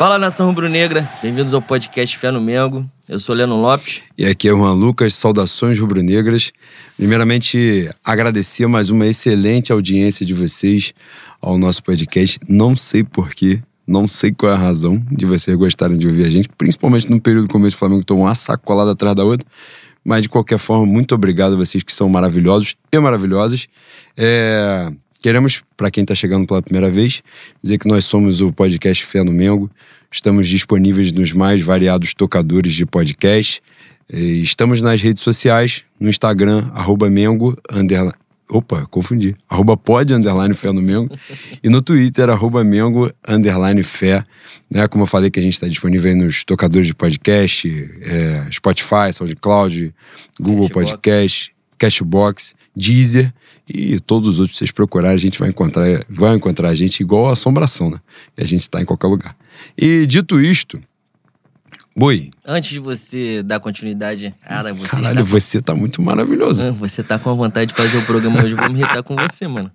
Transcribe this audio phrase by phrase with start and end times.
[0.00, 2.90] Fala nação rubro-negra, bem-vindos ao podcast Fé no Mengo.
[3.06, 4.00] Eu sou Leno Lopes.
[4.16, 6.52] E aqui é o Juan Lucas, saudações rubro-negras.
[6.96, 10.94] Primeiramente, agradecer mais uma excelente audiência de vocês
[11.38, 12.40] ao nosso podcast.
[12.48, 16.30] Não sei porquê, não sei qual é a razão de vocês gostarem de ouvir a
[16.30, 19.46] gente, principalmente no período do começo do Flamengo, tomou uma sacolada atrás da outra.
[20.02, 23.68] Mas, de qualquer forma, muito obrigado a vocês que são maravilhosos e maravilhosas.
[24.16, 24.90] É...
[25.22, 27.22] Queremos, para quem está chegando pela primeira vez,
[27.62, 29.70] dizer que nós somos o podcast Fé no Mengo.
[30.10, 33.62] Estamos disponíveis nos mais variados tocadores de podcast.
[34.08, 38.14] Estamos nas redes sociais, no Instagram, arroba Mengo, underline,
[38.48, 39.36] Opa, confundi.
[39.48, 41.14] Arroba pod, underline fé no Mengo.
[41.62, 44.24] e no Twitter, arroba Mengo, underline fé.
[44.72, 44.88] Né?
[44.88, 47.68] Como eu falei que a gente está disponível nos tocadores de podcast,
[48.02, 49.94] é, Spotify, SoundCloud,
[50.40, 50.90] Google Cashbox.
[50.90, 53.32] Podcast, Cashbox, Deezer
[53.68, 57.00] e todos os outros que vocês procurarem, a gente vai encontrar, vai encontrar a gente
[57.00, 57.98] igual a assombração, né?
[58.36, 59.36] E a gente está em qualquer lugar.
[59.76, 60.80] E dito isto,
[61.96, 62.30] Boi.
[62.46, 65.22] Antes de você dar continuidade, cara, você Caralho, está...
[65.22, 66.72] você tá muito maravilhoso.
[66.74, 69.46] Você tá com a vontade de fazer o programa hoje, vou me irritar com você,
[69.48, 69.70] mano.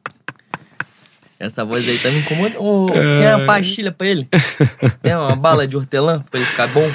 [1.37, 2.57] Essa voz aí tá me incomodando.
[2.59, 3.21] Oh, é...
[3.21, 4.27] Tem uma pastilha pra ele?
[5.01, 6.89] Tem uma bala de hortelã pra ele ficar bom?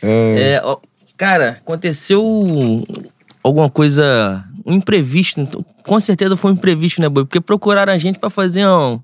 [0.00, 0.52] É...
[0.52, 0.78] é ó,
[1.16, 2.24] cara, aconteceu
[3.42, 5.40] alguma coisa imprevisto.
[5.40, 7.24] Então, com certeza foi um imprevisto, né, Boi?
[7.24, 9.00] Porque procuraram a gente para fazer um,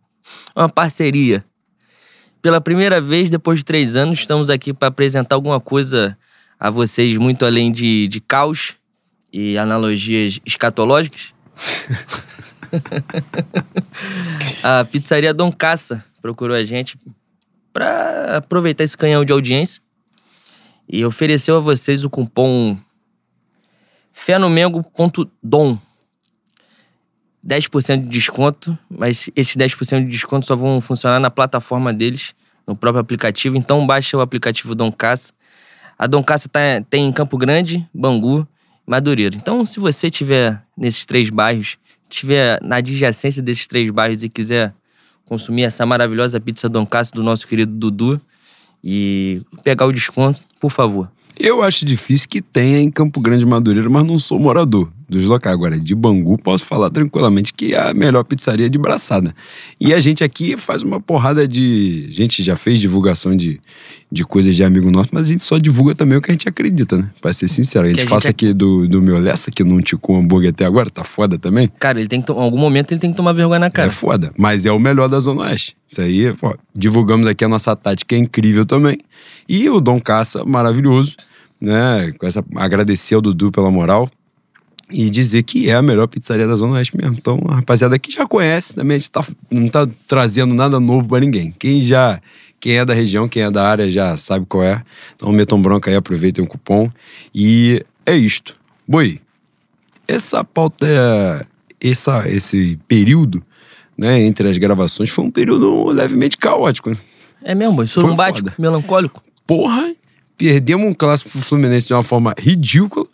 [0.55, 1.45] uma parceria.
[2.41, 6.17] Pela primeira vez, depois de três anos, estamos aqui para apresentar alguma coisa
[6.59, 8.75] a vocês muito além de, de caos
[9.33, 11.35] e analogias escatológicas.
[14.63, 16.99] a pizzaria Dom Caça procurou a gente
[17.73, 19.83] para aproveitar esse canhão de audiência
[20.89, 22.79] e ofereceu a vocês o cupom
[24.17, 25.79] fenomengo.dom
[27.47, 32.35] 10% de desconto, mas esses 10% de desconto só vão funcionar na plataforma deles,
[32.67, 33.59] no próprio aplicativo.
[33.59, 35.33] Então baixa o aplicativo Dom Caça.
[35.99, 38.49] A Dom Caça tá, tem em Campo Grande, Bangu,
[38.87, 39.37] Madureira.
[39.37, 41.77] Então, se você tiver nesses três bairros,
[42.09, 44.75] tiver na adjacência desses três bairros e quiser
[45.27, 48.21] consumir essa maravilhosa pizza Dom Caça do nosso querido Dudu
[48.83, 51.11] e pegar o desconto, por favor.
[51.39, 55.55] Eu acho difícil que tenha em Campo Grande Madureira, mas não sou morador dos locais.
[55.55, 59.35] Agora, de Bangu, posso falar tranquilamente que é a melhor pizzaria de braçada.
[59.81, 62.07] E a gente aqui faz uma porrada de.
[62.09, 63.61] A gente já fez divulgação de,
[64.11, 66.49] de coisas de amigo nosso, mas a gente só divulga também o que a gente
[66.49, 67.11] acredita, né?
[67.21, 67.85] Pra ser sincero.
[67.85, 68.31] A gente, a gente faça é...
[68.31, 71.71] aqui do, do meu Lessa, que não ticou hambúrguer até agora, tá foda também.
[71.79, 72.33] Cara, ele tem que.
[72.33, 73.89] Em algum momento ele tem que tomar vergonha na cara.
[73.89, 74.33] É foda.
[74.39, 75.77] Mas é o melhor da Zona Oeste.
[75.89, 78.99] Isso aí, pô, divulgamos aqui a nossa tática, é incrível também.
[79.49, 81.15] E o Dom Caça, maravilhoso
[81.61, 82.13] né?
[82.19, 84.09] Com essa, agradecer ao Dudu pela moral
[84.91, 87.17] e dizer que é a melhor pizzaria da Zona Oeste mesmo.
[87.19, 91.09] Então, a rapaziada que já conhece, também a gente tá, não tá trazendo nada novo
[91.09, 91.53] para ninguém.
[91.59, 92.21] Quem já,
[92.61, 94.83] quem é da região, quem é da área já sabe qual é.
[95.15, 96.89] Então, metam bronca aí, aproveitem o cupom.
[97.35, 98.55] E é isto.
[98.87, 99.21] Boi,
[100.07, 100.87] essa pauta,
[101.81, 103.43] essa, esse período,
[103.99, 106.91] né, entre as gravações, foi um período levemente caótico.
[106.91, 106.97] Né?
[107.43, 107.89] É mesmo, boi?
[107.89, 109.21] Sorumbático, melancólico?
[109.45, 109.93] Porra,
[110.37, 113.07] perdemos um clássico pro Fluminense de uma forma ridícula.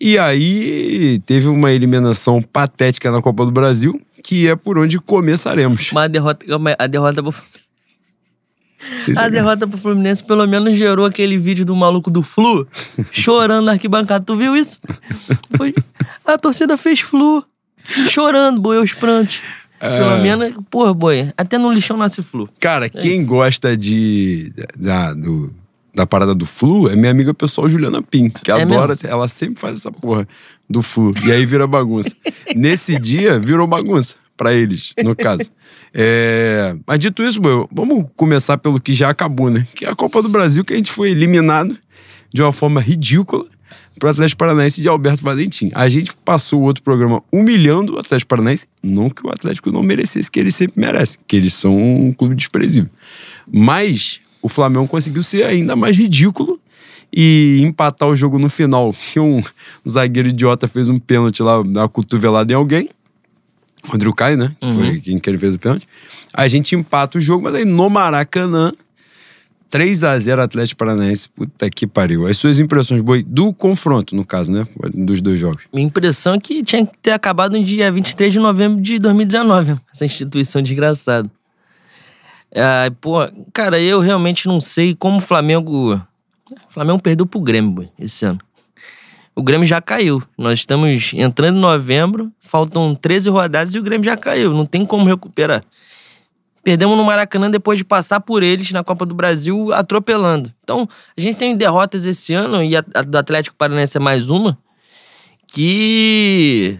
[0.00, 5.90] E aí teve uma eliminação patética na Copa do Brasil, que é por onde começaremos.
[5.92, 6.46] Mas a derrota,
[6.78, 7.34] a derrota pro
[9.16, 12.66] a derrota pro Fluminense pelo menos gerou aquele vídeo do maluco do Flu
[13.10, 14.24] chorando na arquibancada.
[14.24, 14.80] Tu viu isso?
[15.56, 15.74] Foi...
[16.24, 17.44] A torcida fez Flu
[18.08, 19.42] chorando, boi aos prantos.
[19.80, 22.48] Pelo menos, porra, boi, até no lixão nasce Flu.
[22.60, 23.28] Cara, é quem isso.
[23.28, 24.52] gosta de.
[24.76, 25.52] Da, do,
[25.94, 29.08] da parada do flu é minha amiga pessoal Juliana Pim, que é adora, mesmo?
[29.08, 30.26] ela sempre faz essa porra
[30.68, 31.12] do flu.
[31.24, 32.14] E aí vira bagunça.
[32.54, 35.50] Nesse dia, virou bagunça para eles, no caso.
[35.92, 36.76] É...
[36.86, 37.40] Mas dito isso,
[37.72, 39.66] vamos começar pelo que já acabou, né?
[39.74, 41.76] Que é a Copa do Brasil, que a gente foi eliminado
[42.32, 43.46] de uma forma ridícula
[43.98, 45.70] pro Atlético Paranaense de Alberto Valentim.
[45.74, 49.82] A gente passou o outro programa humilhando o Atlético Paranaense, não que o Atlético não
[49.82, 52.88] merecesse, que eles sempre merecem, que eles são um clube desprezível.
[53.52, 56.60] Mas o Flamengo conseguiu ser ainda mais ridículo
[57.12, 58.94] e empatar o jogo no final.
[59.12, 59.42] Que um
[59.88, 62.88] zagueiro idiota fez um pênalti lá, uma cotovelada em alguém.
[63.90, 64.54] O Andrew Caio, né?
[64.60, 64.74] Uhum.
[64.74, 65.88] Foi quem que ele fez o pênalti.
[66.32, 68.72] A gente empata o jogo, mas aí no Maracanã,
[69.70, 71.28] 3 a 0 Atlético Paranaense.
[71.28, 72.26] Puta que pariu.
[72.26, 74.66] As suas impressões, Boi, do confronto, no caso, né?
[74.94, 75.62] Dos dois jogos.
[75.72, 79.76] Minha impressão é que tinha que ter acabado no dia 23 de novembro de 2019.
[79.92, 81.30] Essa instituição desgraçada.
[83.00, 83.18] Pô,
[83.52, 85.94] cara, eu realmente não sei como o Flamengo.
[85.94, 88.38] O Flamengo perdeu pro Grêmio boy, esse ano.
[89.34, 90.22] O Grêmio já caiu.
[90.36, 94.52] Nós estamos entrando em novembro, faltam 13 rodadas e o Grêmio já caiu.
[94.52, 95.62] Não tem como recuperar.
[96.64, 100.52] Perdemos no Maracanã depois de passar por eles na Copa do Brasil atropelando.
[100.64, 104.28] Então, a gente tem derrotas esse ano, e a, a do Atlético Paranaense é mais
[104.28, 104.58] uma,
[105.46, 106.78] que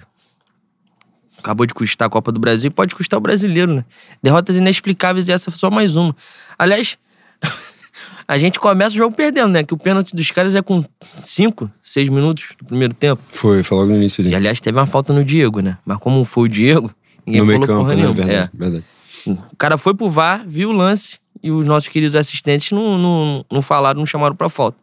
[1.49, 3.85] acabou de custar a Copa do Brasil e pode custar o brasileiro, né?
[4.23, 6.15] Derrotas inexplicáveis e essa foi só mais uma.
[6.59, 6.99] Aliás,
[8.29, 9.65] a gente começa o jogo perdendo, né?
[9.65, 10.85] Que o pênalti dos caras é com
[11.21, 13.23] 5, 6 minutos do primeiro tempo.
[13.29, 14.23] Foi, foi logo no início.
[14.23, 15.79] E aliás, teve uma falta no Diego, né?
[15.87, 16.91] Mas como foi o Diego,
[17.27, 17.97] ninguém no falou campo, porra né?
[17.97, 18.15] nenhuma.
[18.15, 18.59] Verdade, É.
[18.59, 18.85] verdade.
[19.27, 23.45] O cara foi pro VAR, viu o lance e os nossos queridos assistentes não, não,
[23.51, 24.77] não falaram, não chamaram pra falta.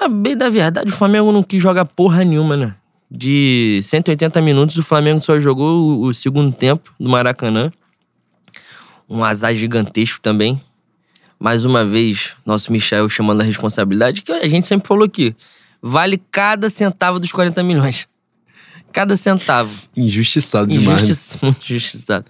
[0.00, 2.74] Ah, bem da verdade, o Flamengo não quis jogar porra nenhuma, né?
[3.16, 7.72] De 180 minutos, o Flamengo só jogou o, segundo tempo do Maracanã.
[9.08, 10.60] Um azar gigantesco também.
[11.38, 15.36] Mais uma vez, nosso Michel chamando a responsabilidade, que a gente sempre falou aqui.
[15.80, 18.08] Vale cada centavo dos 40 milhões.
[18.92, 19.78] Cada centavo.
[19.96, 20.88] Injustiçado demais.
[20.88, 20.94] né?
[20.94, 22.26] Injustiça, muito injustiçado.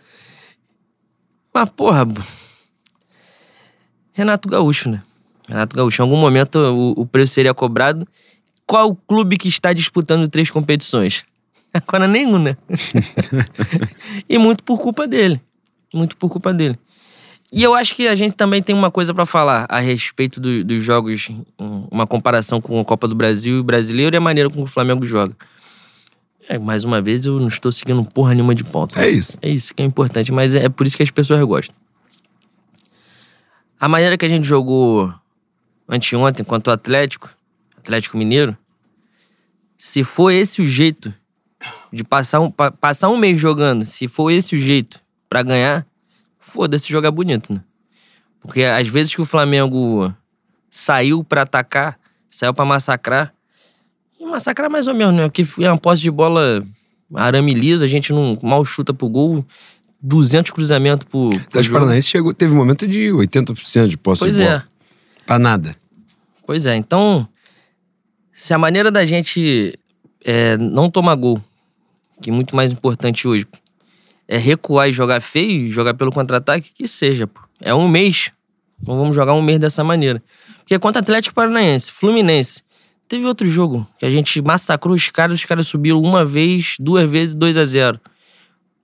[1.55, 2.07] Mas, porra.
[4.13, 5.03] Renato Gaúcho, né?
[5.49, 8.07] Renato Gaúcho, em algum momento o, o preço seria cobrado.
[8.67, 11.25] Qual o clube que está disputando três competições?
[11.73, 12.57] Agora nenhum, né?
[14.29, 15.41] e muito por culpa dele.
[15.93, 16.79] Muito por culpa dele.
[17.53, 20.65] E eu acho que a gente também tem uma coisa pra falar a respeito do-
[20.65, 21.29] dos jogos,
[21.59, 24.65] um- uma comparação com a Copa do Brasil e o brasileiro e a maneira como
[24.65, 25.37] o Flamengo joga.
[26.49, 29.01] É, mais uma vez, eu não estou seguindo porra nenhuma de pauta.
[29.01, 29.39] É isso.
[29.41, 31.75] É isso que é importante, mas é, é por isso que as pessoas gostam.
[33.79, 35.13] A maneira que a gente jogou
[35.89, 37.31] anteontem contra o Atlético,
[37.85, 38.57] Atlético Mineiro,
[39.77, 41.13] se for esse o jeito
[41.93, 44.99] de passar um, pa- passar um mês jogando, se for esse o jeito
[45.29, 45.87] pra ganhar,
[46.41, 47.61] foda-se jogar bonito, né?
[48.41, 50.13] Porque às vezes que o Flamengo
[50.71, 51.99] saiu pra atacar,
[52.31, 53.33] saiu pra massacrar,
[54.19, 55.29] e massacrar mais ou menos, né?
[55.29, 56.67] Porque é uma posse de bola
[57.15, 59.45] arame liso, a gente não mal chuta pro gol,
[60.01, 61.73] 200 cruzamentos Atlético jogo.
[61.81, 64.47] Paranaense chegou, teve um momento de 80% de posse Pois de é.
[64.47, 64.65] bola.
[65.27, 65.77] Pra nada.
[66.47, 67.27] Pois é, então,
[68.35, 69.79] se a maneira da gente
[70.25, 71.41] é, não tomar gol,
[72.21, 73.47] que é muito mais importante hoje,
[74.27, 77.41] é recuar e jogar feio, jogar pelo contra-ataque, que seja, pô.
[77.61, 78.31] É um mês.
[78.83, 80.23] Então vamos jogar um mês dessa maneira.
[80.59, 82.63] Porque contra Atlético Paranaense, Fluminense,
[83.07, 87.09] teve outro jogo que a gente massacrou os caras, os caras subiram uma vez, duas
[87.09, 88.01] vezes, 2 a 0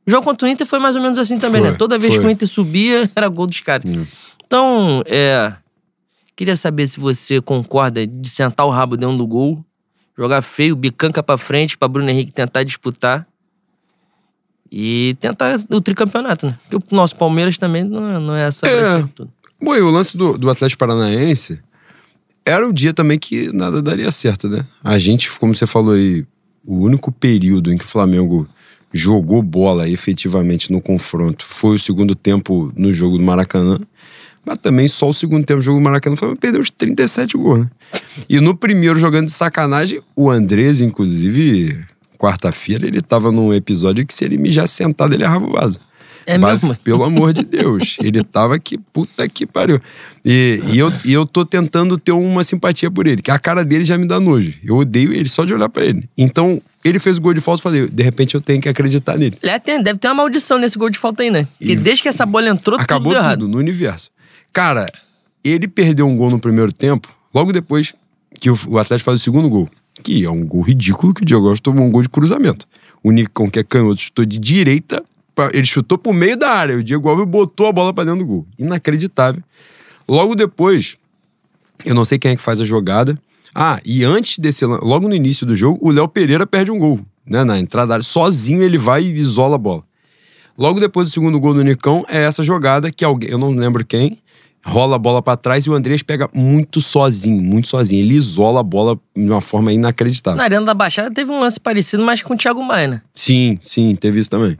[0.06, 1.76] O jogo contra o Inter foi mais ou menos assim também, Foi, né?
[1.76, 2.22] Toda vez foi.
[2.22, 3.84] que o Inter subia, era gol dos caras.
[3.96, 4.06] Hum.
[4.46, 5.52] Então, é.
[6.36, 9.64] Queria saber se você concorda de sentar o rabo dentro do gol,
[10.16, 13.26] jogar feio, bicanca pra frente, pra Bruno Henrique tentar disputar.
[14.72, 16.58] E tentar o tricampeonato, né?
[16.68, 19.04] Porque o nosso Palmeiras também não é, não é essa É.
[19.60, 21.60] Bom, e o lance do, do Atlético Paranaense
[22.44, 24.64] era o dia também que nada daria certo, né?
[24.82, 26.24] A gente, como você falou aí,
[26.64, 28.48] o único período em que o Flamengo
[28.92, 33.78] jogou bola efetivamente no confronto foi o segundo tempo no jogo do Maracanã.
[34.46, 37.60] Mas também só o segundo tempo do jogo do Maracanã Flamengo perdeu os 37 gols,
[37.60, 37.70] né?
[38.28, 41.78] E no primeiro jogando de sacanagem, o Andrés, inclusive,
[42.18, 45.78] quarta-feira, ele tava num episódio que se ele mijasse sentado, ele errava o vaso.
[46.26, 46.78] É Basi- mesmo?
[46.84, 47.96] Pelo amor de Deus.
[48.02, 49.80] Ele tava que puta que pariu.
[50.22, 53.64] E, e, eu, e eu tô tentando ter uma simpatia por ele, que a cara
[53.64, 54.52] dele já me dá nojo.
[54.62, 56.08] Eu odeio ele só de olhar pra ele.
[56.16, 59.16] Então, ele fez o gol de falta e falei, de repente eu tenho que acreditar
[59.16, 59.36] nele.
[59.64, 61.48] Tem- deve ter uma maldição nesse gol de falta aí, né?
[61.58, 63.48] Porque E- desde que essa bola entrou, Acabou tudo tudo, errado.
[63.48, 64.10] no universo.
[64.52, 64.86] Cara,
[65.44, 67.94] ele perdeu um gol no primeiro tempo, logo depois
[68.38, 69.68] que o, Atlético faz o segundo gol.
[70.02, 72.66] Que é um gol ridículo que o Diego Alves tomou um gol de cruzamento.
[73.02, 75.04] O Nicão, que é canhoto, chutou de direita,
[75.52, 76.76] ele chutou pro meio da área.
[76.76, 78.46] O Diego Alves botou a bola pra dentro do gol.
[78.58, 79.42] Inacreditável.
[80.08, 80.96] Logo depois,
[81.84, 83.18] eu não sei quem é que faz a jogada.
[83.54, 87.00] Ah, e antes desse, logo no início do jogo, o Léo Pereira perde um gol,
[87.26, 87.44] né?
[87.44, 88.04] Na entrada da área.
[88.04, 89.82] Sozinho ele vai e isola a bola.
[90.56, 93.84] Logo depois do segundo gol do Nicão, é essa jogada que alguém, eu não lembro
[93.84, 94.18] quem,
[94.64, 98.02] rola a bola pra trás e o Andrés pega muito sozinho, muito sozinho.
[98.02, 100.36] Ele isola a bola de uma forma inacreditável.
[100.36, 103.02] Na Arena da Baixada teve um lance parecido, mas com o Thiago Maia, né?
[103.12, 104.56] Sim, sim, teve isso também.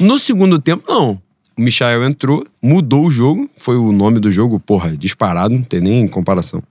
[0.00, 1.20] No segundo tempo, não.
[1.56, 5.80] O Michael entrou, mudou o jogo, foi o nome do jogo, porra, disparado, não tem
[5.80, 6.62] nem comparação.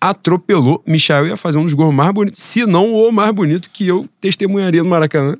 [0.00, 3.86] Atropelou, Michael ia fazer um dos gols mais bonitos, se não o mais bonito que
[3.86, 5.36] eu testemunharia no Maracanã.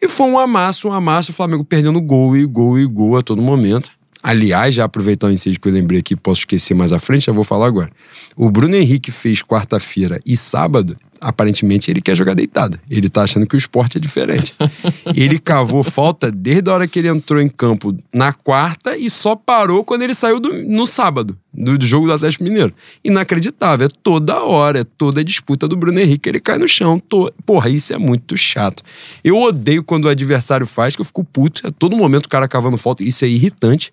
[0.00, 3.22] E foi um amasso, um amasso, o Flamengo perdendo gol e gol e gol a
[3.22, 3.90] todo momento.
[4.22, 7.32] Aliás, já aproveitando o incêndio que eu lembrei aqui, posso esquecer mais à frente, já
[7.32, 7.90] vou falar agora.
[8.36, 12.78] O Bruno Henrique fez quarta-feira e sábado aparentemente ele quer jogar deitado.
[12.88, 14.54] Ele tá achando que o esporte é diferente.
[15.14, 19.36] ele cavou falta desde a hora que ele entrou em campo na quarta e só
[19.36, 22.72] parou quando ele saiu do, no sábado, do, do, jogo do Atlético Mineiro.
[23.04, 23.86] Inacreditável.
[23.86, 26.98] É toda hora, é toda a disputa do Bruno Henrique, ele cai no chão.
[26.98, 27.32] To...
[27.44, 28.82] Porra, isso é muito chato.
[29.22, 31.66] Eu odeio quando o adversário faz, que eu fico puto.
[31.66, 33.02] A todo momento o cara cavando falta.
[33.02, 33.92] Isso é irritante.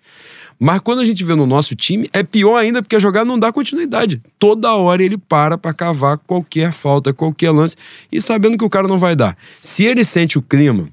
[0.58, 3.38] Mas quando a gente vê no nosso time, é pior ainda porque a jogada não
[3.38, 4.20] dá continuidade.
[4.38, 7.76] Toda hora ele para para cavar qualquer falta, qualquer lance,
[8.10, 9.36] e sabendo que o cara não vai dar.
[9.60, 10.88] Se ele sente o clima,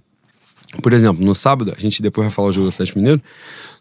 [0.82, 3.22] por exemplo, no sábado, a gente depois vai falar o jogo do Atlético Mineiro,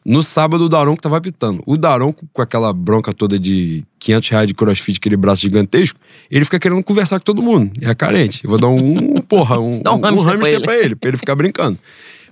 [0.04, 1.62] no sábado o Daronco tava apitando.
[1.66, 5.98] O Daronco, com aquela bronca toda de 500 reais de crossfit, aquele braço gigantesco,
[6.30, 7.72] ele fica querendo conversar com todo mundo.
[7.80, 8.44] É carente.
[8.44, 10.64] Eu vou dar um, porra, um, um, um hamster, pra, ele.
[10.64, 11.78] pra ele, pra ele ficar brincando.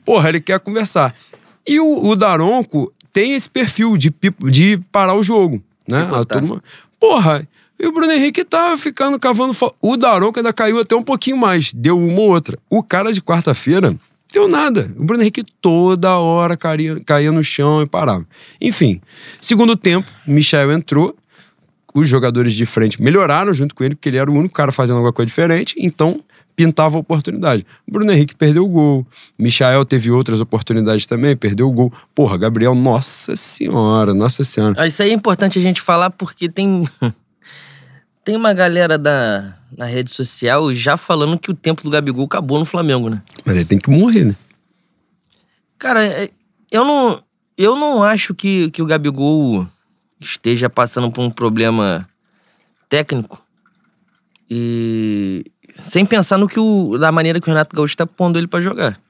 [0.05, 1.15] Porra, ele quer conversar.
[1.67, 4.13] E o, o Daronco, tem esse perfil de,
[4.51, 6.09] de parar o jogo, né?
[6.13, 6.63] A turma,
[6.99, 7.47] porra,
[7.79, 9.57] e o Bruno Henrique tá ficando cavando.
[9.81, 12.57] O Daronco ainda caiu até um pouquinho mais, deu uma ou outra.
[12.71, 13.97] O cara de quarta-feira
[14.33, 14.95] deu nada.
[14.97, 18.25] O Bruno Henrique toda hora caía, caía no chão e parava.
[18.61, 19.01] Enfim,
[19.41, 21.17] segundo tempo, Michel entrou.
[21.95, 24.97] Os jogadores de frente melhoraram junto com ele, porque ele era o único cara fazendo
[24.97, 25.75] alguma coisa diferente.
[25.77, 26.23] Então,
[26.55, 27.67] pintava a oportunidade.
[27.89, 29.07] Bruno Henrique perdeu o gol.
[29.39, 31.93] Michael teve outras oportunidades também, perdeu o gol.
[32.15, 34.75] Porra, Gabriel, nossa senhora, nossa senhora.
[34.79, 36.87] Ah, isso aí é importante a gente falar porque tem.
[38.25, 42.59] tem uma galera da, na rede social já falando que o tempo do Gabigol acabou
[42.59, 43.23] no Flamengo, né?
[43.45, 44.35] Mas ele tem que morrer, né?
[45.79, 46.31] Cara, é,
[46.71, 47.23] eu não.
[47.59, 49.67] Eu não acho que, que o Gabigol
[50.19, 52.09] esteja passando por um problema
[52.89, 53.43] técnico.
[54.49, 58.47] E sem pensar no que o, da maneira que o Renato Gaúcho tá pondo ele
[58.47, 59.01] para jogar.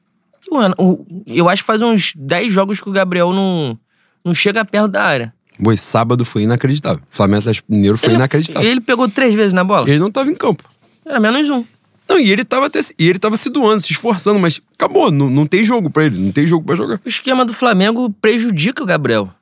[1.26, 3.78] Eu acho que faz uns 10 jogos que o Gabriel não,
[4.24, 5.34] não chega perto da área.
[5.58, 7.02] Boi, sábado foi inacreditável.
[7.10, 8.68] Flamengo Atlético Mineiro foi ele, inacreditável.
[8.68, 9.88] Ele pegou três vezes na bola?
[9.88, 10.64] Ele não tava em campo.
[11.04, 11.64] Era menos um.
[12.08, 15.30] Não, e ele tava até, e ele tava se doando, se esforçando, mas acabou, não,
[15.30, 17.00] não tem jogo para ele, não tem jogo para jogar.
[17.04, 19.32] O esquema do Flamengo prejudica o Gabriel.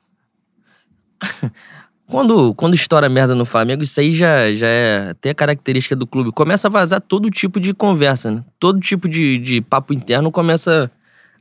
[2.11, 6.05] Quando, quando estoura merda no Flamengo, isso aí já, já é até a característica do
[6.05, 6.33] clube.
[6.33, 8.43] Começa a vazar todo tipo de conversa, né?
[8.59, 10.91] Todo tipo de, de papo interno começa.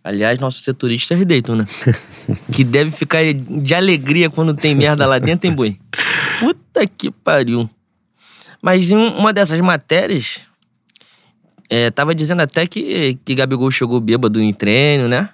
[0.05, 1.67] Aliás, nosso setorista é Dayton, né?
[2.55, 5.77] que deve ficar de alegria quando tem merda lá dentro, hein, boi?
[6.39, 7.69] Puta que pariu.
[8.63, 10.43] Mas em uma dessas matérias,
[11.69, 15.31] é, tava dizendo até que, que Gabigol chegou bêbado em treino, né?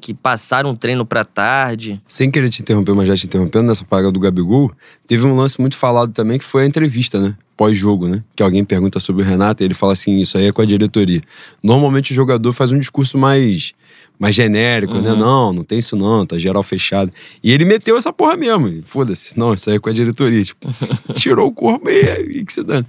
[0.00, 2.00] Que passaram um treino pra tarde.
[2.06, 4.70] Sem querer te interromper, mas já te interrompendo, nessa paga do Gabigol,
[5.06, 7.34] teve um lance muito falado também que foi a entrevista, né?
[7.56, 8.22] Pós-jogo, né?
[8.34, 10.66] Que alguém pergunta sobre o Renato e ele fala assim: isso aí é com a
[10.66, 11.22] diretoria.
[11.62, 13.72] Normalmente o jogador faz um discurso mais
[14.18, 15.10] mais genérico, né?
[15.10, 15.16] uhum.
[15.16, 15.22] né?
[15.22, 17.12] Não, não tem isso não, tá geral fechado.
[17.42, 18.82] E ele meteu essa porra mesmo.
[18.82, 20.42] Foda-se, não, isso aí é com a diretoria.
[20.42, 20.68] Tipo,
[21.14, 22.86] tirou o corpo e, e que se dane.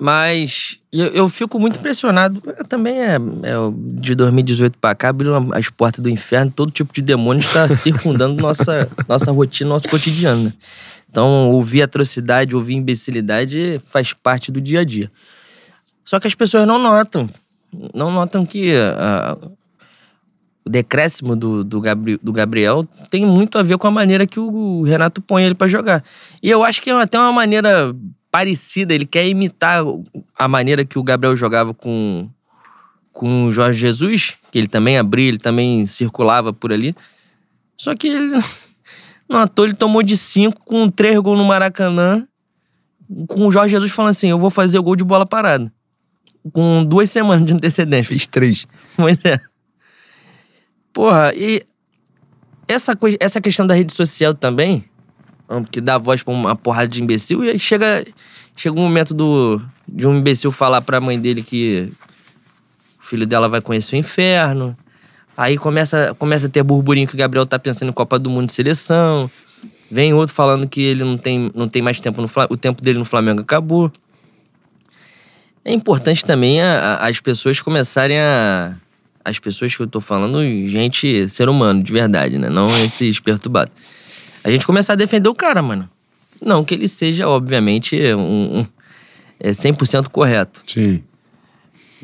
[0.00, 2.40] Mas eu, eu, fico muito impressionado.
[2.68, 3.18] Também é, é
[3.76, 8.40] de 2018 para cá, abriram as portas do inferno, todo tipo de demônio está circundando
[8.40, 10.44] nossa, nossa rotina, nosso cotidiano.
[10.44, 10.52] Né?
[11.10, 15.10] Então, ouvir atrocidade, ouvir imbecilidade faz parte do dia a dia.
[16.04, 17.28] Só que as pessoas não notam.
[17.92, 19.50] Não notam que uh,
[20.64, 21.82] o decréscimo do, do,
[22.22, 25.66] do Gabriel tem muito a ver com a maneira que o Renato põe ele para
[25.66, 26.04] jogar.
[26.40, 27.94] E eu acho que é até uma maneira
[28.38, 29.82] parecida, ele quer imitar
[30.38, 32.28] a maneira que o Gabriel jogava com,
[33.12, 36.94] com o Jorge Jesus, que ele também abria, ele também circulava por ali.
[37.76, 38.40] Só que ele,
[39.28, 42.28] no ator, ele tomou de cinco com três gols no Maracanã,
[43.26, 45.72] com o Jorge Jesus falando assim: eu vou fazer o gol de bola parada.
[46.52, 48.10] Com duas semanas de antecedência.
[48.10, 48.66] Fez três.
[48.96, 49.40] Pois é.
[50.92, 51.66] Porra, e
[52.68, 54.87] essa, coisa, essa questão da rede social também,
[55.70, 58.06] que dá voz pra uma porrada de imbecil, e aí chega,
[58.54, 61.90] chega um momento do, de um imbecil falar pra mãe dele que
[63.00, 64.76] o filho dela vai conhecer o inferno.
[65.36, 68.46] Aí começa, começa a ter burburinho que o Gabriel tá pensando em Copa do Mundo
[68.46, 69.30] de seleção.
[69.90, 72.82] Vem outro falando que ele não tem, não tem mais tempo no Flamengo, o tempo
[72.82, 73.90] dele no Flamengo acabou.
[75.64, 78.74] É importante também a, a, as pessoas começarem a.
[79.24, 82.48] As pessoas que eu tô falando, gente, ser humano, de verdade, né?
[82.48, 83.72] Não esses perturbados
[84.42, 85.88] a gente começar a defender o cara, mano.
[86.40, 88.66] Não que ele seja, obviamente, um, um
[89.40, 90.62] é 100% correto.
[90.66, 91.02] Sim.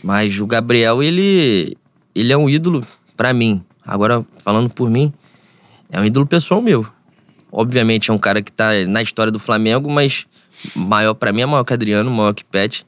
[0.02, 1.76] Mas o Gabriel, ele,
[2.14, 2.84] ele é um ídolo
[3.16, 3.64] para mim.
[3.84, 5.12] Agora, falando por mim,
[5.90, 6.86] é um ídolo pessoal meu.
[7.50, 10.26] Obviamente, é um cara que tá na história do Flamengo, mas
[10.74, 12.84] maior para mim é maior que Adriano, maior que Pet.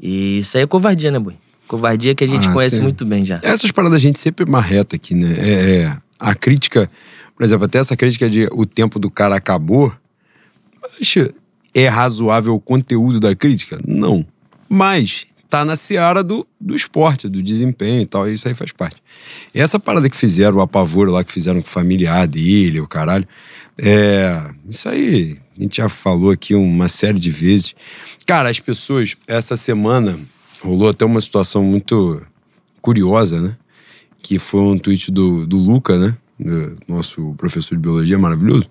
[0.00, 1.36] E isso aí é covardia, né, boi?
[1.68, 2.82] Covardia que a gente ah, conhece sim.
[2.82, 3.38] muito bem já.
[3.42, 5.34] Essas paradas a gente sempre marreta aqui, né?
[5.38, 6.90] É, é, a crítica
[7.42, 9.92] por exemplo, até essa crítica de o tempo do cara acabou.
[11.74, 13.80] É razoável o conteúdo da crítica?
[13.84, 14.24] Não.
[14.68, 18.70] Mas tá na seara do, do esporte, do desempenho e tal, e isso aí faz
[18.70, 19.02] parte.
[19.52, 22.86] E essa parada que fizeram, o apavoro lá que fizeram com o familiar dele, o
[22.86, 23.26] caralho,
[23.76, 27.74] é, isso aí a gente já falou aqui uma série de vezes.
[28.24, 30.16] Cara, as pessoas, essa semana
[30.60, 32.22] rolou até uma situação muito
[32.80, 33.56] curiosa, né?
[34.22, 36.16] Que foi um tweet do, do Luca, né?
[36.88, 38.68] Nosso professor de biologia maravilhoso,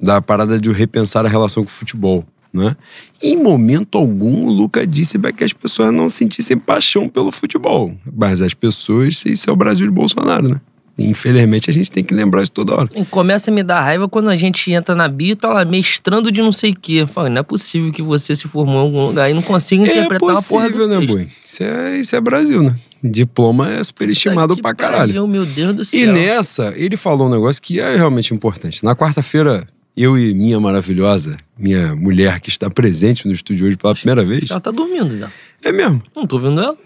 [0.00, 2.24] da parada de repensar a relação com o futebol.
[2.52, 2.76] Né?
[3.22, 7.94] Em momento algum, o Luca disse que as pessoas não sentissem paixão pelo futebol.
[8.12, 10.60] Mas as pessoas, isso é o Brasil de Bolsonaro, né?
[10.98, 12.88] Infelizmente, a gente tem que lembrar isso toda hora.
[12.94, 15.64] E começa a me dar raiva quando a gente entra na bio e tá lá
[15.64, 17.06] mestrando de não sei o quê.
[17.06, 20.16] Fala, não é possível que você se formou em algum lugar e não consiga interpretar
[20.16, 21.28] é possível, uma porra do né, Boi?
[21.42, 22.76] Isso é, isso é Brasil, né?
[23.02, 25.06] Diploma é superestimado pra caralho.
[25.08, 26.00] Pariu, meu Deus do céu.
[26.00, 28.84] E nessa, ele falou um negócio que é realmente importante.
[28.84, 29.66] Na quarta-feira,
[29.96, 34.50] eu e minha maravilhosa, minha mulher que está presente no estúdio hoje pela primeira vez.
[34.50, 35.30] Ela tá dormindo já.
[35.64, 36.02] É mesmo?
[36.14, 36.76] Não tô vendo ela.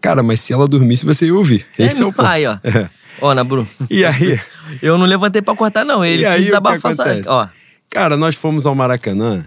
[0.00, 1.66] Cara, mas se ela dormisse, você ia ouvir.
[1.78, 2.26] É, Esse é o ponto.
[2.26, 2.56] Aí, ó.
[2.64, 2.88] É.
[3.20, 3.68] Ó, na Bruno.
[3.90, 4.40] E aí?
[4.80, 6.04] Eu não levantei pra cortar, não.
[6.04, 7.22] Ele E aí, quis abafar essa.
[7.26, 7.48] Ó.
[7.90, 9.44] Cara, nós fomos ao Maracanã.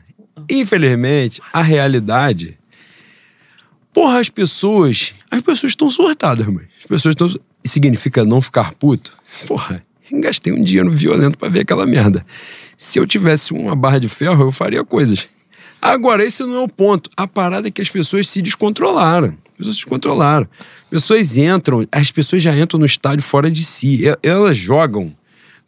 [0.49, 2.57] Infelizmente, a realidade.
[3.93, 5.13] Porra, as pessoas.
[5.31, 6.67] As pessoas estão surtadas, mano.
[6.81, 7.29] As pessoas estão.
[7.63, 9.15] Significa não ficar puto?
[9.47, 12.25] Porra, gastei um dinheiro violento pra ver aquela merda.
[12.75, 15.29] Se eu tivesse uma barra de ferro, eu faria coisas.
[15.81, 17.09] Agora, esse não é o ponto.
[17.15, 19.29] A parada é que as pessoas se descontrolaram.
[19.29, 20.47] As pessoas se descontrolaram.
[20.83, 24.01] As pessoas entram, as pessoas já entram no estádio fora de si.
[24.21, 25.15] Elas jogam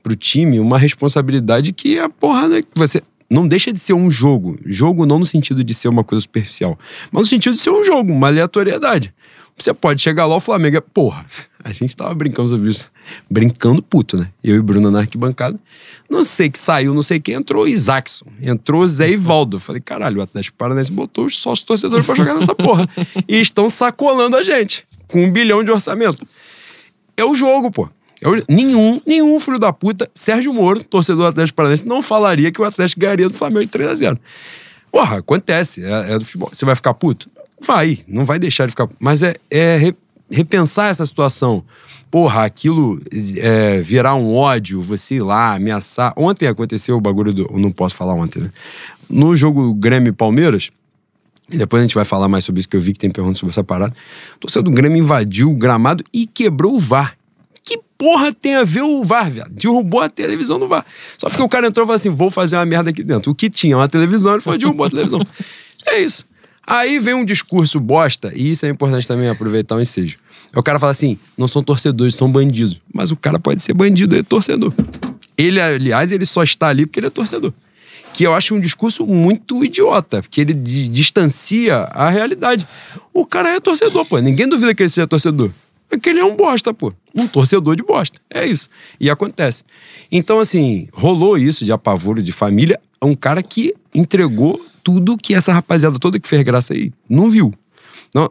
[0.03, 2.61] pro time uma responsabilidade que é a porra, né?
[2.61, 4.59] que Você não deixa de ser um jogo.
[4.65, 6.77] Jogo não no sentido de ser uma coisa superficial,
[7.11, 9.13] mas no sentido de ser um jogo, uma aleatoriedade.
[9.57, 11.25] Você pode chegar lá, o Flamengo é, porra,
[11.63, 12.89] a gente tava brincando sobre isso.
[13.29, 14.29] Brincando puto, né?
[14.43, 15.59] Eu e Bruna na arquibancada.
[16.09, 19.57] Não sei que saiu, não sei quem, entrou Isaacson, entrou Zé Ivaldo.
[19.57, 22.87] Eu falei, caralho, o Atlético Paranaense botou os sócios torcedores pra jogar nessa porra.
[23.27, 26.25] e estão sacolando a gente, com um bilhão de orçamento.
[27.15, 27.87] É o jogo, pô.
[28.21, 32.51] É o- Nenhum, nenhum filho da puta, Sérgio Moro, torcedor do Atlético Paranaense, não falaria
[32.51, 34.19] que o Atlético ganharia do Flamengo de 3 a 0
[34.91, 36.49] Porra, acontece, é, é do futebol.
[36.51, 37.27] Você vai ficar puto?
[37.65, 38.89] Vai, não vai deixar de ficar.
[38.99, 39.95] Mas é, é re-
[40.29, 41.63] repensar essa situação.
[42.11, 43.01] Porra, aquilo
[43.37, 46.13] é, virar um ódio, você ir lá, ameaçar.
[46.15, 47.49] Ontem aconteceu o bagulho do.
[47.57, 48.49] Não posso falar ontem, né?
[49.09, 50.69] No jogo Grêmio Palmeiras,
[51.51, 53.39] e depois a gente vai falar mais sobre isso, que eu vi que tem perguntas
[53.39, 53.93] sobre essa parada.
[54.35, 57.17] O torcedor do Grêmio invadiu o gramado e quebrou o VAR.
[57.63, 59.51] Que porra tem a ver o VAR, viado?
[59.51, 60.85] Derrubou a televisão do VAR.
[61.17, 63.31] Só porque o cara entrou e falou assim: vou fazer uma merda aqui dentro.
[63.31, 65.19] O que tinha uma televisão, ele foi derrubou a televisão.
[65.85, 66.25] É isso.
[66.65, 70.17] Aí vem um discurso bosta, e isso é importante também aproveitar o ensejo.
[70.53, 72.79] Aí o cara fala assim: não são torcedores, são bandidos.
[72.93, 74.73] Mas o cara pode ser bandido e torcedor.
[75.37, 77.53] Ele, aliás, ele só está ali porque ele é torcedor
[78.13, 82.67] que eu acho um discurso muito idiota, porque ele di- distancia a realidade.
[83.11, 84.19] O cara é torcedor, pô.
[84.19, 85.49] Ninguém duvida que ele seja torcedor.
[85.89, 86.93] É que ele é um bosta, pô.
[87.15, 88.19] Um torcedor de bosta.
[88.29, 88.69] É isso.
[88.99, 89.63] E acontece.
[90.11, 92.79] Então, assim, rolou isso de apavoro de família.
[93.01, 97.53] Um cara que entregou tudo que essa rapaziada toda que fez graça aí não viu.
[98.13, 98.29] Não,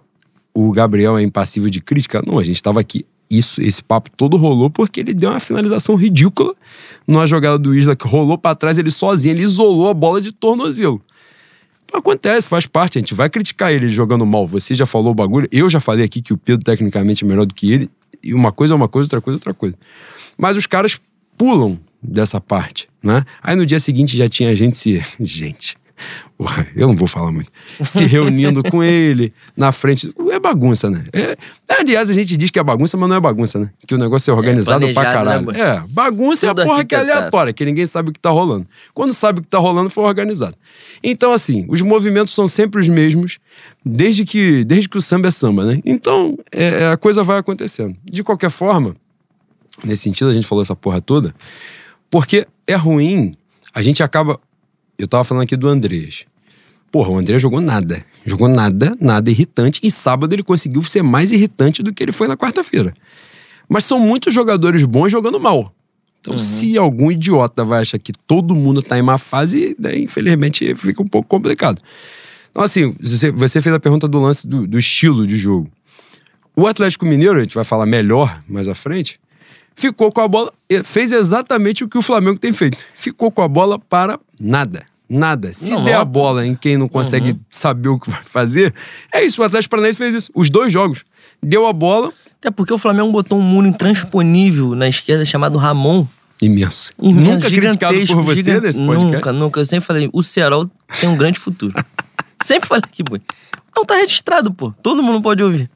[0.55, 2.23] o Gabriel é impassível de crítica.
[2.27, 3.05] Não, a gente estava aqui.
[3.31, 6.55] Isso, esse papo todo rolou porque ele deu uma finalização ridícula
[7.09, 10.33] numa jogada do Isla que rolou pra trás, ele sozinho, ele isolou a bola de
[10.33, 11.01] tornozelo.
[11.93, 14.47] Acontece, faz parte, a gente vai criticar ele jogando mal.
[14.47, 17.47] Você já falou o bagulho, eu já falei aqui que o Pedro tecnicamente é melhor
[17.47, 17.91] do que ele,
[18.23, 19.77] e uma coisa é uma coisa, outra coisa é outra coisa.
[20.37, 20.99] Mas os caras
[21.37, 23.25] pulam dessa parte, né?
[23.43, 25.03] Aí no dia seguinte já tinha gente se.
[25.21, 25.77] Gente.
[26.37, 27.53] Porra, eu não vou falar muito.
[27.85, 30.12] Se reunindo com ele na frente.
[30.31, 31.05] É bagunça, né?
[31.12, 31.37] É-
[31.79, 33.71] aliás, a gente diz que é bagunça, mas não é bagunça, né?
[33.87, 35.53] Que o negócio é organizado pra planejado, caralho.
[35.53, 38.19] né, é, bagunça Tudo é a porra que é aleatória, que ninguém sabe o que
[38.19, 38.67] tá rolando.
[38.93, 40.57] Quando sabe o que tá rolando, foi organizado.
[41.03, 43.38] Então, assim, os movimentos são sempre os mesmos,
[43.85, 45.81] desde que, desde que o samba é samba, né?
[45.85, 47.97] Então, é, a coisa vai acontecendo.
[48.05, 48.95] De qualquer forma,
[49.85, 51.33] nesse sentido, a gente falou essa porra toda,
[52.11, 53.33] porque é ruim,
[53.73, 54.41] a gente acaba.
[54.98, 56.26] Eu tava falando aqui do Andrés.
[56.90, 58.05] Porra, o André jogou nada.
[58.24, 59.81] Jogou nada, nada irritante.
[59.83, 62.92] E sábado ele conseguiu ser mais irritante do que ele foi na quarta-feira.
[63.68, 65.74] Mas são muitos jogadores bons jogando mal.
[66.20, 70.72] Então, se algum idiota vai achar que todo mundo tá em má fase, daí, infelizmente
[70.76, 71.81] fica um pouco complicado.
[72.50, 75.68] Então, assim, você, você fez a pergunta do lance do, do estilo de jogo.
[76.55, 79.18] O Atlético Mineiro, a gente vai falar melhor mais à frente,
[79.75, 80.53] ficou com a bola,
[80.85, 82.79] fez exatamente o que o Flamengo tem feito.
[82.95, 84.85] Ficou com a bola para nada.
[85.09, 85.53] Nada.
[85.53, 88.73] Se Não, der a bola em quem não consegue saber o que vai fazer,
[89.13, 89.43] é isso.
[89.43, 90.31] O Atlético Paranaense fez isso.
[90.35, 91.05] Os dois jogos.
[91.43, 96.07] Deu a bola, Até porque o Flamengo botou um muro intransponível na esquerda chamado Ramon.
[96.41, 96.93] Imenso.
[97.01, 99.15] Imenso, nunca criticado por você nesse podcast?
[99.15, 99.61] Nunca, nunca.
[99.61, 100.69] Eu sempre falei, o Cerol
[101.01, 101.75] tem um grande futuro.
[102.43, 103.21] sempre falei aqui, boy.
[103.77, 104.73] Não tá registrado, pô.
[104.83, 105.71] Todo mundo pode ouvir.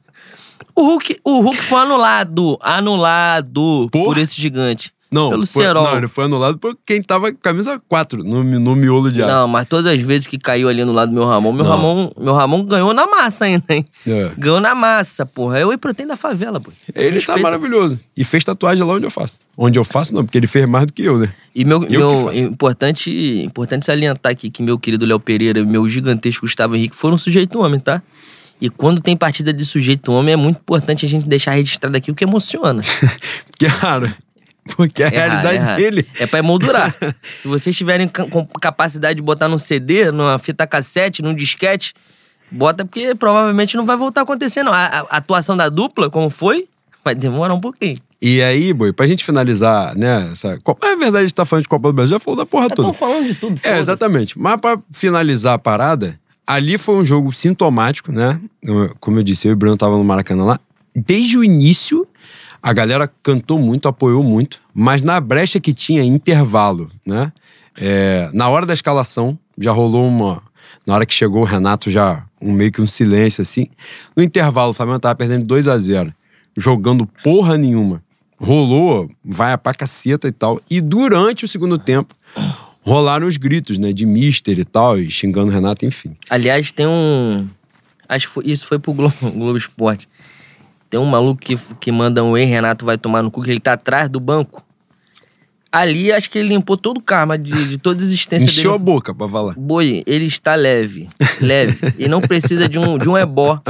[0.77, 2.57] O Hulk, o Hulk foi anulado.
[2.61, 4.05] Anulado Por?
[4.05, 4.93] por esse gigante.
[5.09, 5.85] Não, Pelo foi, Cerol.
[5.85, 9.27] não, ele foi anulado por quem tava com camisa 4 no, no miolo de ar.
[9.29, 11.71] Não, mas todas as vezes que caiu ali no lado do meu Ramon, meu Não.
[11.71, 13.85] Ramon, meu Ramon ganhou na massa ainda, hein?
[14.05, 14.31] É.
[14.37, 15.65] Ganhou na massa, porra.
[15.65, 16.71] O Iprotem da favela, pô.
[16.93, 17.41] Ele tá Respeita.
[17.41, 18.01] maravilhoso.
[18.17, 19.39] E fez tatuagem lá onde eu faço.
[19.57, 21.33] Onde eu faço, não, porque ele fez mais do que eu, né?
[21.55, 23.09] E meu, Eu meu importante,
[23.45, 27.59] importante salientar aqui que meu querido Léo Pereira e meu gigantesco Gustavo Henrique foram sujeito
[27.61, 28.03] homem, tá?
[28.59, 32.09] E quando tem partida de sujeito homem, é muito importante a gente deixar registrado aqui
[32.09, 32.81] o que emociona.
[33.79, 34.15] Cara,
[34.75, 35.81] porque a É raro, realidade é raro.
[35.81, 36.07] dele.
[36.19, 36.93] É pra emoldurar.
[37.39, 41.93] Se vocês tiverem com capacidade de botar num CD, numa fita cassete, num disquete,
[42.51, 44.73] bota porque provavelmente não vai voltar a acontecer, não.
[44.73, 46.67] A, a- atuação da dupla, como foi,
[47.03, 47.97] vai demorar um pouquinho.
[48.19, 50.29] E aí, boi, pra gente finalizar, né?
[50.31, 50.59] Essa...
[50.63, 52.67] Copa- É verdade, a gente tá falando de Copa do Brasil, já falou da porra
[52.69, 52.89] Já toda.
[52.89, 53.59] estão falando de tudo.
[53.63, 54.39] É, exatamente.
[54.39, 58.39] Mas pra finalizar a parada, ali foi um jogo sintomático, né?
[58.99, 60.59] Como eu disse, eu e o Bruno tava no Maracanã lá.
[60.95, 62.07] Desde o início,
[62.63, 67.31] a galera cantou muito, apoiou muito, mas na brecha que tinha intervalo, né?
[67.79, 70.41] É, na hora da escalação, já rolou uma.
[70.87, 73.67] Na hora que chegou o Renato, já um meio que um silêncio assim.
[74.15, 76.13] No intervalo, o Flamengo tava perdendo 2 a 0
[76.55, 78.01] jogando porra nenhuma.
[78.39, 80.59] Rolou, vai pra caceta e tal.
[80.69, 82.15] E durante o segundo tempo,
[82.87, 83.91] rolaram os gritos, né?
[83.93, 86.15] De mister e tal, e xingando o Renato, enfim.
[86.29, 87.47] Aliás, tem um.
[88.07, 90.07] Acho que foi- isso foi pro Globo, Globo Esporte.
[90.89, 93.59] Tem um maluco que, que manda um ei, Renato vai tomar no cu, que ele
[93.59, 94.63] tá atrás do banco.
[95.69, 98.77] Ali, acho que ele limpou todo o karma de, de toda a existência Encheu a
[98.77, 98.85] dele.
[98.85, 99.53] boca pra falar.
[99.57, 101.09] Boi, ele está leve.
[101.41, 101.93] Leve.
[101.99, 103.61] e não precisa de um, de um ebó.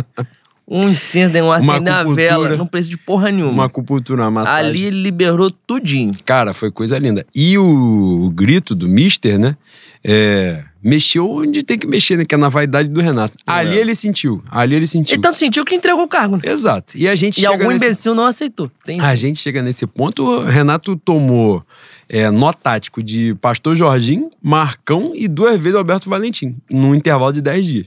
[0.70, 2.16] Um incenso, um acender uma acupuntura.
[2.16, 2.58] vela.
[2.58, 3.54] Não precisa de porra nenhuma.
[3.54, 4.66] Uma acupuntura, uma massagem.
[4.70, 6.12] Ali ele liberou tudinho.
[6.26, 7.26] Cara, foi coisa linda.
[7.34, 9.56] E o, o grito do mister, né?
[10.04, 12.26] É, mexeu onde tem que mexer, né?
[12.26, 13.34] Que é na vaidade do Renato.
[13.48, 13.82] Ali É.
[13.82, 14.44] ele sentiu.
[14.52, 15.20] Ali ele sentiu.
[15.22, 16.36] Tanto sentiu que entregou o cargo.
[16.36, 16.44] né?
[16.46, 16.98] Exato.
[16.98, 17.86] E a gente E algum nesse...
[17.86, 18.70] imbecil não aceitou.
[18.84, 21.64] Tem A gente chega nesse ponto, o Renato tomou
[22.10, 27.42] é, nó tático de Pastor Jorginho, Marcão e duas vezes Alberto Valentim, num intervalo de
[27.42, 27.86] 10 dias.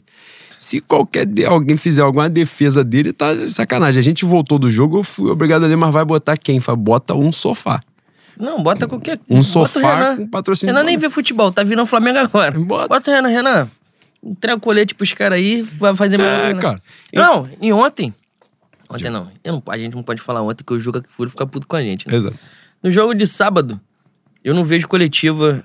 [0.63, 3.99] Se qualquer de- alguém fizer alguma defesa dele, tá de sacanagem.
[3.99, 6.61] A gente voltou do jogo, eu fui obrigado a ler, mas vai botar quem?
[6.61, 7.81] Fala, bota um sofá.
[8.39, 10.17] Não, bota qualquer Um bota o sofá Renan.
[10.19, 10.75] com patrocínio.
[10.75, 12.59] Renan nem vê futebol, tá virando Flamengo agora.
[12.61, 13.11] Bota.
[13.11, 13.71] o Renan, Renan.
[14.23, 16.39] Entrega o colete pros caras aí, vai fazer melhor.
[16.41, 16.61] o É, Renan.
[16.61, 16.83] cara.
[17.11, 18.15] Eu- Não, e ontem.
[18.91, 19.31] Ontem não.
[19.43, 19.63] Eu não.
[19.67, 22.07] A gente não pode falar ontem que o Juca Fúrio fica puto com a gente.
[22.07, 22.15] Né?
[22.15, 22.37] Exato.
[22.83, 23.81] No jogo de sábado,
[24.45, 25.65] eu não vejo coletiva.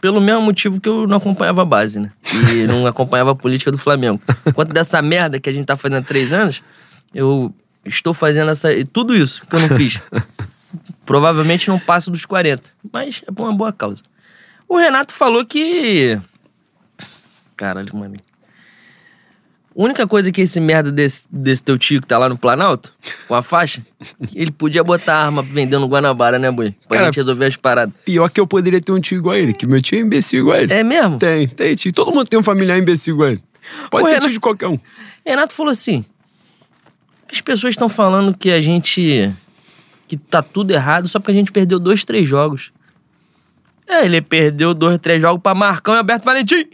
[0.00, 2.10] Pelo mesmo motivo que eu não acompanhava a base, né?
[2.52, 4.20] E não acompanhava a política do Flamengo.
[4.46, 6.62] Enquanto dessa merda que a gente tá fazendo há três anos,
[7.14, 8.68] eu estou fazendo essa.
[8.92, 10.02] Tudo isso que eu não fiz.
[11.04, 12.70] Provavelmente não passo dos 40.
[12.92, 14.02] Mas é por uma boa causa.
[14.68, 16.18] O Renato falou que.
[17.56, 18.14] Caralho, mano.
[19.76, 22.92] A única coisa que esse merda desse, desse teu tio que tá lá no Planalto,
[23.26, 23.84] com a faixa,
[24.34, 26.72] ele podia botar arma vendendo Guanabara, né, boi?
[26.86, 27.92] Pra Cara, gente resolver as paradas.
[28.04, 30.40] Pior que eu poderia ter um tio igual a ele, que meu tio é imbecil
[30.40, 30.72] igual a ele.
[30.72, 31.18] É mesmo?
[31.18, 31.92] Tem, tem tio.
[31.92, 33.42] Todo mundo tem um familiar imbecil igual a ele.
[33.90, 34.78] Pode Ô, ser Renan- tio de qualquer um.
[35.26, 36.04] Renato falou assim:
[37.32, 39.34] as pessoas estão falando que a gente.
[40.06, 42.72] que tá tudo errado só porque a gente perdeu dois, três jogos.
[43.88, 46.66] É, ele perdeu dois, três jogos pra Marcão e Alberto Valentim.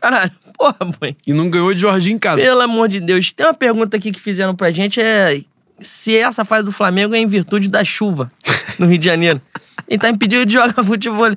[0.00, 0.32] Caralho,
[0.62, 1.16] porra, mãe.
[1.26, 2.40] E não ganhou de Jorginho em casa.
[2.40, 3.32] Pelo amor de Deus.
[3.32, 5.40] Tem uma pergunta aqui que fizeram pra gente: é
[5.80, 8.30] se essa fase do Flamengo é em virtude da chuva
[8.78, 9.40] no Rio de Janeiro.
[9.88, 11.34] Ele tá impedido de jogar futebol.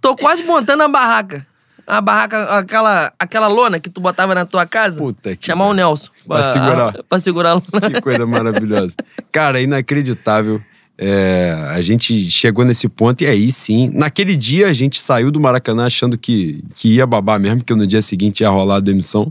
[0.00, 1.46] Tô quase montando a barraca.
[1.86, 4.98] A barraca, aquela, aquela lona que tu botava na tua casa.
[4.98, 6.08] Puta que Chamar o Nelson.
[6.26, 6.92] Pra segurar.
[7.08, 7.90] Pra segurar a lona.
[7.92, 8.94] Que coisa maravilhosa.
[9.30, 10.60] Cara, inacreditável.
[10.98, 15.38] É, a gente chegou nesse ponto e aí sim, naquele dia a gente saiu do
[15.38, 19.30] Maracanã achando que, que ia babar mesmo, que no dia seguinte ia rolar a demissão.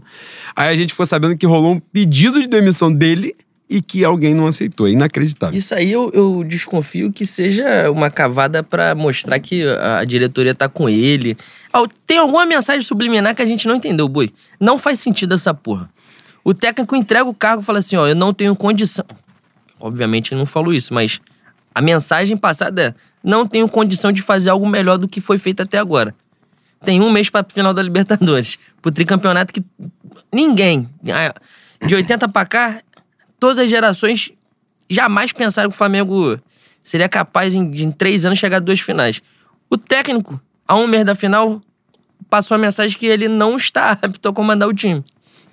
[0.56, 3.36] Aí a gente ficou sabendo que rolou um pedido de demissão dele
[3.68, 4.88] e que alguém não aceitou.
[4.88, 5.58] É inacreditável.
[5.58, 10.70] Isso aí eu, eu desconfio que seja uma cavada pra mostrar que a diretoria tá
[10.70, 11.36] com ele.
[12.06, 14.30] Tem alguma mensagem subliminar que a gente não entendeu, Boi.
[14.60, 15.90] Não faz sentido essa porra.
[16.44, 19.06] O técnico entrega o cargo e fala assim: ó, eu não tenho condição.
[19.80, 21.20] Obviamente ele não falou isso, mas
[21.76, 25.62] a mensagem passada é: não tenho condição de fazer algo melhor do que foi feito
[25.62, 26.16] até agora.
[26.86, 28.58] Tem um mês pra final da Libertadores.
[28.82, 29.64] Pro tricampeonato que
[30.32, 30.90] ninguém,
[31.86, 32.82] de 80 pra cá,
[33.40, 34.32] todas as gerações
[34.90, 36.40] jamais pensaram que o Flamengo
[36.82, 39.22] seria capaz em, em três anos chegar a duas finais.
[39.70, 41.62] O técnico, a um mês da final,
[42.30, 45.04] passou a mensagem que ele não está apto a comandar o time.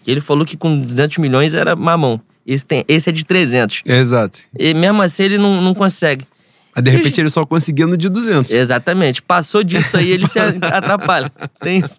[0.03, 2.21] Que ele falou que com 200 milhões era mamão.
[2.47, 3.83] Esse, tem, esse é de 300.
[3.87, 4.41] Exato.
[4.59, 6.27] E mesmo assim ele não, não consegue.
[6.75, 8.51] Mas de repente ele só conseguia no de 200.
[8.51, 9.23] Exatamente.
[9.23, 10.39] Passou disso aí, ele se
[10.73, 11.31] atrapalha.
[11.61, 11.99] Tem isso.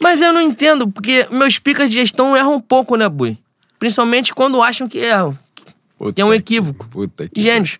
[0.00, 3.38] Mas eu não entendo, porque meus picas de gestão erram um pouco, né, Bui?
[3.78, 5.38] Principalmente quando acham que erram.
[5.98, 6.86] Puta que é um equívoco.
[6.88, 7.78] Puta que Gênios.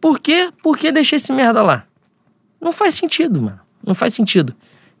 [0.00, 0.50] Por quê?
[0.62, 1.84] Por que deixei esse merda lá?
[2.60, 3.60] Não faz sentido, mano.
[3.84, 4.54] Não faz sentido.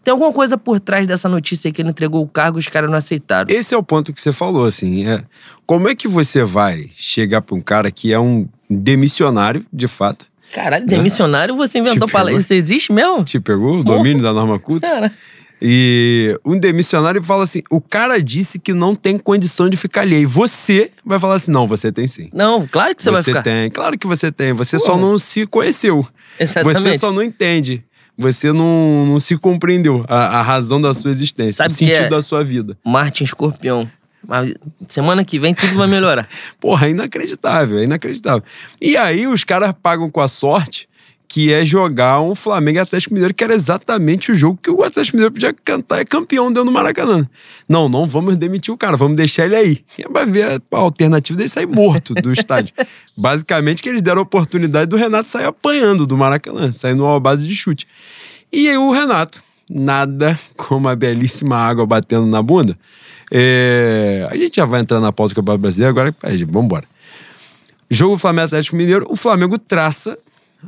[0.08, 2.88] Tem alguma coisa por trás dessa notícia que ele entregou o cargo e os caras
[2.90, 3.54] não aceitaram.
[3.54, 5.06] Esse é o ponto que você falou, assim.
[5.06, 5.22] É,
[5.66, 10.24] como é que você vai chegar pra um cara que é um demissionário, de fato?
[10.50, 12.40] Caralho, demissionário você inventou palavra.
[12.40, 13.22] Isso existe mesmo?
[13.22, 13.80] Te pegou?
[13.80, 14.88] O domínio da norma culta?
[14.88, 15.12] Cara.
[15.60, 20.22] E um demissionário fala assim: o cara disse que não tem condição de ficar ali.
[20.22, 22.30] E você vai falar assim: não, você tem sim.
[22.32, 23.38] Não, claro que você, você vai ficar.
[23.40, 24.54] Você tem, claro que você tem.
[24.54, 24.86] Você Pô.
[24.86, 26.06] só não se conheceu.
[26.40, 26.80] Exatamente.
[26.80, 27.84] Você só não entende.
[28.18, 32.08] Você não, não se compreendeu a, a razão da sua existência, Sabe o sentido é?
[32.08, 32.76] da sua vida.
[32.84, 33.88] Martin Escorpião.
[34.26, 34.52] Mas
[34.88, 36.28] semana que vem tudo vai melhorar.
[36.60, 38.42] Porra, é inacreditável, é inacreditável.
[38.82, 40.87] E aí os caras pagam com a sorte
[41.28, 44.82] que é jogar um Flamengo e Atlético Mineiro, que era exatamente o jogo que o
[44.82, 47.28] Atlético Mineiro podia cantar é campeão dentro do Maracanã.
[47.68, 49.84] Não, não vamos demitir o cara, vamos deixar ele aí.
[49.98, 52.72] E vai ver a alternativa dele sair morto do estádio.
[53.14, 57.46] Basicamente que eles deram a oportunidade do Renato sair apanhando do Maracanã, saindo uma base
[57.46, 57.86] de chute.
[58.50, 62.76] E aí o Renato, nada como a belíssima água batendo na bunda.
[63.30, 64.26] É...
[64.30, 66.86] A gente já vai entrar na pauta do Campeonato Brasileiro, agora vamos embora.
[67.90, 70.18] Jogo Flamengo Atlético Mineiro, o Flamengo traça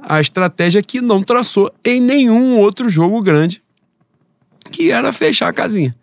[0.02, 3.62] a estratégia que não traçou em nenhum outro jogo grande,
[4.70, 5.94] que era fechar a casinha.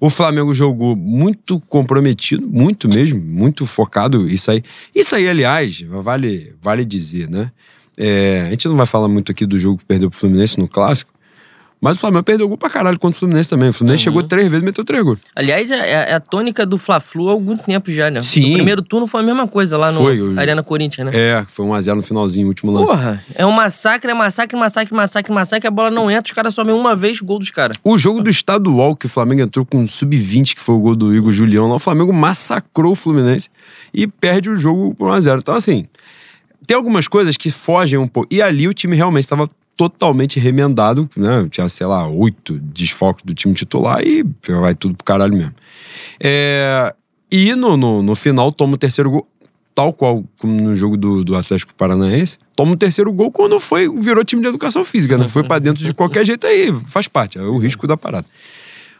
[0.00, 4.28] O Flamengo jogou muito comprometido, muito mesmo, muito focado.
[4.28, 7.52] Isso aí, isso aí aliás, vale, vale dizer, né?
[7.96, 10.66] É, a gente não vai falar muito aqui do jogo que perdeu pro Fluminense no
[10.66, 11.11] Clássico,
[11.82, 13.68] mas o Flamengo perdeu gol pra caralho contra o Fluminense também.
[13.68, 14.12] O Fluminense uhum.
[14.12, 15.18] chegou três vezes e meteu três gols.
[15.34, 18.20] Aliás, é, é, é a tônica do Fla-Flu há algum tempo já, né?
[18.22, 18.50] Sim.
[18.50, 21.12] O primeiro turno foi a mesma coisa lá no foi, Arena Corinthians, né?
[21.12, 22.86] É, foi 1x0 no finalzinho, último lance.
[22.86, 25.66] Porra, é um massacre, é massacre, massacre, massacre, massacre.
[25.66, 27.76] A bola não entra, os caras somem uma vez o gol dos caras.
[27.82, 31.12] O jogo do estadual que o Flamengo entrou com sub-20, que foi o gol do
[31.12, 33.48] Igor Julião lá, o Flamengo massacrou o Fluminense
[33.92, 35.40] e perde o jogo por 1x0.
[35.40, 35.88] Então, assim,
[36.64, 38.32] tem algumas coisas que fogem um pouco.
[38.32, 41.46] E ali o time realmente estava totalmente remendado, né?
[41.50, 44.24] Tinha, sei lá, oito desfalques do time titular e
[44.60, 45.54] vai tudo pro caralho mesmo.
[46.20, 46.94] É,
[47.30, 49.26] e no, no, no, final toma o terceiro gol,
[49.74, 53.88] tal qual como no jogo do, do Atlético Paranaense, toma o terceiro gol quando foi,
[53.88, 55.28] virou time de educação física, né?
[55.28, 58.26] Foi para dentro de qualquer jeito aí, faz parte, é o risco da parada.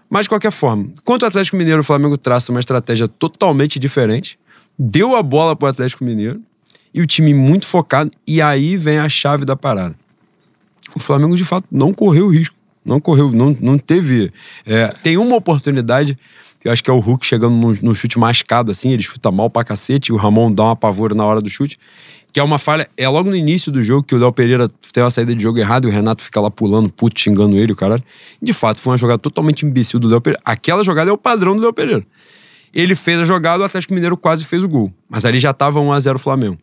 [0.09, 4.39] Mas de qualquer forma, quanto o Atlético Mineiro, o Flamengo traça uma estratégia totalmente diferente,
[4.79, 6.41] deu a bola pro Atlético Mineiro
[6.93, 10.02] e o time muito focado, e aí vem a chave da parada
[10.95, 12.55] o Flamengo de fato não correu risco.
[12.85, 14.33] Não correu, não, não teve.
[14.67, 16.17] É, tem uma oportunidade,
[16.65, 19.49] eu acho que é o Hulk chegando no, no, chute mascado, assim, ele chuta mal
[19.49, 21.79] pra cacete, e o Ramon dá uma pavor na hora do chute.
[22.33, 25.03] Que é uma falha, é logo no início do jogo que o Léo Pereira tem
[25.03, 27.77] uma saída de jogo errada e o Renato fica lá pulando, puto, xingando ele, o
[27.77, 28.03] caralho.
[28.41, 30.41] De fato, foi uma jogada totalmente imbecil do Léo Pereira.
[30.45, 32.05] Aquela jogada é o padrão do Léo Pereira.
[32.73, 34.91] Ele fez a jogada, o Atlético Mineiro quase fez o gol.
[35.11, 36.57] Mas ali já tava 1x0 o Flamengo.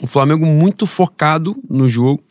[0.00, 2.22] O Flamengo muito focado no jogo,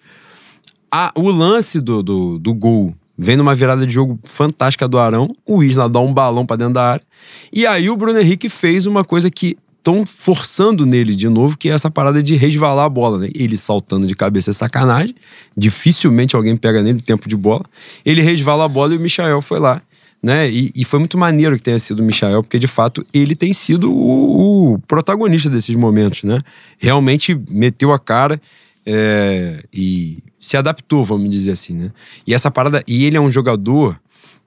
[0.92, 5.36] a, o lance do, do, do gol vem numa virada de jogo fantástica do Arão,
[5.46, 7.04] o Isla dá um balão para dentro da área,
[7.52, 11.70] e aí o Bruno Henrique fez uma coisa que estão forçando nele de novo, que
[11.70, 13.30] é essa parada de resvalar a bola, né?
[13.34, 15.16] Ele saltando de cabeça é sacanagem,
[15.56, 17.64] dificilmente alguém pega nele tempo de bola.
[18.06, 19.82] Ele resvala a bola e o Michael foi lá,
[20.22, 20.50] né?
[20.50, 23.54] E, e foi muito maneiro que tenha sido o Michael, porque de fato ele tem
[23.54, 26.40] sido o, o protagonista desses momentos, né?
[26.78, 28.42] Realmente meteu a cara
[28.86, 31.92] é, e se adaptou, vamos dizer assim, né?
[32.26, 32.84] E essa parada.
[32.88, 34.00] E ele é um jogador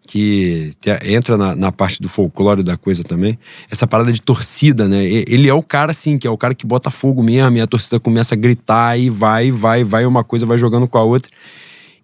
[0.06, 0.72] que
[1.04, 3.38] entra na, na, parte do folclore da coisa também,
[3.70, 5.04] essa parada de torcida, né?
[5.04, 7.66] Ele é o cara, assim, que é o cara que bota fogo mesmo, e a
[7.66, 11.30] torcida começa a gritar e vai, vai, vai, uma coisa vai jogando com a outra.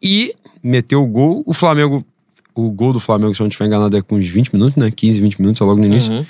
[0.01, 2.05] E meteu o gol, o Flamengo,
[2.55, 4.90] o gol do Flamengo, se eu não estiver enganado, é com uns 20 minutos, né?
[4.90, 6.12] 15, 20 minutos, é logo no início.
[6.12, 6.27] Uhum.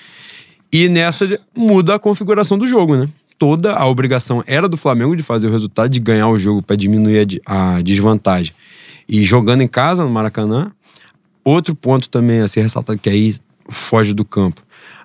[0.72, 3.08] E nessa muda a configuração do jogo, né?
[3.38, 6.76] Toda a obrigação era do Flamengo de fazer o resultado, de ganhar o jogo para
[6.76, 8.54] diminuir a, desvantagem.
[9.08, 10.72] E jogando em casa, no Maracanã,
[11.44, 13.34] outro ponto também a ser ressaltado, que aí
[13.68, 14.62] foge do campo.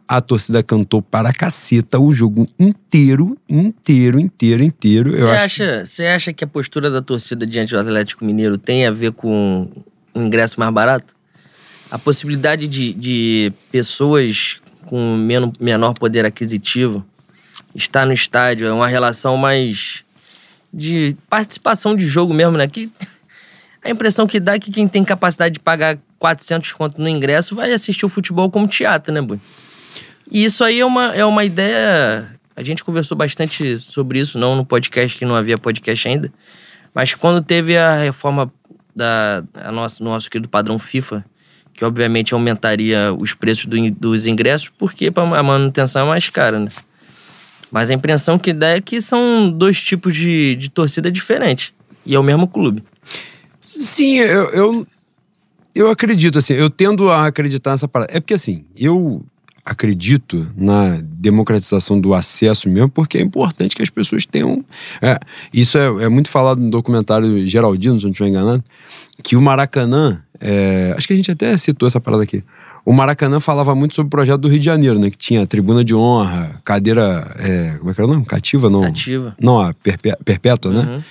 [0.07, 5.11] A torcida cantou para caceta o jogo inteiro, inteiro, inteiro, inteiro.
[5.15, 6.03] Você acha, que...
[6.03, 9.69] acha que a postura da torcida diante do Atlético Mineiro tem a ver com
[10.13, 11.15] um ingresso mais barato?
[11.89, 15.15] A possibilidade de, de pessoas com
[15.59, 17.05] menor poder aquisitivo
[17.75, 20.03] estar no estádio, é uma relação mais
[20.73, 22.67] de participação de jogo mesmo, né?
[22.67, 22.89] Que
[23.83, 27.55] a impressão que dá é que quem tem capacidade de pagar 400 conto no ingresso
[27.55, 29.39] vai assistir o futebol como teatro, né, Bui?
[30.29, 34.55] E isso aí é uma, é uma ideia A gente conversou bastante sobre isso, não
[34.55, 36.31] no podcast, que não havia podcast ainda.
[36.93, 38.51] Mas quando teve a reforma
[38.95, 41.25] da a nossa, nosso querido padrão FIFA,
[41.73, 46.69] que obviamente aumentaria os preços do, dos ingressos, porque a manutenção é mais cara, né?
[47.71, 51.73] Mas a impressão que dá é que são dois tipos de, de torcida diferentes.
[52.05, 52.83] E é o mesmo clube.
[53.61, 54.87] Sim, eu, eu,
[55.73, 58.11] eu acredito, assim, eu tendo a acreditar nessa parada.
[58.15, 59.23] É porque, assim, eu
[59.63, 64.63] acredito na democratização do acesso mesmo, porque é importante que as pessoas tenham.
[65.01, 65.17] É,
[65.53, 68.63] isso é, é, muito falado no documentário Geraldino, se não estiver enganado,
[69.23, 70.23] que o Maracanã.
[70.43, 72.43] É, acho que a gente até citou essa parada aqui.
[72.85, 75.09] O Maracanã falava muito sobre o projeto do Rio de Janeiro, né?
[75.09, 77.29] Que tinha tribuna de honra, cadeira.
[77.39, 78.25] É, como é que era o nome?
[78.25, 78.81] Cativa, não?
[78.81, 79.35] Cativa.
[79.41, 80.79] Não, a perpétua, né?
[80.79, 80.97] uhum.
[80.97, 81.03] né?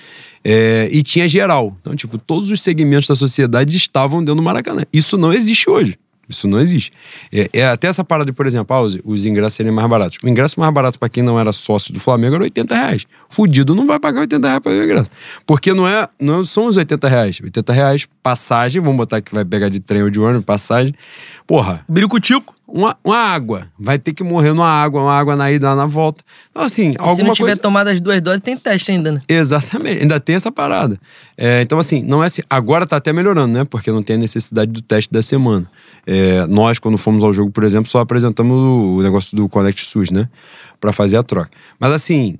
[0.43, 1.77] É, e tinha geral.
[1.81, 4.83] Então, tipo, todos os segmentos da sociedade estavam dentro do Maracanã.
[4.91, 5.97] Isso não existe hoje.
[6.31, 6.91] Isso não existe.
[7.31, 10.17] É, é até essa parada de, por exemplo, ah, os, os, ingressos serem mais baratos.
[10.23, 13.05] O ingresso mais barato para quem não era sócio do Flamengo era 80 reais.
[13.29, 15.11] Fudido não vai pagar 80 reais para o ingresso.
[15.45, 17.39] Porque não, é, não são os 80 reais.
[17.43, 20.93] 80 reais, passagem, vamos botar que vai pegar de trem ou de ônibus, passagem.
[21.45, 21.85] Porra.
[21.87, 23.67] Biricutico uma, uma água.
[23.77, 26.23] Vai ter que morrer numa água, uma água na ida, na volta.
[26.49, 27.61] Então, assim, alguma Se não tiver coisa...
[27.61, 29.21] tomado as duas doses, tem teste ainda, né?
[29.27, 30.99] Exatamente, ainda tem essa parada.
[31.37, 32.41] É, então, assim, não é assim.
[32.49, 33.65] Agora tá até melhorando, né?
[33.65, 35.69] Porque não tem a necessidade do teste da semana.
[36.05, 40.11] É, nós, quando fomos ao jogo, por exemplo, só apresentamos o negócio do Connect SUS,
[40.11, 40.29] né?
[40.79, 41.51] Pra fazer a troca.
[41.79, 42.37] Mas, assim,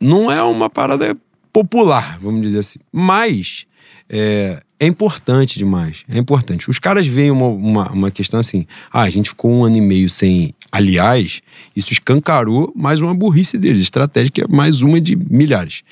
[0.00, 1.16] não é uma parada
[1.52, 2.78] popular, vamos dizer assim.
[2.92, 3.66] Mas.
[4.08, 6.04] É, é importante demais.
[6.08, 6.68] É importante.
[6.68, 9.80] Os caras veem uma, uma, uma, questão assim: ah, a gente ficou um ano e
[9.80, 10.54] meio sem.
[10.70, 11.40] Aliás,
[11.76, 13.82] isso escancarou mais uma burrice deles.
[13.82, 15.82] Estratégica é mais uma de milhares.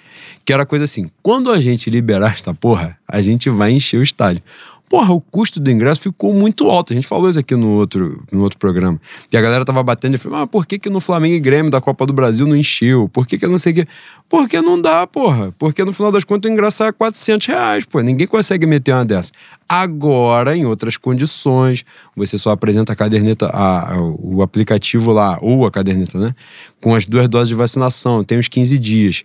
[0.44, 4.02] Que era coisa assim: quando a gente liberar esta porra, a gente vai encher o
[4.02, 4.42] estádio
[4.90, 6.92] porra, o custo do ingresso ficou muito alto.
[6.92, 9.00] A gente falou isso aqui no outro, no outro programa.
[9.32, 11.70] E a galera tava batendo e falou, mas por que que no Flamengo e Grêmio
[11.70, 13.08] da Copa do Brasil não encheu?
[13.08, 13.86] Por que que não sei o quê?
[14.28, 15.54] Porque não dá, porra.
[15.56, 18.00] Porque no final das contas o ingresso é 400 reais, pô.
[18.00, 19.30] Ninguém consegue meter uma dessa.
[19.68, 21.84] Agora, em outras condições,
[22.16, 26.34] você só apresenta a caderneta, a, o aplicativo lá, ou a caderneta, né?
[26.82, 29.22] Com as duas doses de vacinação, tem uns 15 dias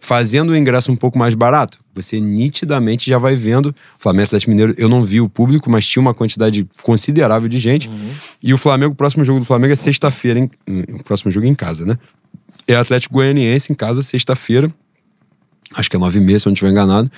[0.00, 3.66] fazendo o ingresso um pouco mais barato, você nitidamente já vai vendo.
[3.68, 7.58] O Flamengo Atlético Mineiro, eu não vi o público, mas tinha uma quantidade considerável de
[7.60, 7.88] gente.
[7.88, 8.12] Uhum.
[8.42, 11.84] E o Flamengo, o próximo jogo do Flamengo é sexta-feira, o próximo jogo em casa,
[11.84, 11.98] né?
[12.66, 14.72] É Atlético Goianiense em casa, sexta-feira.
[15.74, 17.10] Acho que é nove meses, se eu não estiver enganado.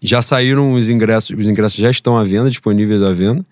[0.00, 3.44] Já saíram os ingressos, os ingressos já estão à venda, disponíveis à venda,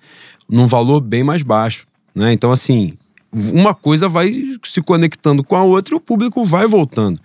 [0.48, 1.87] num valor bem mais baixo.
[2.14, 2.33] Né?
[2.33, 2.94] Então, assim,
[3.33, 4.33] uma coisa vai
[4.64, 7.20] se conectando com a outra e o público vai voltando.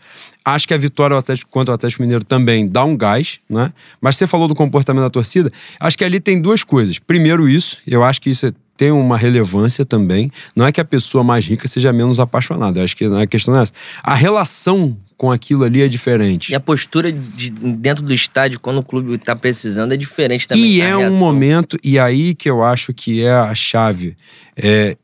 [0.46, 3.72] Acho que a vitória Atlético, contra o Atlético Mineiro também dá um gás, né?
[4.02, 5.52] Mas você falou do comportamento da torcida.
[5.80, 7.00] Acho que ali tem duas coisas.
[7.00, 10.32] Primeiro, isso, eu acho que isso tem uma relevância também.
[10.56, 12.80] Não é que a pessoa mais rica seja menos apaixonada.
[12.80, 13.72] Eu acho que a questão é essa.
[14.02, 16.52] A relação com aquilo ali é diferente.
[16.52, 20.66] E a postura de, dentro do estádio, quando o clube está precisando, é diferente também.
[20.66, 24.18] E é um momento, e aí que eu acho que é a chave.
[24.58, 24.98] É,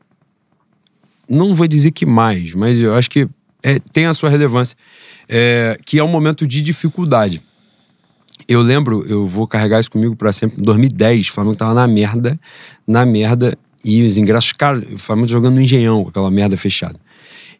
[1.28, 3.26] não vou dizer que mais, mas eu acho que
[3.62, 4.76] é, tem a sua relevância
[5.32, 7.40] é, que é um momento de dificuldade.
[8.48, 10.60] Eu lembro, eu vou carregar isso comigo para sempre.
[10.60, 12.38] Em 2010, o Flamengo tava na merda,
[12.84, 14.84] na merda, e os ingressos caros.
[14.92, 16.96] O Flamengo jogando no Engenhão, aquela merda fechada.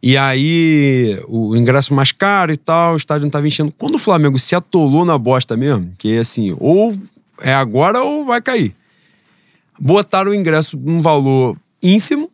[0.02, 3.72] E aí, o ingresso mais caro e tal, o estádio não tava enchendo.
[3.78, 6.92] Quando o Flamengo se atolou na bosta mesmo, que é assim, ou
[7.40, 8.74] é agora ou vai cair.
[9.78, 12.30] Botaram o ingresso num valor ínfimo,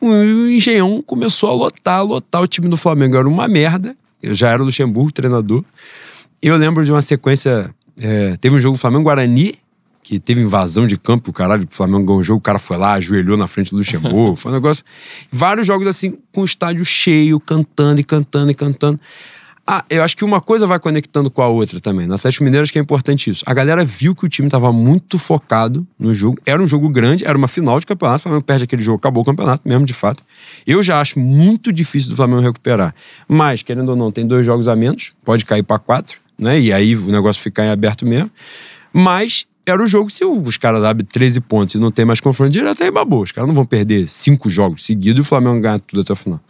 [0.00, 0.12] o
[0.48, 2.40] Engenhão começou a lotar, lotar.
[2.40, 3.96] O time do Flamengo era uma merda.
[4.22, 5.64] Eu já era o Luxemburgo, treinador.
[6.42, 7.74] Eu lembro de uma sequência.
[8.00, 9.58] É, teve um jogo Flamengo-Guarani,
[10.02, 12.76] que teve invasão de campo, o caralho, o Flamengo ganhou o jogo, o cara foi
[12.76, 14.36] lá, ajoelhou na frente do Luxemburgo.
[14.40, 14.84] foi um negócio.
[15.30, 19.00] Vários jogos assim, com o estádio cheio, cantando e cantando e cantando.
[19.70, 22.06] Ah, eu acho que uma coisa vai conectando com a outra também.
[22.06, 23.44] No Atlético Mineiro acho que é importante isso.
[23.44, 26.38] A galera viu que o time estava muito focado no jogo.
[26.46, 28.20] Era um jogo grande, era uma final de campeonato.
[28.20, 30.24] O Flamengo perde aquele jogo, acabou o campeonato mesmo, de fato.
[30.66, 32.94] Eu já acho muito difícil do Flamengo recuperar.
[33.28, 36.58] Mas, querendo ou não, tem dois jogos a menos, pode cair para quatro, né?
[36.58, 38.30] E aí o negócio ficar em aberto mesmo.
[38.90, 42.50] Mas era o jogo, se os caras abrem 13 pontos e não tem mais confronto
[42.50, 43.22] direto, aí babou.
[43.22, 46.16] Os caras não vão perder cinco jogos seguidos e o Flamengo ganhar tudo até o
[46.16, 46.40] final.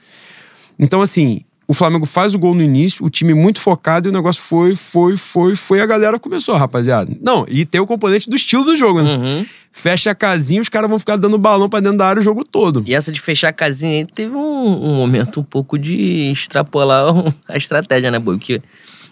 [0.79, 4.13] Então, assim, o Flamengo faz o gol no início, o time muito focado e o
[4.13, 5.83] negócio foi, foi, foi, foi.
[5.83, 7.15] A galera começou, rapaziada.
[7.21, 9.17] Não, e tem o componente do estilo do jogo, né?
[9.17, 9.47] Uhum.
[9.71, 12.43] Fecha a casinha, os caras vão ficar dando balão pra dentro da área o jogo
[12.43, 12.83] todo.
[12.87, 17.13] E essa de fechar a casinha aí teve um, um momento um pouco de extrapolar
[17.47, 18.39] a estratégia, né, Boi?
[18.39, 18.63] Porque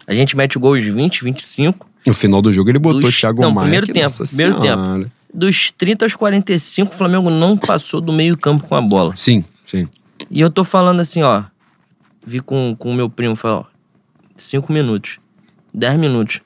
[0.07, 1.87] a gente mete o gol de 20, 25.
[2.07, 3.65] No final do jogo ele botou dos, o Thiago não, Maia.
[3.65, 4.99] Primeiro tempo, primeiro senhora.
[5.03, 5.11] tempo.
[5.35, 9.15] Dos 30 aos 45, o Flamengo não passou do meio campo com a bola.
[9.15, 9.87] Sim, sim.
[10.31, 11.45] E eu tô falando assim, ó
[12.27, 13.65] vi com o meu primo, falei, ó,
[14.37, 15.19] cinco minutos,
[15.73, 16.41] dez minutos,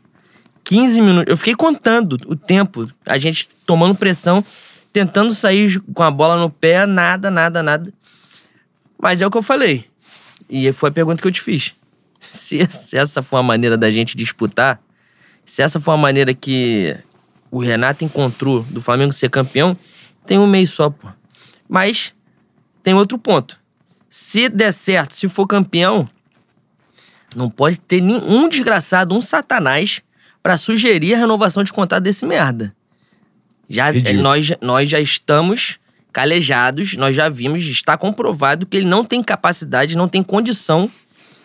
[0.70, 1.30] 15 minutos.
[1.30, 4.44] Eu fiquei contando o tempo, a gente tomando pressão,
[4.92, 7.92] tentando sair com a bola no pé, nada, nada, nada.
[8.96, 9.86] Mas é o que eu falei.
[10.48, 11.74] E foi a pergunta que eu te fiz.
[12.20, 14.78] Se, se essa for a maneira da gente disputar,
[15.44, 16.94] se essa for a maneira que
[17.50, 19.74] o Renato encontrou do Flamengo ser campeão,
[20.26, 21.08] tem um mês só, pô.
[21.66, 22.14] Mas
[22.82, 23.59] tem outro ponto.
[24.10, 26.08] Se der certo, se for campeão,
[27.36, 30.02] não pode ter nenhum desgraçado, um satanás,
[30.42, 32.74] para sugerir a renovação de contrato desse merda.
[33.68, 33.86] Já,
[34.20, 35.78] nós, nós já estamos
[36.12, 40.90] calejados, nós já vimos, está comprovado que ele não tem capacidade, não tem condição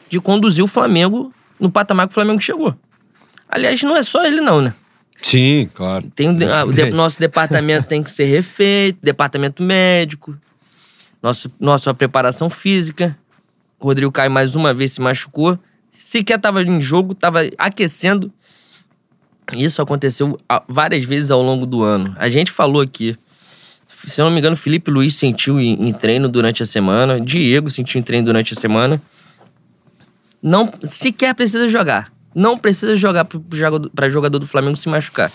[0.10, 2.76] de conduzir o Flamengo no patamar que o Flamengo chegou.
[3.48, 4.74] Aliás, não é só ele não, né?
[5.22, 6.12] Sim, claro.
[6.16, 10.36] Tem, o de, nosso departamento tem que ser refeito, departamento médico,
[11.26, 13.18] nosso, nossa preparação física.
[13.80, 15.58] Rodrigo Caio mais uma vez se machucou.
[15.98, 18.32] Sequer estava em jogo, estava aquecendo.
[19.56, 22.16] Isso aconteceu várias vezes ao longo do ano.
[22.20, 23.18] A gente falou aqui.
[24.06, 27.20] Se eu não me engano, Felipe Luiz sentiu em, em treino durante a semana.
[27.20, 29.02] Diego sentiu em treino durante a semana.
[30.44, 32.14] Não sequer precisa jogar.
[32.36, 35.32] Não precisa jogar para jogador do Flamengo se machucar.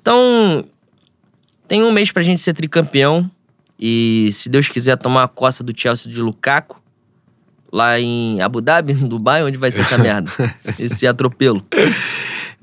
[0.00, 0.64] Então,
[1.68, 3.30] tem um mês pra gente ser tricampeão.
[3.78, 6.80] E se Deus quiser tomar a costa do Chelsea de Lukaku,
[7.72, 10.30] lá em Abu Dhabi, no Dubai, onde vai ser essa merda?
[10.78, 11.64] Esse atropelo.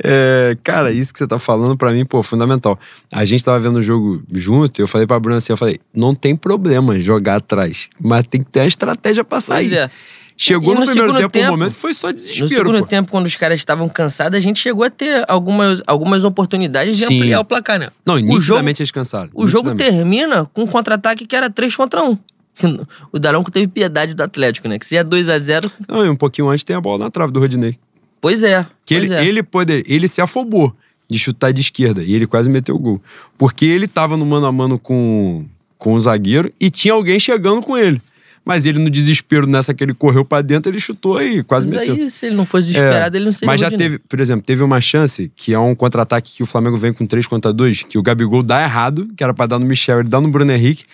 [0.04, 2.80] É, cara, isso que você tá falando para mim, pô, fundamental.
[3.12, 5.80] A gente tava vendo o jogo junto e eu falei pra Bruna assim, eu falei,
[5.94, 9.70] não tem problema jogar atrás, mas tem que ter uma estratégia pra sair.
[9.70, 9.92] Pois é.
[10.38, 12.46] Chegou no, no, primeiro tempo, tempo, um momento foi só desespero.
[12.46, 12.86] No segundo pô.
[12.86, 17.06] tempo, quando os caras estavam cansados, a gente chegou a ter algumas, algumas oportunidades de
[17.06, 17.18] Sim.
[17.18, 17.90] ampliar o placar, né?
[18.06, 19.30] Não, o jogo, eles cansaram.
[19.34, 22.18] O jogo termina com um contra-ataque que era 3 contra 1.
[23.12, 24.78] O Daronco teve piedade do Atlético, né?
[24.78, 27.12] Que se é 2 a 0 Não, e um pouquinho antes tem a bola na
[27.12, 27.78] trave do Rodinei.
[28.20, 28.66] Pois é.
[28.86, 29.26] Que pois ele, é.
[29.26, 30.76] ele, poder, ele se afobou
[31.10, 33.02] de chutar de esquerda e ele quase meteu o gol.
[33.38, 35.46] Porque ele tava no mano a mano com,
[35.78, 38.02] com o zagueiro e tinha alguém chegando com ele.
[38.44, 41.76] Mas ele, no desespero, nessa que ele correu para dentro, ele chutou e quase mas
[41.76, 41.94] meteu.
[41.94, 44.44] Aí, se ele não fosse desesperado, é, ele não seria Mas já teve, por exemplo,
[44.44, 47.84] teve uma chance que é um contra-ataque que o Flamengo vem com 3 contra 2,
[47.84, 50.52] que o Gabigol dá errado, que era pra dar no Michel, ele dá no Bruno
[50.52, 50.86] Henrique,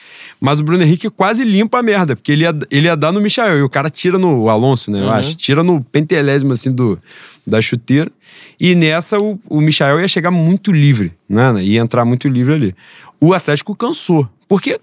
[0.42, 3.22] mas o Bruno Henrique quase limpa a merda, porque ele ia, ele ia dar no
[3.22, 5.12] Michel, e o cara tira no o Alonso, né, eu uhum.
[5.12, 7.00] acho, tira no pentelésimo, assim, do,
[7.46, 8.12] da chuteira,
[8.60, 12.76] e nessa o, o Michel ia chegar muito livre, né, ia entrar muito livre ali.
[13.22, 14.80] O Atlético cansou, porque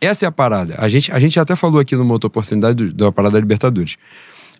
[0.00, 0.74] essa é a parada.
[0.78, 3.96] A gente, a gente até falou aqui numa outra oportunidade do, da parada da Libertadores.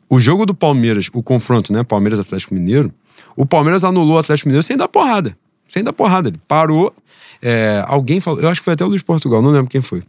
[0.09, 1.83] O jogo do Palmeiras, o confronto, né?
[1.83, 2.93] Palmeiras Atlético Mineiro,
[3.37, 5.37] o Palmeiras anulou o Atlético Mineiro sem dar porrada.
[5.69, 6.29] Sem dar porrada.
[6.29, 6.93] Ele parou.
[7.41, 10.03] É, alguém falou, eu acho que foi até o Luiz Portugal, não lembro quem foi.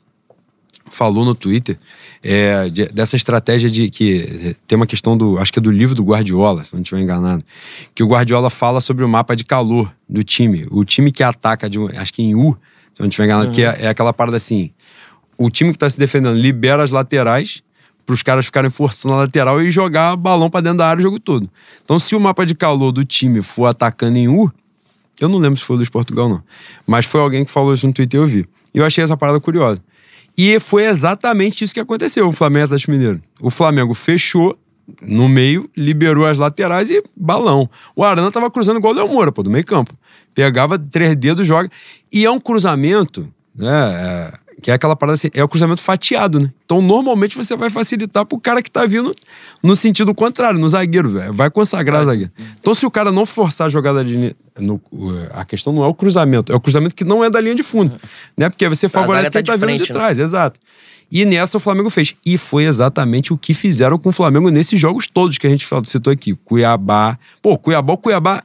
[0.90, 1.78] Falou no Twitter
[2.22, 5.96] é, de, dessa estratégia de que tem uma questão do, acho que é do livro
[5.96, 7.44] do Guardiola, se não estiver enganado,
[7.96, 10.68] que o Guardiola fala sobre o mapa de calor do time.
[10.70, 12.58] O time que ataca, de, acho que em U,
[12.94, 13.54] se não estiver enganado, uhum.
[13.54, 14.72] que é, é aquela parada assim:
[15.44, 17.64] o time que está se defendendo libera as laterais
[18.06, 21.04] para os caras ficarem forçando a lateral e jogar balão para dentro da área o
[21.04, 21.50] jogo todo.
[21.84, 24.52] Então, se o mapa de calor do time for atacando em U,
[25.20, 26.44] eu não lembro se foi o Luiz Portugal, não.
[26.86, 28.46] Mas foi alguém que falou isso no Twitter e eu vi.
[28.74, 29.82] E eu achei essa parada curiosa.
[30.38, 33.22] E foi exatamente isso que aconteceu o Flamengo Atlético Mineiro.
[33.40, 34.58] O Flamengo fechou
[35.02, 37.70] no meio, liberou as laterais e balão.
[37.96, 39.94] O Arana tava cruzando igual o Léo Moura, pô, do meio campo.
[40.34, 41.70] Pegava três dedos, joga.
[42.12, 44.32] E é um cruzamento, né?
[44.62, 46.52] Que é aquela parada assim, é o cruzamento fatiado, né?
[46.64, 49.14] Então, normalmente você vai facilitar pro cara que tá vindo
[49.62, 51.34] no sentido contrário, no zagueiro, velho.
[51.34, 52.32] Vai consagrar o zagueiro.
[52.60, 54.36] Então, se o cara não forçar a jogada de.
[54.60, 54.80] No,
[55.34, 57.64] a questão não é o cruzamento, é o cruzamento que não é da linha de
[57.64, 58.00] fundo,
[58.38, 58.50] né?
[58.50, 60.00] Porque você favorece quem tá, tá vindo de né?
[60.00, 60.60] trás, exato.
[61.12, 62.16] E nessa o Flamengo fez.
[62.26, 65.68] E foi exatamente o que fizeram com o Flamengo nesses jogos todos que a gente
[65.84, 66.34] citou aqui.
[66.46, 67.20] Cuiabá.
[67.42, 68.44] Pô, Cuiabá, o Cuiabá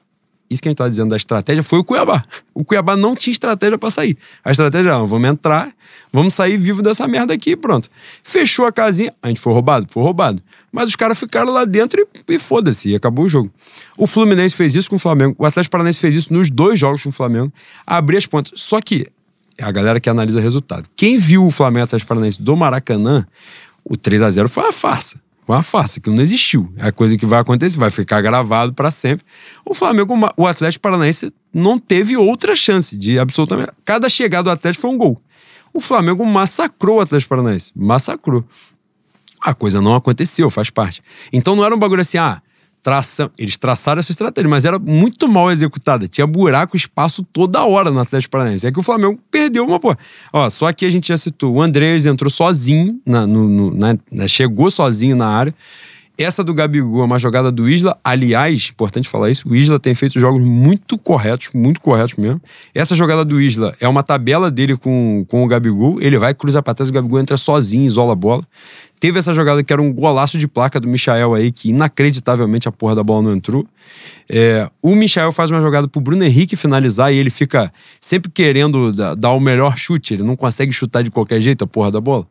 [0.49, 2.25] isso que a gente tá dizendo da estratégia foi o Cuiabá.
[2.55, 4.17] O Cuiabá não tinha estratégia para sair.
[4.45, 5.73] A estratégia era, vamos entrar,
[6.13, 7.91] vamos sair vivo dessa merda aqui pronto.
[8.23, 9.87] Fechou a casinha, a gente foi roubado?
[9.91, 10.43] Foi roubado.
[10.71, 13.51] Mas os caras ficaram lá dentro e, e foda-se, acabou o jogo.
[13.97, 17.03] O Fluminense fez isso com o Flamengo, o Atlético Paranaense fez isso nos dois jogos
[17.03, 17.53] com o Flamengo,
[17.87, 18.53] abrir as pontas.
[18.61, 19.07] Só que,
[19.61, 23.27] a galera que analisa resultado, quem viu o Flamengo Atlético Paranaense do Maracanã,
[23.85, 26.73] o 3 a 0 foi uma farsa uma farsa, que não existiu.
[26.77, 29.25] É a coisa que vai acontecer, vai ficar gravado para sempre.
[29.65, 33.71] O Flamengo, o Atlético Paranaense não teve outra chance de absolutamente.
[33.85, 35.21] Cada chegada do Atlético foi um gol.
[35.73, 37.71] O Flamengo massacrou o Atlético Paranaense.
[37.75, 38.45] Massacrou.
[39.41, 41.03] A coisa não aconteceu, faz parte.
[41.33, 42.43] Então não era um bagulho assim, ah,
[43.39, 46.07] Eles traçaram essa estratégia, mas era muito mal executada.
[46.07, 48.67] Tinha buraco, espaço toda hora no Atlético Paranaense.
[48.67, 49.97] É que o Flamengo perdeu uma, pô.
[50.33, 51.57] Ó, só que a gente já citou.
[51.57, 55.55] O Andrés entrou sozinho, na, no, no, na, chegou sozinho na área.
[56.19, 57.99] Essa do Gabigol é uma jogada do Isla.
[58.03, 62.41] Aliás, importante falar isso, o Isla tem feito jogos muito corretos, muito corretos mesmo.
[62.75, 66.01] Essa jogada do Isla é uma tabela dele com, com o Gabigol.
[66.01, 68.47] Ele vai cruzar pra trás, o Gabigol entra sozinho, isola a bola.
[68.99, 72.73] Teve essa jogada que era um golaço de placa do Michael aí, que inacreditavelmente a
[72.73, 73.67] porra da bola não entrou.
[74.27, 78.91] É, o Michael faz uma jogada pro Bruno Henrique finalizar e ele fica sempre querendo
[79.17, 80.15] dar o melhor chute.
[80.15, 82.27] Ele não consegue chutar de qualquer jeito a porra da bola.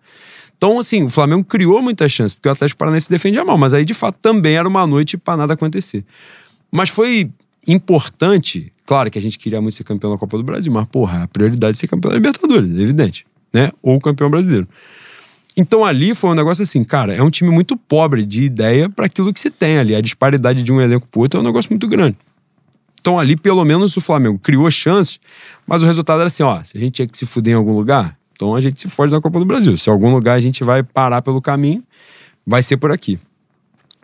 [0.66, 3.86] Então, assim, o Flamengo criou muitas chances, porque o Atlético Paranaense defendia mal, mas aí,
[3.86, 6.04] de fato, também era uma noite para nada acontecer.
[6.72, 7.30] Mas foi
[7.68, 11.22] importante, claro que a gente queria muito ser campeão da Copa do Brasil, mas, porra,
[11.22, 13.72] a prioridade é ser campeão da Libertadores, evidente, né?
[13.80, 14.68] Ou campeão brasileiro.
[15.56, 19.06] Então ali foi um negócio assim, cara, é um time muito pobre de ideia para
[19.06, 19.94] aquilo que se tem ali.
[19.94, 22.18] A disparidade de um elenco pro outro é um negócio muito grande.
[23.00, 25.20] Então ali, pelo menos, o Flamengo criou chances,
[25.68, 27.74] mas o resultado era assim, ó, se a gente tinha que se fuder em algum
[27.74, 29.78] lugar, então a gente se fode na Copa do Brasil.
[29.78, 31.82] Se algum lugar a gente vai parar pelo caminho,
[32.46, 33.18] vai ser por aqui.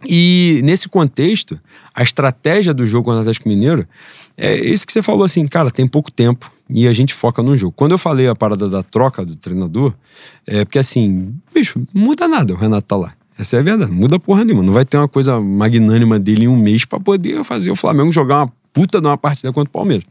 [0.07, 1.59] E nesse contexto,
[1.93, 3.88] a estratégia do jogo contra o Atlético Mineiro
[4.38, 7.55] é isso que você falou assim, cara, tem pouco tempo e a gente foca no
[7.57, 7.73] jogo.
[7.75, 9.93] Quando eu falei a parada da troca do treinador,
[10.47, 13.13] é porque assim, bicho, muda nada, o Renato tá lá.
[13.38, 14.63] Essa é a verdade, não muda porra nenhuma.
[14.63, 18.11] Não vai ter uma coisa magnânima dele em um mês para poder fazer o Flamengo
[18.11, 20.05] jogar uma puta de uma partida contra o Palmeiras.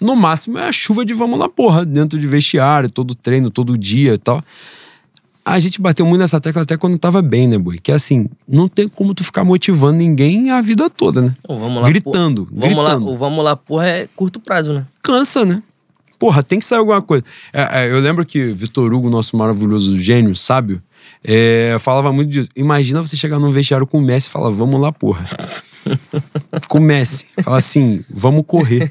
[0.00, 3.78] No máximo é a chuva de vamos na porra, dentro de vestiário, todo treino, todo
[3.78, 4.42] dia e tal.
[5.44, 7.78] A gente bateu muito nessa tecla até quando tava bem, né, Boi?
[7.78, 11.34] Que é assim, não tem como tu ficar motivando ninguém a vida toda, né?
[11.46, 12.60] vamos lá, gritando, porra.
[12.60, 13.06] Vamos gritando.
[13.06, 14.86] lá, o vamos lá, porra, é curto prazo, né?
[15.02, 15.62] Cansa, né?
[16.18, 17.22] Porra, tem que sair alguma coisa.
[17.52, 20.82] É, é, eu lembro que Vitor Hugo, nosso maravilhoso gênio, sábio,
[21.22, 22.48] é, falava muito disso.
[22.56, 25.24] Imagina você chegar num vestiário com o Messi e falar, vamos lá, porra.
[26.68, 27.26] com o Messi.
[27.42, 28.90] Fala assim, vamos correr.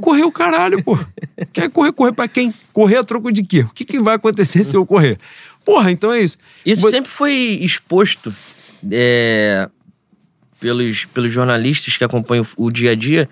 [0.00, 0.98] Correr o caralho, pô.
[1.52, 2.52] Quer correr, correr pra quem?
[2.72, 3.60] Correr a troco de quê?
[3.60, 5.18] O que, que vai acontecer se eu correr?
[5.64, 6.38] Porra, então é isso.
[6.64, 8.34] Isso sempre foi exposto
[8.90, 9.68] é,
[10.58, 13.28] pelos, pelos jornalistas que acompanham o dia a dia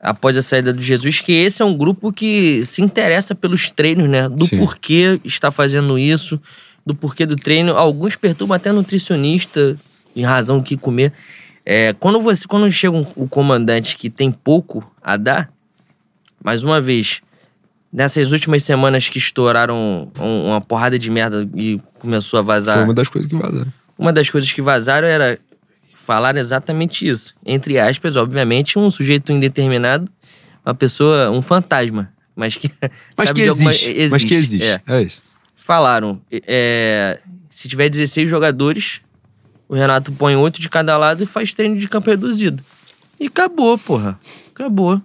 [0.00, 4.08] após a saída do Jesus, que esse é um grupo que se interessa pelos treinos,
[4.08, 4.28] né?
[4.28, 4.58] Do Sim.
[4.58, 6.40] porquê está fazendo isso,
[6.84, 7.76] do porquê do treino.
[7.76, 9.76] Alguns perturbam até nutricionista
[10.14, 11.12] em razão do que comer.
[11.64, 15.52] É, quando você, quando chega um, o comandante que tem pouco a dar,
[16.42, 17.20] mais uma vez,
[17.92, 22.76] nessas últimas semanas que estouraram uma porrada de merda e começou a vazar.
[22.76, 23.72] Foi uma das coisas que vazaram.
[23.98, 25.38] Uma das coisas que vazaram era
[25.94, 27.34] falar exatamente isso.
[27.44, 30.10] Entre aspas, obviamente, um sujeito indeterminado,
[30.64, 32.12] uma pessoa, um fantasma.
[32.34, 32.70] Mas que.
[33.16, 33.70] Mas que existe, alguma...
[33.72, 34.10] existe.
[34.10, 34.66] Mas que existe.
[34.66, 35.22] É, é isso.
[35.54, 37.20] Falaram: é,
[37.50, 39.00] se tiver 16 jogadores,
[39.68, 42.62] o Renato põe oito de cada lado e faz treino de campo reduzido.
[43.20, 44.18] E acabou, porra.
[44.52, 45.00] Acabou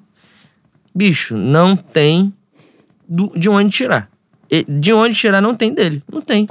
[0.97, 2.33] bicho, não tem
[3.07, 4.09] do, de onde tirar.
[4.67, 6.03] De onde tirar não tem dele.
[6.11, 6.47] Não tem.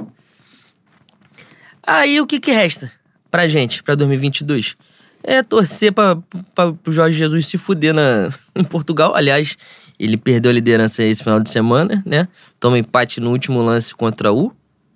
[1.85, 2.89] Aí o que, que resta
[3.29, 4.77] pra gente, pra 2022?
[5.23, 6.15] É torcer pra,
[6.55, 9.13] pra, pro Jorge Jesus se fuder na, em Portugal.
[9.13, 9.57] Aliás,
[9.99, 12.27] ele perdeu a liderança esse final de semana, né?
[12.59, 14.53] Toma empate no último lance contra o...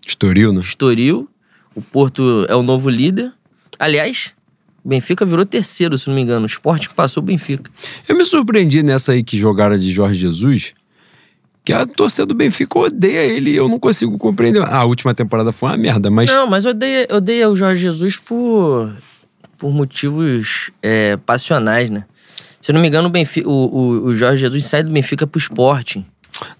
[0.07, 0.61] Estoril, né?
[0.61, 1.29] Estoril.
[1.75, 3.33] O Porto é o novo líder.
[3.77, 4.33] Aliás,
[4.83, 6.43] Benfica virou terceiro, se não me engano.
[6.43, 7.71] O Sport passou o Benfica.
[8.07, 10.73] Eu me surpreendi nessa aí que jogaram de Jorge Jesus,
[11.63, 14.61] que a torcida do Benfica odeia ele e eu não consigo compreender.
[14.63, 16.29] Ah, a última temporada foi uma merda, mas.
[16.29, 18.91] Não, mas odeia, odeia o Jorge Jesus por,
[19.57, 22.05] por motivos é, passionais, né?
[22.59, 25.25] Se eu não me engano, o, Benfica, o, o, o Jorge Jesus sai do Benfica
[25.27, 26.05] pro Sporting.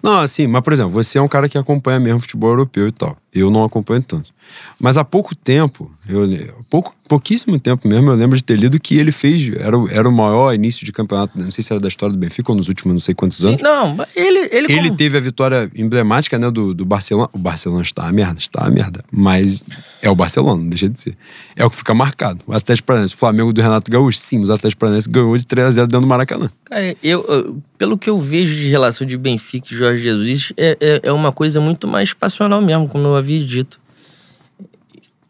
[0.02, 2.92] Não, assim, mas por exemplo, você é um cara que acompanha mesmo futebol europeu e
[2.92, 3.18] tal.
[3.34, 4.32] Eu não acompanho tanto.
[4.80, 6.28] Mas há pouco tempo, eu,
[6.70, 10.12] pouco, pouquíssimo tempo mesmo, eu lembro de ter lido que ele fez, era, era o
[10.12, 12.94] maior início de campeonato, não sei se era da história do Benfica ou nos últimos
[12.94, 13.62] não sei quantos Sim, anos.
[13.62, 14.40] Não, ele.
[14.52, 14.96] Ele, ele como...
[14.96, 17.30] teve a vitória emblemática, né, do, do Barcelona.
[17.34, 19.04] O Barcelona está a merda, está a merda.
[19.12, 19.64] Mas
[20.02, 21.18] é o Barcelona, não deixa de ser.
[21.56, 22.40] É o que fica marcado.
[22.48, 25.46] O Atlético Paranaense, o Flamengo do Renato Gaúcho, sim, mas o Atlético Paranaense ganhou de
[25.46, 26.50] 3 a 0 dentro do Maracanã.
[26.66, 30.78] Cara, eu, eu, pelo que eu vejo de relação de Benfica e Jorge Jesus, é,
[30.80, 33.82] é, é uma coisa muito mais passional mesmo, como eu havia dito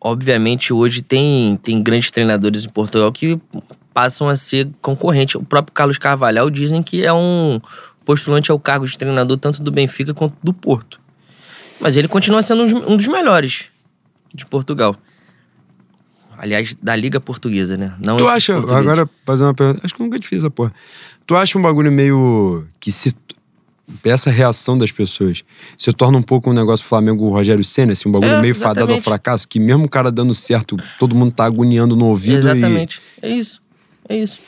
[0.02, 3.40] obviamente, hoje tem, tem grandes treinadores em Portugal que
[3.94, 5.38] passam a ser concorrente.
[5.38, 7.62] O próprio Carlos Carvalhal dizem que é um
[8.04, 11.00] postulante ao cargo de treinador tanto do Benfica quanto do Porto.
[11.80, 13.66] Mas ele continua sendo um dos melhores
[14.34, 14.96] de Portugal.
[16.38, 17.94] Aliás, da Liga Portuguesa, né?
[18.00, 20.74] Não tu acha, agora fazer uma pergunta, acho que nunca te fiz a porra.
[21.28, 23.14] Tu acha um bagulho meio que se
[24.04, 25.44] essa reação das pessoas
[25.78, 28.76] se torna um pouco um negócio Flamengo Rogério Senna, assim, um bagulho é, meio exatamente.
[28.76, 32.38] fadado ao fracasso, que mesmo o cara dando certo, todo mundo tá agoniando no ouvido.
[32.38, 33.02] Exatamente.
[33.22, 33.26] E...
[33.26, 33.62] É isso.
[34.08, 34.40] É isso.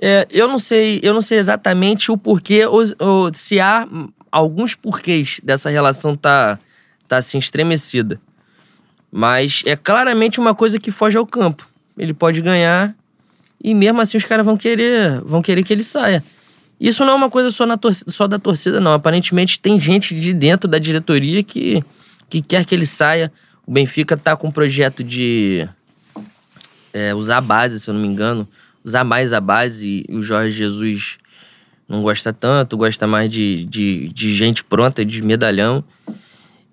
[0.00, 3.88] É, eu não sei, eu não sei exatamente o porquê, ou, ou, se há
[4.30, 6.58] alguns porquês dessa relação tá,
[7.06, 8.20] tá assim, estremecida.
[9.10, 11.68] Mas é claramente uma coisa que foge ao campo.
[11.96, 12.94] Ele pode ganhar
[13.62, 16.22] e mesmo assim os caras vão querer, vão querer que ele saia.
[16.84, 18.92] Isso não é uma coisa só, na torcida, só da torcida, não.
[18.92, 21.82] Aparentemente tem gente de dentro da diretoria que,
[22.28, 23.32] que quer que ele saia.
[23.66, 25.66] O Benfica tá com um projeto de
[26.92, 28.46] é, usar a base, se eu não me engano.
[28.84, 31.16] Usar mais a base e o Jorge Jesus
[31.88, 35.82] não gosta tanto, gosta mais de, de, de gente pronta, de medalhão.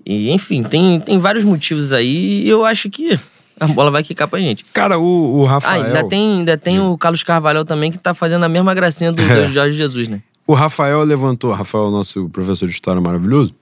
[0.05, 3.17] E, enfim, tem, tem vários motivos aí e eu acho que
[3.61, 4.65] a bola vai quicar pra gente.
[4.73, 5.83] Cara, o, o Rafael.
[5.83, 9.11] Ah, ainda tem, ainda tem o Carlos Carvalho também que tá fazendo a mesma gracinha
[9.11, 10.19] do, do Jorge Jesus, né?
[10.47, 13.53] O Rafael levantou, Rafael, nosso professor de história maravilhoso,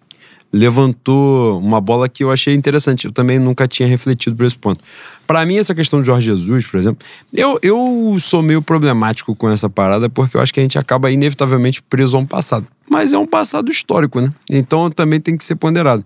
[0.54, 3.06] levantou uma bola que eu achei interessante.
[3.06, 4.82] Eu também nunca tinha refletido por esse ponto.
[5.28, 9.50] Pra mim, essa questão de Jorge Jesus, por exemplo, eu, eu sou meio problemático com
[9.50, 12.66] essa parada porque eu acho que a gente acaba inevitavelmente preso a um passado.
[12.90, 14.32] Mas é um passado histórico, né?
[14.50, 16.06] Então também tem que ser ponderado.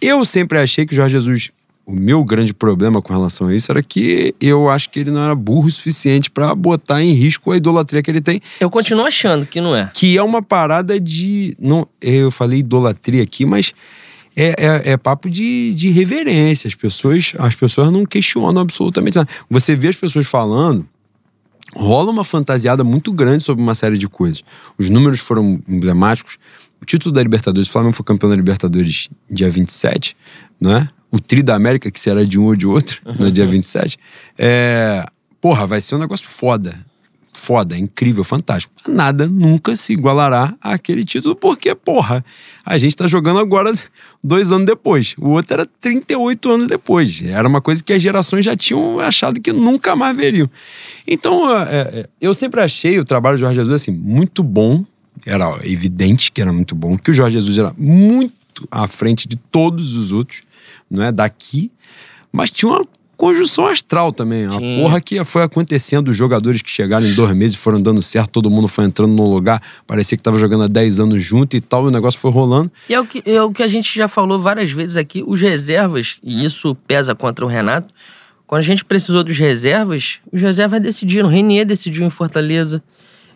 [0.00, 1.52] Eu sempre achei que o Jorge Jesus.
[1.86, 5.22] O meu grande problema com relação a isso era que eu acho que ele não
[5.22, 9.04] era burro o suficiente pra botar em risco a idolatria que ele tem Eu continuo
[9.04, 9.90] achando que não é.
[9.92, 11.54] que é uma parada de.
[11.58, 13.74] Não, eu falei idolatria aqui, mas
[14.36, 16.68] é, é, é papo de, de reverência.
[16.68, 19.28] As pessoas, as pessoas não questionam absolutamente nada.
[19.50, 20.86] Você vê as pessoas falando,
[21.74, 24.42] rola uma fantasiada muito grande sobre uma série de coisas.
[24.78, 26.38] Os números foram emblemáticos.
[26.80, 30.16] O título da Libertadores, o Flamengo foi campeão da Libertadores dia 27,
[30.60, 30.88] não é?
[31.14, 33.98] O Tri da América, que será de um ou de outro, no dia 27.
[34.36, 35.06] É,
[35.40, 36.84] porra, vai ser um negócio foda
[37.44, 38.72] foda, incrível, fantástico.
[38.88, 42.24] Nada nunca se igualará àquele título, porque, porra,
[42.64, 43.70] a gente tá jogando agora
[44.24, 45.14] dois anos depois.
[45.18, 47.22] O outro era 38 anos depois.
[47.22, 50.48] Era uma coisa que as gerações já tinham achado que nunca mais veriam.
[51.06, 54.82] Então, é, é, eu sempre achei o trabalho do Jorge Jesus assim, muito bom.
[55.26, 58.32] Era evidente que era muito bom, que o Jorge Jesus era muito
[58.70, 60.42] à frente de todos os outros,
[60.94, 61.12] não é?
[61.12, 61.70] Daqui.
[62.32, 62.86] Mas tinha uma
[63.16, 64.46] conjunção astral também.
[64.46, 64.82] Uma Tinha.
[64.82, 66.08] porra que foi acontecendo.
[66.08, 69.28] Os jogadores que chegaram em dois meses foram dando certo, todo mundo foi entrando no
[69.28, 69.62] lugar.
[69.86, 72.70] Parecia que tava jogando há 10 anos junto e tal, e o negócio foi rolando.
[72.88, 75.40] E é o, que, é o que a gente já falou várias vezes aqui, os
[75.40, 77.92] reservas, e isso pesa contra o Renato.
[78.46, 81.28] Quando a gente precisou dos reservas, os reservas decidiram.
[81.28, 82.82] Renier decidiu em Fortaleza.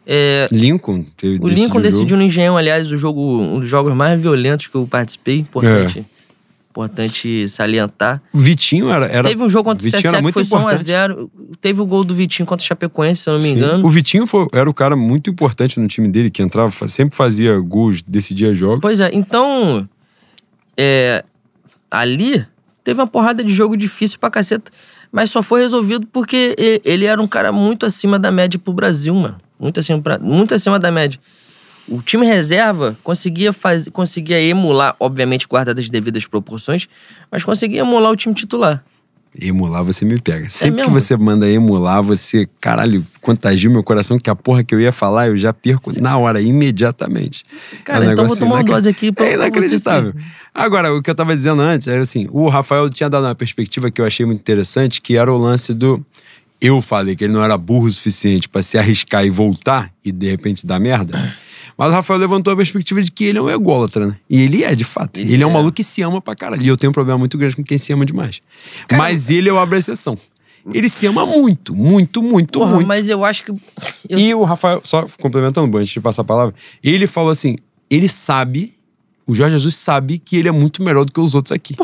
[0.06, 4.18] É, Lincoln teve, o Lincoln decidiu no Engenhão, aliás, o jogo, um dos jogos mais
[4.18, 5.38] violentos que eu participei.
[5.38, 6.06] Importante,
[6.70, 8.22] importante salientar.
[8.32, 9.06] O Vitinho era.
[9.06, 10.84] era Teve um jogo contra o Vitinho CSA era que foi só importante.
[10.90, 11.30] 1x0.
[11.60, 13.54] Teve o gol do Vitinho contra o Chapecoense, se eu não me Sim.
[13.56, 13.86] engano.
[13.86, 17.58] O Vitinho foi- era o cara muito importante no time dele, que entrava, sempre fazia
[17.58, 18.80] gols, decidia jogos.
[18.80, 19.88] Pois é, então.
[20.76, 21.24] é,
[21.90, 22.46] ali
[22.84, 24.70] teve uma porrada de jogo difícil pra caceta,
[25.10, 26.54] mas só foi resolvido porque
[26.84, 29.38] ele era um cara muito acima da média pro Brasil, mano.
[29.58, 31.18] Muito acima, pra- muito acima da média.
[31.88, 36.86] O time reserva conseguia, faz, conseguia emular, obviamente guardadas as devidas proporções,
[37.30, 38.84] mas conseguia emular o time titular.
[39.40, 40.48] Emular você me pega.
[40.50, 41.00] Sempre que mesmo?
[41.00, 45.28] você manda emular, você, caralho, contagia meu coração que a porra que eu ia falar
[45.28, 47.44] eu já perco na hora, imediatamente.
[47.84, 50.12] Cara, um então vou tomar uma dose aqui pra- É você, inacreditável.
[50.12, 50.24] sim.
[50.54, 53.90] Agora, o que eu tava dizendo antes era assim: o Rafael tinha dado uma perspectiva
[53.90, 56.04] que eu achei muito interessante, que era o lance do.
[56.60, 60.10] Eu falei que ele não era burro o suficiente pra se arriscar e voltar e
[60.10, 61.16] de repente dar merda.
[61.78, 64.16] Mas o Rafael levantou a perspectiva de que ele é um ególatra, né?
[64.28, 65.18] E ele é, de fato.
[65.20, 65.52] Ele, Ele é um é.
[65.54, 66.60] maluco que se ama pra caralho.
[66.60, 68.42] E eu tenho um problema muito grande com quem se ama demais.
[68.88, 70.18] Cara, Mas ele eu abro a exceção.
[70.74, 72.86] Ele se ama muito, muito, muito, Porra, muito.
[72.88, 73.52] mas eu acho que.
[73.52, 76.52] eu- E o Rafael, só complementando, antes de passar a palavra,
[76.82, 77.54] ele falou assim:
[77.88, 78.74] ele sabe,
[79.24, 81.74] o Jorge Jesus sabe que ele é muito melhor do que os outros aqui.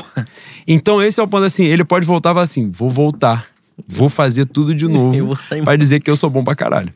[0.66, 3.46] Então esse é o ponto assim: ele pode voltar e falar assim: vou voltar,
[3.88, 6.92] vou fazer tudo de novo pra dizer que eu sou bom pra caralho.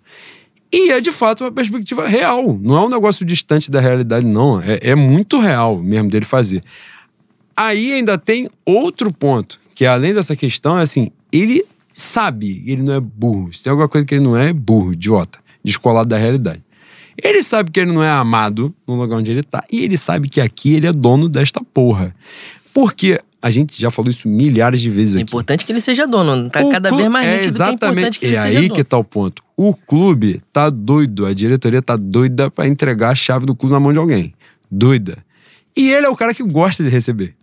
[0.73, 4.61] E é de fato uma perspectiva real, não é um negócio distante da realidade, não.
[4.61, 6.63] É, é muito real mesmo dele fazer.
[7.57, 12.95] Aí ainda tem outro ponto, que além dessa questão, é assim, ele sabe, ele não
[12.95, 13.53] é burro.
[13.53, 16.63] Se tem alguma coisa que ele não é, é burro, idiota, descolado da realidade.
[17.21, 20.29] Ele sabe que ele não é amado no lugar onde ele tá, e ele sabe
[20.29, 22.15] que aqui ele é dono desta porra.
[22.73, 25.31] Porque a gente já falou isso milhares de vezes É aqui.
[25.31, 26.49] importante que ele seja dono.
[26.51, 28.69] Tá O cada vez mais é nítido que é importante que ele e seja aí
[28.69, 28.75] dono.
[28.75, 29.43] que tá o ponto.
[29.61, 33.81] O clube tá doido, a diretoria tá doida pra entregar a chave do clube na
[33.81, 34.33] mão de alguém.
[34.71, 35.19] Doida.
[35.77, 37.35] E ele é o cara que gosta de receber.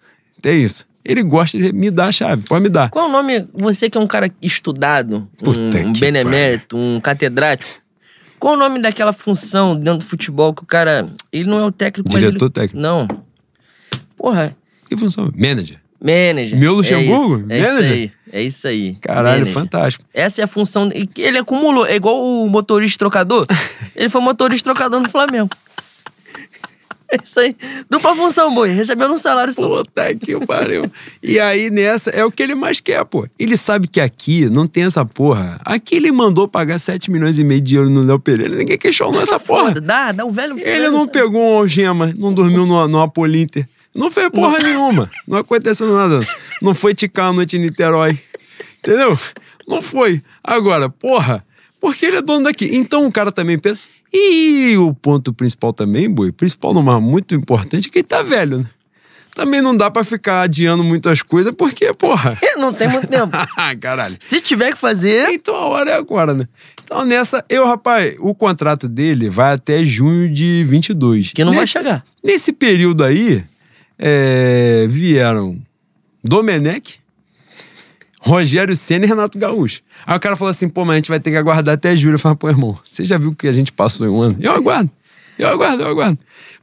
[0.41, 0.87] Tem isso.
[1.03, 2.89] Ele gosta de me dar a chave, pode me dar.
[2.89, 3.45] Qual é o nome?
[3.53, 7.81] Você que é um cara estudado, Puta um, um benemérito, um catedrático.
[8.39, 11.09] Qual é o nome daquela função dentro do futebol que o cara.
[11.33, 12.41] Ele não é o técnico, Diretor mas.
[12.41, 12.79] Ele, técnico.
[12.79, 13.09] Não.
[14.15, 14.55] Porra,
[14.89, 15.33] Que função?
[15.35, 15.81] Manager.
[16.05, 16.57] Manager.
[16.59, 17.45] Meu Luxemburgo?
[17.49, 17.91] É isso, é isso Manager?
[17.91, 18.11] aí.
[18.31, 18.95] É isso aí.
[19.01, 19.53] Caralho, Manager.
[19.53, 20.05] fantástico.
[20.13, 20.89] Essa é a função.
[21.17, 21.85] Ele acumulou.
[21.85, 23.47] É igual o motorista trocador.
[23.95, 25.49] ele foi motorista trocador no Flamengo.
[27.11, 27.55] É isso aí.
[27.89, 28.69] Dupla função, boi.
[28.69, 29.67] Recebendo um salário só.
[29.67, 30.83] Puta que pariu.
[31.21, 33.27] E aí, nessa, é o que ele mais quer, pô.
[33.37, 35.59] Ele sabe que aqui não tem essa porra.
[35.63, 38.55] Aqui ele mandou pagar 7 milhões e meio de euros no Léo Pereira.
[38.55, 39.79] Ninguém questionou essa porra.
[39.79, 40.57] Dá, dá um velho.
[40.59, 43.67] Ele não pegou um algema, não dormiu no, no Apolinter.
[43.95, 45.09] Não fez porra nenhuma.
[45.25, 46.19] Não aconteceu nada.
[46.61, 48.19] Não foi ticar a noite em Niterói.
[48.79, 49.17] Entendeu?
[49.65, 50.21] Não foi.
[50.43, 51.43] Agora, porra,
[51.79, 52.69] porque ele é dono daqui.
[52.73, 53.79] Então o cara também pensa.
[54.13, 58.21] E o ponto principal também, boi, principal não, mas muito importante, é que ele tá
[58.21, 58.65] velho, né?
[59.33, 62.37] Também não dá pra ficar adiando muitas coisas, porque, porra.
[62.57, 63.35] não tem muito tempo.
[63.81, 64.15] Caralho.
[64.21, 65.29] Se tiver que fazer.
[65.31, 66.47] Então a hora é agora, né?
[66.83, 71.33] Então nessa, eu, rapaz, o contrato dele vai até junho de 22.
[71.33, 72.05] Que não nesse, vai chegar.
[72.23, 73.43] Nesse período aí,
[73.97, 75.61] é, vieram
[76.23, 76.99] Domenech,
[78.19, 79.81] Rogério Senna e Renato Gaúcho.
[80.05, 82.15] Aí o cara falou assim, pô, mas a gente vai ter que aguardar até julho.
[82.15, 84.37] Eu falei, pô, irmão, você já viu o que a gente passou em um ano?
[84.39, 84.89] Eu aguardo.
[85.37, 86.17] Eu aguardo, eu aguardo.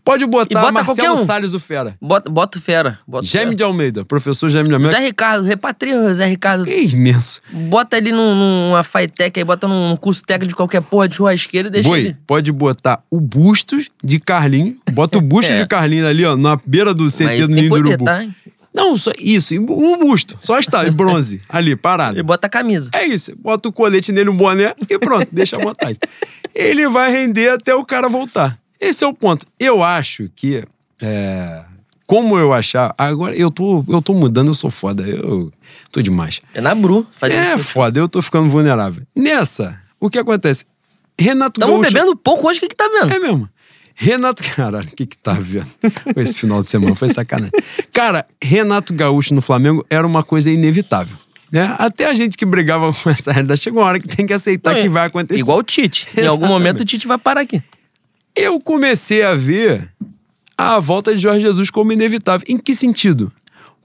[0.05, 1.25] Pode botar bota Marcelo um.
[1.25, 1.95] Salles, o Fera.
[2.01, 2.99] Bota, bota o fera.
[3.07, 3.57] Bota Gêmeo fera.
[3.57, 4.97] de Almeida, professor Gêmeo de Almeida.
[4.99, 6.65] Zé Ricardo, repatria o Zé Ricardo.
[6.65, 7.41] Que imenso.
[7.53, 11.69] Bota ele num, numa Fitec aí, bota num curso técnico de qualquer porra de churrasqueira
[11.69, 12.17] e deixa Boi, ele.
[12.27, 14.77] pode botar o Bustos de Carlinho.
[14.93, 15.61] Bota o Bustos É.
[15.63, 18.05] de Carlinho ali, ó, na beira do CT do Ninho do Urubu.
[18.05, 18.27] tá?
[18.75, 20.35] Não, só isso, o busto.
[20.41, 22.19] Só está, em bronze, ali, parado.
[22.19, 22.89] E bota a camisa.
[22.95, 25.99] É isso, bota o colete nele, um boné e pronto, deixa à vontade.
[26.55, 28.59] Ele vai render até o cara voltar.
[28.83, 29.47] Esse é o ponto.
[29.59, 30.65] Eu acho que.
[31.01, 31.63] é,
[32.07, 32.95] como eu achar.
[32.99, 35.03] Agora eu tô, eu tô mudando, eu sou foda.
[35.05, 35.51] Eu
[35.91, 36.41] tô demais.
[36.53, 37.07] É na Bru.
[37.13, 37.65] Faz É isso.
[37.65, 39.03] foda, eu tô ficando vulnerável.
[39.17, 40.65] Nessa, o que acontece?
[41.19, 41.93] Renato Tamo Gaúcho.
[41.93, 43.13] bebendo pouco hoje, o que que tá vendo?
[43.13, 43.49] É mesmo.
[43.95, 44.43] Renato.
[44.57, 45.69] Caralho, o que que tá vendo?
[46.17, 47.53] Esse final de semana foi sacanagem.
[47.93, 51.17] Cara, Renato Gaúcho no Flamengo era uma coisa inevitável.
[51.53, 51.75] Né?
[51.79, 54.73] Até a gente que brigava com essa realidade, chega uma hora que tem que aceitar
[54.75, 55.39] Não, que é vai acontecer.
[55.41, 56.09] Igual o Tite.
[56.17, 56.49] Em algum Exatamente.
[56.51, 57.63] momento o Tite vai parar aqui.
[58.35, 59.91] Eu comecei a ver
[60.57, 62.47] a volta de Jorge Jesus como inevitável.
[62.49, 63.31] Em que sentido?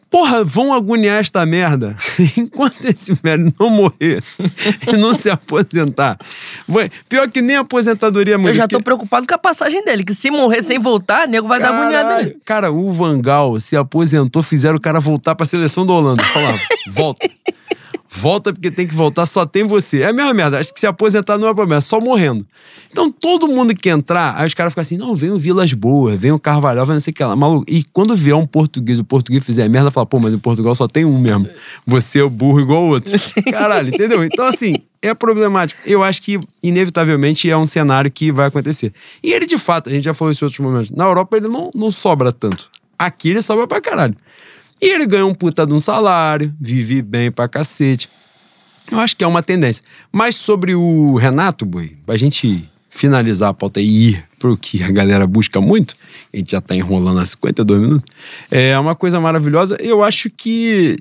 [0.10, 1.98] Porra, vão agoniar esta merda
[2.38, 4.24] enquanto esse velho não morrer
[4.88, 6.18] e não se aposentar.
[7.10, 8.54] Pior que nem aposentadoria Eu morrer.
[8.54, 11.74] já tô preocupado com a passagem dele, que se morrer sem voltar, nego vai dar
[11.74, 12.28] agoniada Caralho.
[12.28, 12.42] nele.
[12.46, 16.24] Cara, o Vangal se aposentou, fizeram o cara voltar pra seleção da Holanda.
[16.24, 16.58] Falava,
[16.92, 17.30] volta.
[18.10, 20.02] Volta porque tem que voltar, só tem você.
[20.02, 20.60] É a mesma merda.
[20.60, 22.46] Acho que se aposentar não é problema, é só morrendo.
[22.90, 26.18] Então todo mundo que entrar, aí os caras ficam assim: não, vem o Vilas Boas,
[26.20, 27.36] vem o Carvalhal, vem não sei o que lá.
[27.36, 27.66] Maluco.
[27.68, 30.88] E quando vier um português, o português fizer merda, fala, pô, mas em Portugal só
[30.88, 31.48] tem um mesmo.
[31.86, 33.14] Você é o burro igual o outro.
[33.52, 34.24] Caralho, entendeu?
[34.24, 35.80] Então, assim, é problemático.
[35.86, 38.94] Eu acho que, inevitavelmente, é um cenário que vai acontecer.
[39.24, 41.48] E ele, de fato, a gente já falou isso em outros momentos, na Europa ele
[41.48, 42.70] não, não sobra tanto.
[42.98, 44.16] Aqui ele sobra pra caralho.
[44.82, 48.10] E ele ganha um puta de um salário, vive bem pra cacete.
[48.92, 49.84] Eu acho que é uma tendência.
[50.12, 54.90] Mas sobre o Renato, Boi, pra gente finalizar a pauta e ir pro que a
[54.92, 55.96] galera busca muito,
[56.34, 58.16] a gente já tá enrolando há 52 minutos,
[58.50, 59.78] é uma coisa maravilhosa.
[59.80, 60.98] Eu acho que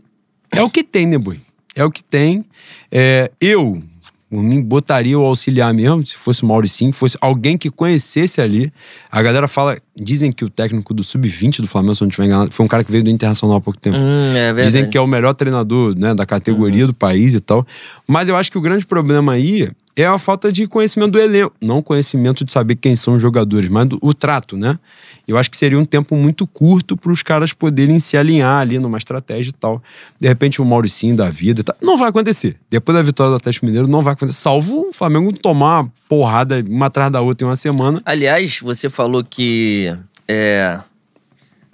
[0.53, 1.41] é o que tem, né, Boi?
[1.75, 2.45] É o que tem.
[2.91, 3.83] É, eu,
[4.31, 8.73] mim, botaria o auxiliar mesmo, se fosse o Mauricinho, fosse alguém que conhecesse ali.
[9.11, 12.27] A galera fala, dizem que o técnico do Sub-20 do Flamengo, se eu não estiver
[12.27, 13.97] enganado, foi um cara que veio do Internacional há pouco tempo.
[13.97, 14.53] Hum, é.
[14.53, 17.65] Dizem que é o melhor treinador né, da categoria do país e tal.
[18.07, 21.55] Mas eu acho que o grande problema aí é a falta de conhecimento do elenco.
[21.61, 24.79] Não conhecimento de saber quem são os jogadores, mas do, o trato, né?
[25.27, 28.79] Eu acho que seria um tempo muito curto para os caras poderem se alinhar ali
[28.79, 29.83] numa estratégia e tal.
[30.21, 31.75] De repente, o Mauricinho da vida tal.
[31.81, 32.57] Não vai acontecer.
[32.71, 34.39] Depois da vitória do Atlético Mineiro, não vai acontecer.
[34.39, 38.01] Salvo o Flamengo tomar uma porrada uma atrás da outra em uma semana.
[38.05, 39.93] Aliás, você falou que
[40.29, 40.79] é,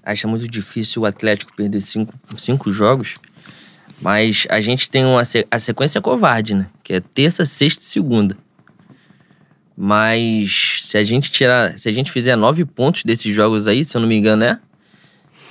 [0.03, 3.17] acha muito difícil o Atlético perder cinco, cinco jogos,
[4.03, 6.67] mas a gente tem uma, a sequência covarde, né?
[6.83, 8.37] Que é terça, sexta e segunda.
[9.77, 13.97] Mas se a gente tirar, se a gente fizer nove pontos desses jogos aí, se
[13.97, 14.59] eu não me engano, é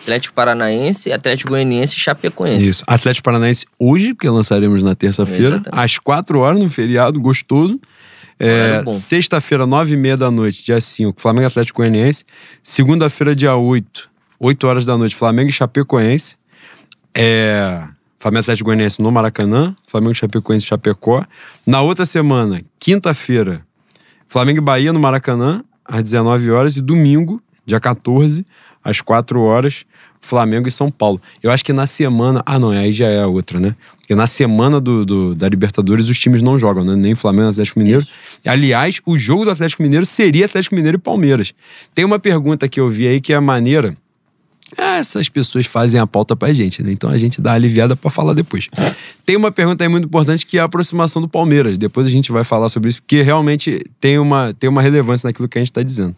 [0.01, 2.65] Atlético Paranaense, Atlético Goianiense e Chapecoense.
[2.65, 2.83] Isso.
[2.87, 7.79] Atlético Paranaense hoje, porque lançaremos na terça-feira, às 4 horas, no feriado, gostoso.
[8.39, 8.83] É.
[8.85, 12.25] Sexta-feira, 9 e meia da noite, dia 5, Flamengo Atlético Goianiense.
[12.63, 16.35] Segunda-feira, dia 8, 8 horas da noite, Flamengo e Chapecoense.
[17.15, 17.83] É,
[18.21, 21.25] Flamengo e Atlético Goianiense no Maracanã, Flamengo e Chapecoense Chapecó.
[21.65, 23.65] Na outra semana, quinta-feira,
[24.29, 26.75] Flamengo e Bahia no Maracanã, às 19 horas.
[26.77, 28.45] E domingo, dia 14,
[28.83, 29.85] às 4 horas,
[30.21, 31.19] Flamengo e São Paulo.
[31.41, 32.43] Eu acho que na semana.
[32.45, 33.75] Ah, não, aí já é a outra, né?
[33.97, 36.95] Porque na semana do, do- da Libertadores os times não jogam, né?
[36.95, 38.05] Nem Flamengo Atlético Mineiro.
[38.45, 41.53] Aliás, o jogo do Atlético Mineiro seria Atlético Mineiro e Palmeiras.
[41.95, 43.95] Tem uma pergunta que eu vi aí que é maneira.
[44.77, 46.91] Essas pessoas fazem a pauta pra gente, né?
[46.91, 48.67] Então a gente dá aliviada pra falar depois.
[49.25, 51.77] Tem uma pergunta aí muito importante que é a aproximação do Palmeiras.
[51.77, 55.47] Depois a gente vai falar sobre isso, porque realmente tem uma, tem uma relevância naquilo
[55.49, 56.15] que a gente tá dizendo.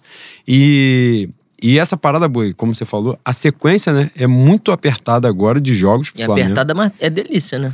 [0.47, 1.29] E
[1.61, 5.73] E essa parada, Boi, como você falou, a sequência, né, é muito apertada agora de
[5.73, 6.47] jogos pro E Flamengo.
[6.47, 7.73] apertada mas é delícia, né?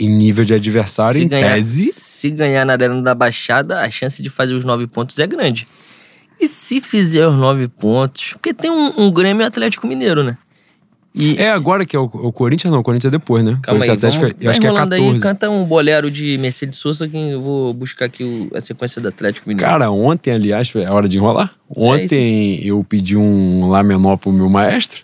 [0.00, 1.92] Em nível de adversário, Se em ganhar, tese.
[1.92, 5.68] Se ganhar na Arena da Baixada, a chance de fazer os nove pontos é grande.
[6.40, 8.32] E se fizer os nove pontos?
[8.32, 10.36] Porque tem um, um Grêmio e Atlético Mineiro, né?
[11.14, 13.58] E, É agora que é o, o Corinthians, não, o Corinthians é depois, né?
[13.62, 15.14] Calma aí, Corinthians vamos, Atlético, eu acho que é enrolando 14.
[15.14, 18.98] aí, canta um bolero de Mercedes Sosa que eu vou buscar aqui o- a sequência
[19.00, 19.70] do Atlético Mineiro.
[19.70, 21.54] Cara, ontem, aliás, é hora de enrolar.
[21.76, 25.02] É Ontem eu pedi um Lá menor pro meu maestro.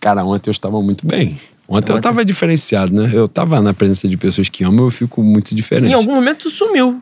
[0.00, 1.38] Cara, ontem eu estava muito bem.
[1.68, 3.10] Ontem, eu Ontem- tava diferenciado, né?
[3.14, 5.88] Eu tava na presença de pessoas que amam, eu fico muito diferente.
[5.90, 7.00] em algum momento tu sumiu.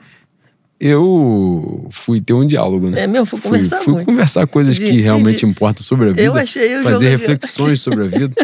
[0.85, 3.03] Eu fui ter um diálogo, né?
[3.03, 3.25] É mesmo?
[3.25, 4.05] Fui Fui, conversar fui muito.
[4.07, 5.01] conversar coisas que Entendi.
[5.03, 6.23] realmente importam sobre a vida.
[6.23, 8.35] Eu achei o Fazer de- reflexões sobre a vida.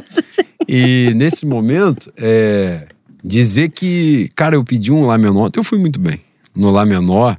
[0.68, 2.86] E nesse momento, é,
[3.24, 6.20] dizer que, cara, eu pedi um Lá menor, eu fui muito bem.
[6.54, 7.36] No Lá menor,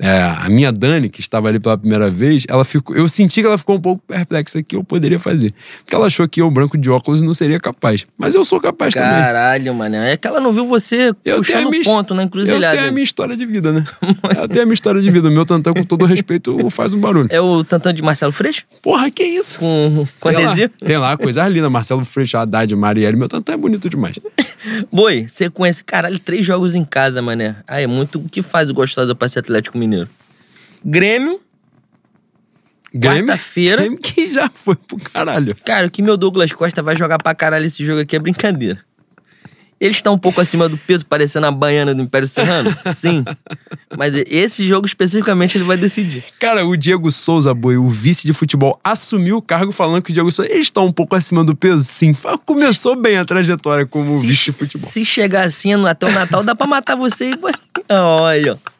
[0.00, 3.46] é, a minha Dani, que estava ali pela primeira vez, ela ficou, eu senti que
[3.46, 5.52] ela ficou um pouco perplexa que eu poderia fazer.
[5.84, 8.06] Porque ela achou que eu, branco de óculos, não seria capaz.
[8.18, 9.10] Mas eu sou capaz também.
[9.10, 9.96] Caralho, mano.
[9.96, 12.76] É que ela não viu você Eu puxando minha, ponto na eu encruzilhada.
[12.76, 13.84] tenho a minha história de vida, né?
[14.40, 15.28] eu tenho a minha história de vida.
[15.28, 17.28] O meu tantão, com todo respeito, faz um barulho.
[17.30, 18.64] É o tantão de Marcelo Freixo?
[18.82, 19.58] Porra, que isso?
[19.58, 20.72] Com, com Tem lá, adesivo?
[20.78, 21.68] tem lá coisa linda.
[21.68, 23.18] Marcelo Freixo, Haddad, Marielle.
[23.18, 24.16] Meu tantão é bonito demais.
[24.90, 25.84] Boi, sequência.
[25.86, 27.56] Caralho, três jogos em casa, mané.
[27.68, 29.89] Ah, é muito o que faz o gostosa pra ser Atlético Mineiro.
[30.84, 31.40] Grêmio,
[32.92, 33.82] Grêmio, Quarta-feira.
[33.82, 35.56] Grêmio que já foi pro caralho.
[35.64, 38.80] cara, o que meu Douglas Costa vai jogar pra caralho esse jogo aqui é brincadeira.
[39.80, 42.70] Ele está um pouco acima do peso, parecendo a baiana do Império Serrano?
[42.94, 43.24] Sim.
[43.96, 46.22] Mas esse jogo especificamente ele vai decidir.
[46.38, 50.12] Cara, o Diego Souza, boi, o vice de futebol, assumiu o cargo falando que o
[50.12, 52.14] Diego Souza ele está um pouco acima do peso, sim.
[52.44, 54.90] Começou bem a trajetória como se, vice de futebol.
[54.90, 57.54] Se chegar assim até o Natal, dá pra matar você e vai.
[57.88, 58.70] Olha, ó.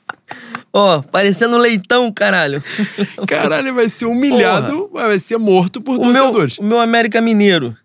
[0.72, 2.62] Ó, parecendo um leitão, caralho.
[3.26, 6.58] Caralho, vai ser humilhado, vai ser morto por O meu, torcedores.
[6.58, 7.76] o meu América Mineiro.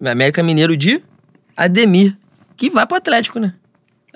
[0.00, 1.02] Meu América Mineiro de
[1.56, 2.16] Ademir.
[2.56, 3.52] Que vai pro Atlético, né?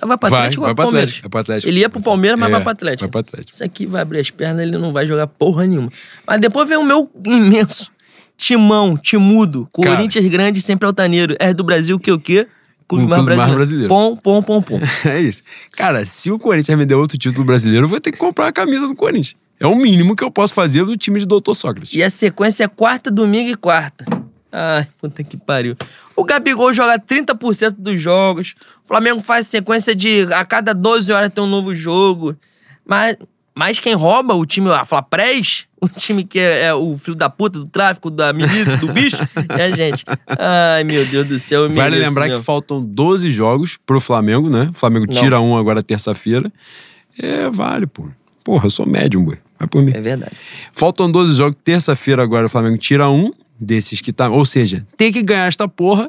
[0.00, 1.10] Vai pro Vai, Atlético ou vai pro Palmeiras?
[1.10, 1.68] Atlético, vai pro Atlético.
[1.70, 3.00] Ele ia pro Palmeiras, mas É, vai pro Atlético.
[3.02, 3.52] vai pro Atlético.
[3.52, 5.90] Isso aqui vai abrir as pernas, ele não vai jogar porra nenhuma.
[6.26, 7.90] Mas depois vem o meu imenso.
[8.36, 9.96] Timão, Timudo, Cara.
[9.96, 11.36] Corinthians grande, sempre altaneiro.
[11.38, 12.46] É do Brasil, que o quê?
[12.96, 13.56] Clube mais clube mais brasileiro.
[13.56, 13.88] brasileiro.
[13.88, 14.80] Pom, pom, pom, pom.
[15.08, 15.42] É isso.
[15.72, 18.52] Cara, se o Corinthians me der outro título brasileiro, eu vou ter que comprar a
[18.52, 19.36] camisa do Corinthians.
[19.58, 21.94] É o mínimo que eu posso fazer do time de Doutor Sócrates.
[21.94, 24.04] E a sequência é quarta, domingo e quarta.
[24.50, 25.74] Ai, puta que pariu.
[26.14, 28.54] O Gabigol joga 30% dos jogos.
[28.84, 32.36] O Flamengo faz sequência de a cada 12 horas tem um novo jogo.
[32.84, 33.16] Mas,
[33.54, 37.28] mas quem rouba o time, a Flapres, o time que é, é o filho da
[37.28, 39.16] puta do tráfico, da milícia, do bicho,
[39.50, 40.04] é a gente.
[40.26, 41.68] Ai, meu Deus do céu.
[41.68, 42.38] Vale lembrar mesmo.
[42.38, 44.70] que faltam 12 jogos pro Flamengo, né?
[44.72, 45.20] O Flamengo Não.
[45.20, 46.50] tira um agora terça-feira.
[47.20, 48.08] É, vale, pô.
[48.44, 49.38] Porra, eu sou médium, boi.
[49.58, 49.90] Vai por mim.
[49.92, 50.36] É verdade.
[50.72, 51.56] Faltam 12 jogos.
[51.64, 54.28] Terça-feira agora o Flamengo tira um desses que tá.
[54.30, 56.08] Ou seja, tem que ganhar esta porra.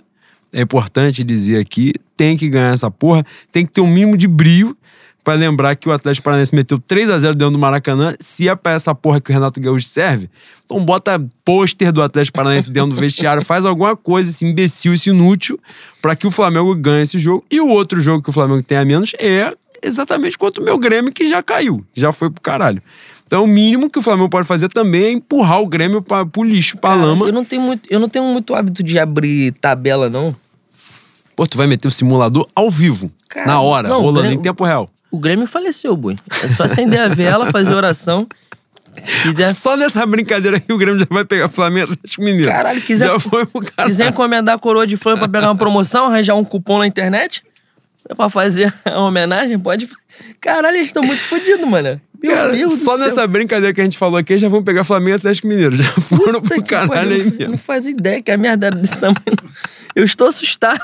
[0.51, 3.25] É importante dizer aqui, tem que ganhar essa porra.
[3.51, 4.77] Tem que ter um mínimo de brio
[5.23, 8.13] pra lembrar que o Atlético Paranaense meteu 3 a 0 dentro do Maracanã.
[8.19, 10.29] Se é pra essa porra que o Renato Gaúcho serve,
[10.65, 15.09] então bota pôster do Atlético Paranaense dentro do vestiário, faz alguma coisa, esse imbecil, esse
[15.09, 15.59] inútil,
[16.01, 17.43] pra que o Flamengo ganhe esse jogo.
[17.49, 20.77] E o outro jogo que o Flamengo tem a menos é exatamente contra o meu
[20.77, 22.81] Grêmio, que já caiu, já foi pro caralho.
[23.25, 26.43] Então, o mínimo que o Flamengo pode fazer também é empurrar o Grêmio pra, pro
[26.43, 27.25] lixo, pra Cara, lama.
[27.25, 30.35] Eu não, tenho muito, eu não tenho muito hábito de abrir tabela, não.
[31.35, 34.41] Pô, tu vai meter o simulador ao vivo, Cara, na hora, não, rolando Grêmio- em
[34.41, 34.89] tempo real.
[35.13, 36.17] O Grêmio faleceu, boi.
[36.43, 38.27] É só acender a vela, fazer oração.
[39.21, 42.49] Quiser, Só nessa brincadeira aí o Grêmio já vai pegar Flamengo Atlético Mineiro.
[42.51, 43.89] Caralho, quiser- Já foi pro caralho.
[43.91, 47.43] quiser encomendar a coroa de flor pra pegar uma promoção, arranjar um cupom na internet
[48.09, 49.87] é pra fazer a homenagem, pode.
[50.41, 52.01] Caralho, eles estão muito fodidos, mano.
[52.21, 53.05] Meu Cara, Deus do só céu.
[53.05, 55.75] nessa brincadeira que a gente falou aqui, já vão pegar Flamengo e Atlético Mineiro.
[55.77, 57.57] Já foram Puta pro caralho aí Não mesmo.
[57.57, 59.17] faz ideia que a merda era desse tamanho.
[59.95, 60.79] Eu estou assustado.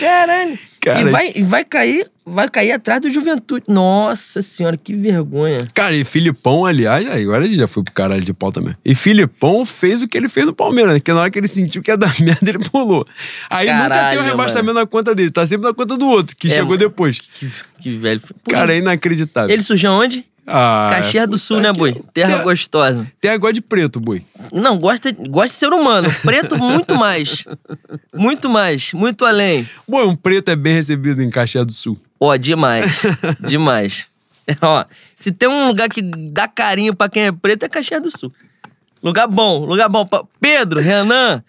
[0.00, 0.58] Caralho.
[0.86, 3.64] Cara, e, vai, e vai cair, vai cair atrás do Juventude.
[3.68, 5.66] Nossa senhora, que vergonha.
[5.74, 8.72] Cara, e Filipão, aliás, agora ele já foi pro caralho de pau também.
[8.84, 11.00] E Filipão fez o que ele fez no Palmeiras, né?
[11.00, 13.04] Que na hora que ele sentiu que ia dar merda, ele pulou.
[13.50, 16.36] Aí nunca tem Caralho, o rebaixamento na conta dele, tá sempre na conta do outro,
[16.36, 16.78] que É, chegou mano.
[16.78, 17.18] depois.
[17.18, 18.20] Que, que velho.
[18.20, 19.52] Pô, Cara, é inacreditável.
[19.52, 20.24] Ele surgiu onde?
[20.46, 21.92] Ah, Caxias do Sul, né, boi?
[22.14, 23.10] Terra Tem- gostosa.
[23.20, 24.24] Tem agora de preto, boi.
[24.52, 26.08] Não, gosta, gosta de ser humano.
[26.22, 27.44] Preto, muito mais.
[28.14, 28.92] Muito mais.
[28.92, 29.68] Muito além.
[29.88, 31.98] Boi, um preto é bem recebido em Caxias do Sul.
[32.20, 33.02] Ó, demais.
[33.40, 34.06] demais.
[34.62, 34.84] Ó,
[35.16, 38.32] se tem um lugar que dá carinho pra quem é preto, é Caxias do Sul.
[39.02, 40.06] Lugar bom, lugar bom.
[40.06, 41.42] pra- Pedro, Renan,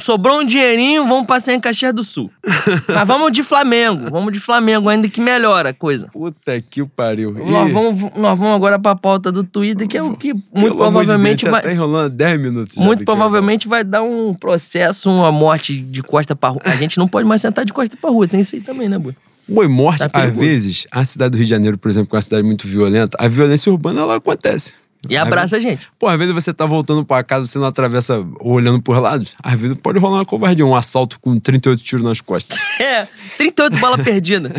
[0.00, 2.30] sobrou um dinheirinho, vamos passear em Caxias do Sul.
[2.88, 6.08] Mas vamos de Flamengo, vamos de Flamengo, ainda que melhora a coisa.
[6.08, 7.32] Puta que pariu.
[7.32, 10.76] Nós vamos, nós vamos agora pra pauta do Twitter, que é o que muito Pelo
[10.76, 11.62] provavelmente de Deus, vai.
[11.62, 12.76] Tá enrolando 10 minutos.
[12.76, 16.62] Muito provavelmente vai dar um processo, uma morte de costa pra rua.
[16.64, 18.98] A gente não pode mais sentar de costa pra rua, tem isso aí também, né,
[18.98, 19.14] Boi?
[19.48, 22.18] Boi, morte, Tá às vezes, a cidade do Rio de Janeiro, por exemplo, que é
[22.18, 24.74] uma cidade muito violenta, a violência urbana, ela acontece.
[25.08, 25.88] E abraça a gente.
[25.98, 29.32] Pô, às vezes você tá voltando pra casa, você não atravessa olhando por lados.
[29.42, 32.58] Às vezes pode rolar uma covardia, um assalto com 38 tiros nas costas.
[32.80, 34.52] É, 38 bolas perdidas.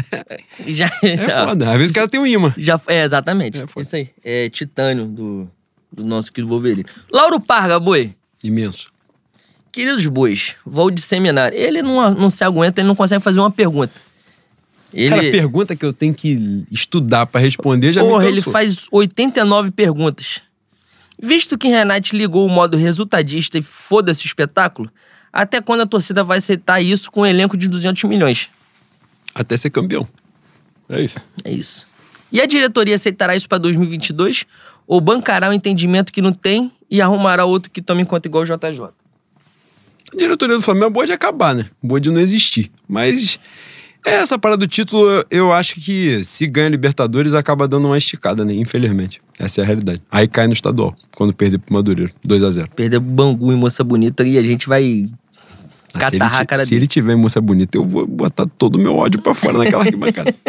[0.67, 1.71] Já, É foda.
[1.71, 2.53] Às vezes o cara tem um imã.
[2.57, 3.61] já, é, exatamente.
[3.61, 4.09] É, isso aí.
[4.23, 5.49] É titânio do,
[5.91, 6.85] do nosso querido Wolverine.
[7.11, 8.13] Lauro Parga, Boi.
[8.43, 8.87] Imenso.
[9.71, 11.53] Queridos bois, vou disseminar.
[11.53, 13.93] Ele não, não se aguenta, ele não consegue fazer uma pergunta.
[14.93, 18.53] Ele, Cara, pergunta que eu tenho que estudar pra responder já porra, me ele cansou.
[18.53, 20.41] faz 89 perguntas.
[21.21, 24.89] Visto que Renate ligou o modo resultadista e foda-se o espetáculo,
[25.31, 28.49] até quando a torcida vai aceitar isso com um elenco de 200 milhões?
[29.35, 30.07] Até ser campeão.
[30.87, 31.19] É isso.
[31.43, 31.85] É isso.
[32.31, 34.45] E a diretoria aceitará isso pra 2022
[34.87, 38.45] ou bancará o entendimento que não tem e arrumará outro que tome conta igual o
[38.45, 38.81] JJ?
[40.11, 41.69] A diretoria do Flamengo é boa de acabar, né?
[41.83, 42.71] Boa de não existir.
[42.87, 43.39] Mas
[44.05, 48.43] é, essa parada do título, eu acho que se ganha Libertadores, acaba dando uma esticada,
[48.45, 48.53] né?
[48.53, 49.19] Infelizmente.
[49.37, 50.01] Essa é a realidade.
[50.11, 52.11] Aí cai no estadual, quando perder pro Madureiro.
[52.23, 55.13] 2 a 0 Perder Bangu e Moça Bonita e a gente vai se
[55.93, 56.81] ele, catarrar cara se dele.
[56.81, 60.33] ele tiver moça bonita, eu vou botar todo o meu ódio pra fora naquela arquibancada.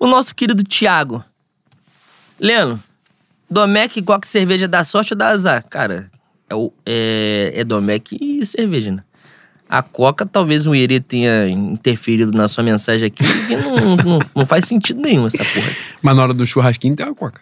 [0.00, 1.22] O nosso querido Thiago.
[2.40, 2.82] Leno,
[3.48, 5.64] Domec igual que cerveja dá sorte ou dá azar?
[5.68, 6.10] Cara,
[6.50, 9.03] é, o- é, é Domec e cerveja, né?
[9.74, 14.46] A Coca, talvez o Iri tenha interferido na sua mensagem aqui, porque não, não, não
[14.46, 15.68] faz sentido nenhum essa porra.
[16.00, 17.40] Mas na hora do churrasquinho tem uma coca.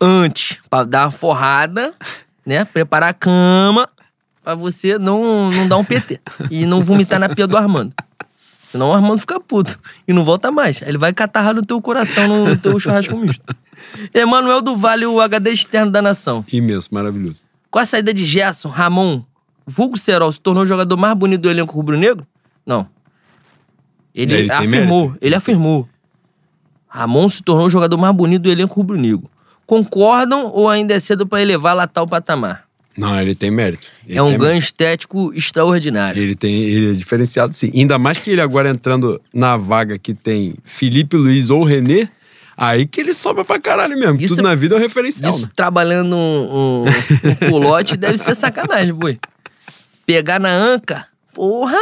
[0.00, 1.92] Antes, pra dar uma forrada,
[2.46, 2.64] né?
[2.64, 3.88] Preparar a cama
[4.44, 6.20] pra você não, não dar um PT.
[6.52, 7.92] E não vomitar na pia do Armando.
[8.68, 9.76] Senão o Armando fica puto
[10.06, 10.82] e não volta mais.
[10.82, 13.42] Ele vai catarrar no teu coração, no, teu churrasco misto.
[14.14, 16.44] Emanuel do Vale, o HD externo da nação.
[16.52, 17.40] Imenso, maravilhoso.
[17.72, 19.24] Com a saída de Gerson, Ramon,
[19.66, 22.26] Vulgo Serol se tornou o jogador mais bonito do elenco rubro-negro?
[22.66, 22.86] Não.
[24.14, 25.18] Ele, ele afirmou, mérito.
[25.22, 25.88] ele afirmou.
[26.88, 29.30] Ramon se tornou o jogador mais bonito do elenco rubro-negro.
[29.66, 32.64] Concordam ou ainda é cedo pra elevar lá tal patamar?
[32.96, 33.88] Não, ele tem mérito.
[34.06, 36.20] Ele é um ganho estético extraordinário.
[36.20, 37.70] Ele tem, ele é diferenciado sim.
[37.74, 42.06] Ainda mais que ele agora entrando na vaga que tem Felipe Luiz ou René,
[42.54, 44.20] aí que ele sobra pra caralho mesmo.
[44.20, 45.30] Isso- Tudo na vida é um referencial.
[45.30, 45.52] Isso né?
[45.56, 49.16] trabalhando um, um, um culote deve ser sacanagem, boi.
[50.06, 51.78] Pegar na anca, porra,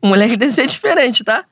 [0.00, 1.44] o moleque deve ser diferente, tá?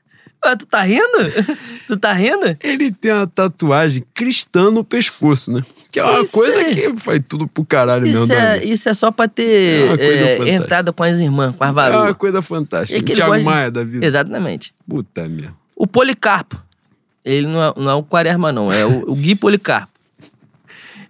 [0.44, 1.18] Ué, tu tá rindo?
[1.88, 2.56] Tu tá rindo?
[2.62, 5.62] Ele tem uma tatuagem cristã no pescoço, né?
[5.90, 6.74] Que é uma Isso coisa aí.
[6.74, 8.18] que faz tudo pro caralho mesmo.
[8.24, 8.72] Isso da é, vida.
[8.74, 9.88] isso é só pra É ter é,
[10.36, 10.50] fantástica.
[10.50, 12.02] entrada com as irmãs, com as É varoas.
[12.02, 12.98] uma coisa fantástica.
[12.98, 14.04] É que o ele Thiago gosta de- Maia da vida.
[14.06, 14.74] Exatamente.
[14.86, 15.54] Puta merda.
[15.74, 16.62] O Policarpo.
[17.24, 18.70] Ele não é, não é o Quaresma, não.
[18.70, 19.88] É o, o Gui Policarpo.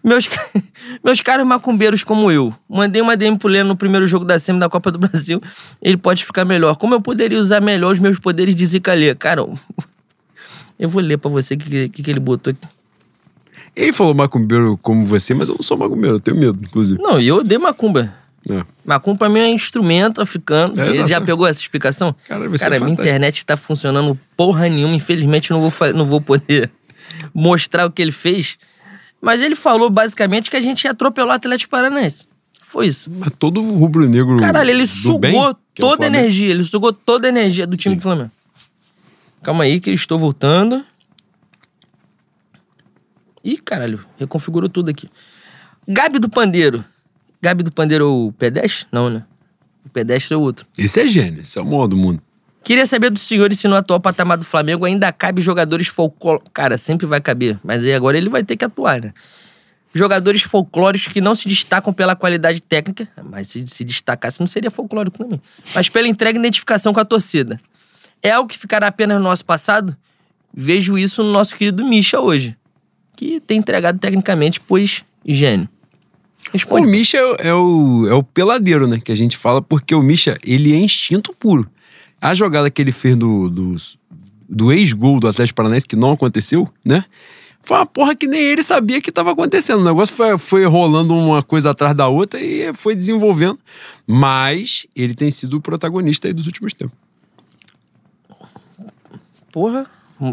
[0.02, 0.28] Meus,
[1.02, 4.60] meus caros macumbeiros como eu, mandei uma DM pro Leno no primeiro jogo da SEMI
[4.60, 5.42] da Copa do Brasil.
[5.82, 6.76] Ele pode explicar melhor.
[6.76, 9.14] Como eu poderia usar melhor os meus poderes de Zica Lê?
[9.14, 9.46] Cara,
[10.78, 12.66] eu vou ler pra você o que, que, que ele botou aqui.
[13.74, 17.00] Ele falou macumbeiro como você, mas eu não sou macumbeiro, eu tenho medo, inclusive.
[17.00, 18.12] Não, e eu odeio macumba.
[18.50, 18.64] É.
[18.84, 20.80] Macumba pra mim é instrumento africano.
[20.80, 22.14] É, ele já pegou essa explicação?
[22.26, 23.02] Cara, ser Cara, minha fantástico.
[23.02, 24.96] internet tá funcionando porra nenhuma.
[24.96, 26.70] Infelizmente, eu não vou, não vou poder
[27.34, 28.58] mostrar o que ele fez.
[29.20, 32.26] Mas ele falou basicamente que a gente atropelou o Atlético Paranaense.
[32.62, 33.10] Foi isso.
[33.10, 34.36] Mas todo rubro-negro.
[34.36, 36.50] Caralho, ele sugou bem, é toda a energia.
[36.50, 37.98] Ele sugou toda a energia do time Sim.
[37.98, 38.30] do Flamengo.
[39.42, 40.84] Calma aí, que eu estou voltando.
[43.42, 45.08] Ih, caralho, reconfigurou tudo aqui.
[45.86, 46.84] Gabi do Pandeiro.
[47.40, 48.86] Gabi do Pandeiro é o pedestre?
[48.92, 49.24] Não, né?
[49.86, 50.66] O pedestre é o outro.
[50.76, 52.22] Esse é gênio, esse é o maior do mundo.
[52.68, 56.50] Queria saber dos senhores se no atual patamar do Flamengo ainda cabe jogadores folclóricos.
[56.52, 59.14] Cara, sempre vai caber, mas aí agora ele vai ter que atuar, né?
[59.94, 64.70] Jogadores folclóricos que não se destacam pela qualidade técnica, mas se se destacasse não seria
[64.70, 65.40] folclórico também,
[65.74, 67.58] mas pela entrega e identificação com a torcida.
[68.22, 69.96] É algo que ficará apenas no nosso passado?
[70.52, 72.54] Vejo isso no nosso querido Misha hoje,
[73.16, 75.70] que tem entregado tecnicamente, pois gênio.
[76.48, 76.86] O Responde.
[76.86, 79.00] Misha é, é o, é o peladeiro, né?
[79.02, 81.66] Que a gente fala, porque o Misha, ele é instinto puro.
[82.20, 83.76] A jogada que ele fez do, do,
[84.48, 87.04] do ex-gol do Atlético Paranaense, que não aconteceu, né?
[87.62, 89.80] Foi uma porra que nem ele sabia que estava acontecendo.
[89.80, 93.58] O negócio foi, foi rolando uma coisa atrás da outra e foi desenvolvendo.
[94.06, 96.96] Mas ele tem sido o protagonista aí dos últimos tempos.
[99.52, 99.86] Porra,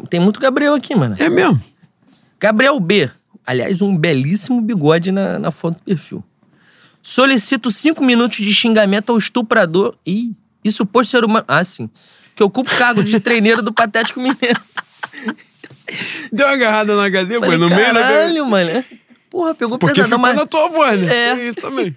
[0.09, 1.15] tem muito Gabriel aqui, mano.
[1.19, 1.61] É mesmo.
[2.39, 3.09] Gabriel B.
[3.45, 6.23] Aliás, um belíssimo bigode na, na foto do perfil.
[7.01, 9.95] Solicito cinco minutos de xingamento ao estuprador.
[10.05, 10.33] Ih,
[10.65, 11.45] e suposto ser humano.
[11.47, 11.89] Ah, sim.
[12.35, 14.59] Que ocupa o cargo de treineiro do Patético Mineiro.
[16.33, 18.01] Deu uma agarrada na HD, Falei, no meio da.
[18.01, 18.83] Caralho, mano.
[19.29, 20.35] Porra, pegou Porque pesadão, mas.
[20.35, 21.13] na tua voz, né?
[21.15, 21.35] É.
[21.35, 21.95] Tem isso também.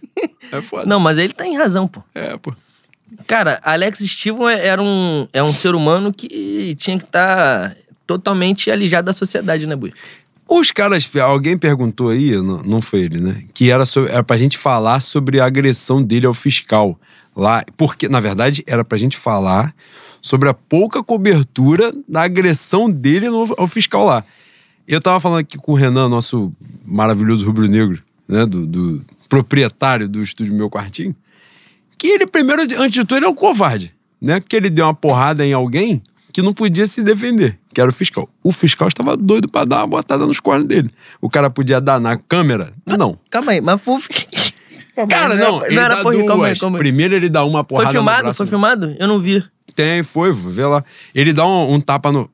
[0.53, 0.87] É foda.
[0.87, 2.03] Não, mas ele tá em razão, pô.
[2.15, 2.55] É, pô.
[3.27, 7.75] Cara, Alex Steven é- era um, é um ser humano que tinha que estar
[8.07, 9.93] totalmente alijado da sociedade, né, Bui?
[10.47, 13.45] Os caras, alguém perguntou aí, não, não foi ele, né?
[13.55, 16.99] Que era, sobre, era pra gente falar sobre a agressão dele ao fiscal
[17.39, 17.65] lá.
[17.77, 19.73] Porque, na verdade, era pra gente falar
[20.21, 24.25] sobre a pouca cobertura da agressão dele no, ao fiscal lá.
[24.87, 26.53] Eu tava falando aqui com o Renan, nosso
[26.85, 28.45] maravilhoso rubro-negro, né?
[28.45, 31.15] Do, do proprietário do estúdio Meu Quartinho.
[31.97, 34.41] Que ele, primeiro, antes de tudo, ele é um covarde, né?
[34.41, 37.93] Porque ele deu uma porrada em alguém que não podia se defender, que era o
[37.93, 38.29] fiscal.
[38.43, 40.91] O fiscal estava doido pra dar uma botada nos cornos dele.
[41.21, 42.73] O cara podia dar na câmera?
[42.87, 43.19] Não.
[43.31, 43.81] Calma aí, mas.
[45.07, 46.27] Cara, não, ele não era dá porra, duas.
[46.27, 46.83] calma aí, calma aí.
[46.83, 48.19] Primeiro ele dá uma porrada Foi filmado?
[48.19, 48.37] no braço.
[48.39, 48.97] Foi filmado?
[48.99, 49.45] Eu não vi.
[49.75, 50.85] Tem, foi, vê lá.
[51.15, 52.29] Ele dá um, um tapa no...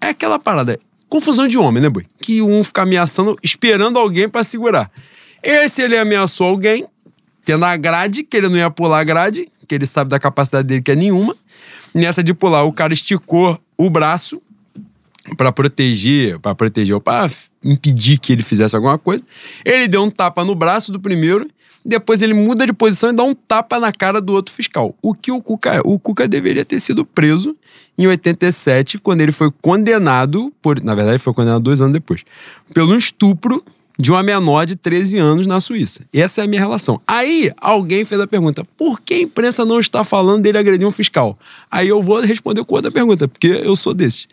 [0.00, 2.04] É aquela parada, confusão de homem, né, boi?
[2.20, 4.90] Que um fica ameaçando, esperando alguém pra segurar.
[5.42, 6.86] Esse, ele ameaçou alguém,
[7.44, 10.66] tendo a grade, que ele não ia pular a grade, que ele sabe da capacidade
[10.66, 11.36] dele que é nenhuma.
[11.94, 14.40] Nessa de pular, o cara esticou o braço
[15.36, 17.30] pra proteger, para proteger, para
[17.64, 19.22] impedir que ele fizesse alguma coisa.
[19.64, 21.48] Ele deu um tapa no braço do primeiro,
[21.84, 24.94] depois ele muda de posição e dá um tapa na cara do outro fiscal.
[25.02, 25.80] O que o Cuca é?
[25.84, 27.56] O Cuca deveria ter sido preso
[27.98, 32.24] em 87, quando ele foi condenado por, na verdade, foi condenado dois anos depois,
[32.72, 33.62] pelo estupro
[33.98, 36.00] de uma menor de 13 anos na Suíça.
[36.12, 37.00] Essa é a minha relação.
[37.06, 40.90] Aí, alguém fez a pergunta: por que a imprensa não está falando dele agredir um
[40.90, 41.38] fiscal?
[41.70, 44.26] Aí eu vou responder com outra pergunta, porque eu sou desses.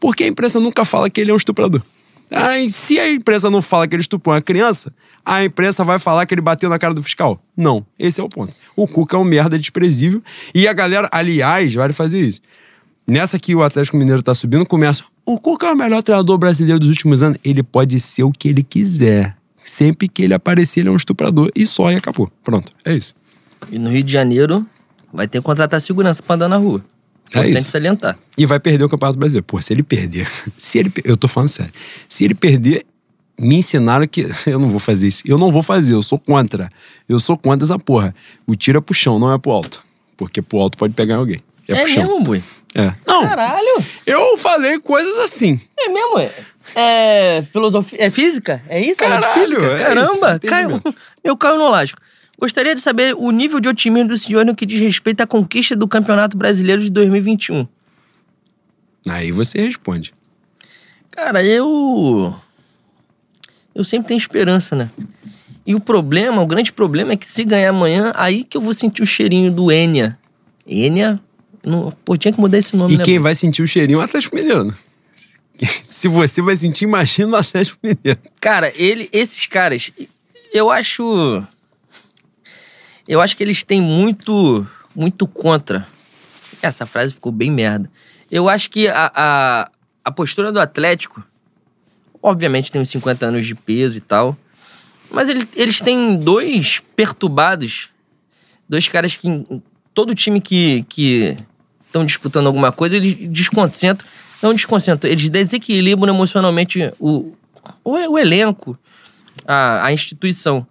[0.00, 1.82] Por que a imprensa nunca fala que ele é um estuprador?
[2.30, 4.92] Aí, se a imprensa não fala que ele estuprou uma criança,
[5.28, 7.38] a imprensa vai falar que ele bateu na cara do fiscal?
[7.56, 8.54] Não, esse é o ponto.
[8.74, 10.22] O Cuca é um merda desprezível.
[10.54, 12.40] E a galera, aliás, vai fazer isso.
[13.06, 15.04] Nessa que o Atlético Mineiro tá subindo, começa.
[15.26, 17.38] O Cuca é o melhor treinador brasileiro dos últimos anos.
[17.44, 19.36] Ele pode ser o que ele quiser.
[19.62, 21.50] Sempre que ele aparecer, ele é um estuprador.
[21.54, 22.30] E só e acabou.
[22.42, 23.14] Pronto, é isso.
[23.70, 24.66] E no Rio de Janeiro
[25.12, 26.82] vai ter que contratar segurança pra andar na rua.
[27.34, 27.70] É Importante isso.
[27.72, 28.18] salientar.
[28.38, 29.44] E vai perder o Campeonato Brasileiro.
[29.44, 30.26] Pô, se ele perder.
[30.56, 30.90] Se ele.
[31.04, 31.72] Eu tô falando sério.
[32.08, 32.86] Se ele perder,
[33.38, 34.26] me ensinaram que.
[34.46, 35.22] Eu não vou fazer isso.
[35.26, 36.70] Eu não vou fazer, eu sou contra.
[37.08, 38.14] Eu sou contra essa porra.
[38.46, 39.82] O tiro é pro chão, não é pro alto.
[40.16, 41.42] Porque pro alto pode pegar alguém.
[41.68, 42.02] É, É, pro chão.
[42.04, 42.42] mesmo, Bui?
[42.74, 42.92] É.
[43.06, 43.84] Não, Caralho!
[44.06, 45.60] eu falei coisas assim.
[45.78, 46.18] É mesmo?
[46.18, 46.30] É,
[46.74, 47.98] é filosofia.
[48.00, 48.62] É física?
[48.68, 49.00] É isso?
[49.00, 49.64] De Caralho, física?
[49.66, 50.30] é Caramba!
[50.32, 50.94] isso, caiu, entendimento.
[51.24, 52.00] meu caiu no lástico.
[52.38, 55.74] Gostaria de saber o nível de otimismo do senhor no que diz respeito à conquista
[55.74, 57.66] do Campeonato Brasileiro de 2021.
[59.08, 60.12] Aí você responde.
[61.10, 62.34] Cara, eu.
[63.78, 64.90] Eu sempre tenho esperança, né?
[65.64, 68.74] E o problema, o grande problema é que se ganhar amanhã, aí que eu vou
[68.74, 70.18] sentir o cheirinho do Enya.
[70.66, 71.20] Enya?
[71.64, 73.04] Não, pô, tinha que mudar esse nome, E né?
[73.04, 73.22] quem mano?
[73.22, 74.76] vai sentir o cheirinho é o Atlético Mineiro.
[75.84, 78.18] Se você vai sentir, imagina o Atlético Mineiro.
[78.40, 79.92] Cara, ele, esses caras,
[80.52, 81.44] eu acho.
[83.06, 85.86] Eu acho que eles têm muito, muito contra.
[86.60, 87.88] Essa frase ficou bem merda.
[88.28, 89.70] Eu acho que a, a,
[90.04, 91.22] a postura do Atlético,
[92.22, 94.36] obviamente tem uns 50 anos de peso e tal,
[95.10, 97.90] mas ele- eles têm dois perturbados,
[98.68, 99.28] dois caras que
[99.94, 100.84] todo time que
[101.86, 104.06] estão disputando alguma coisa, eles desconcentram,
[104.42, 107.32] não desconcentram, eles desequilibram emocionalmente o,
[107.82, 108.78] o, o elenco,
[109.46, 110.66] a, a instituição.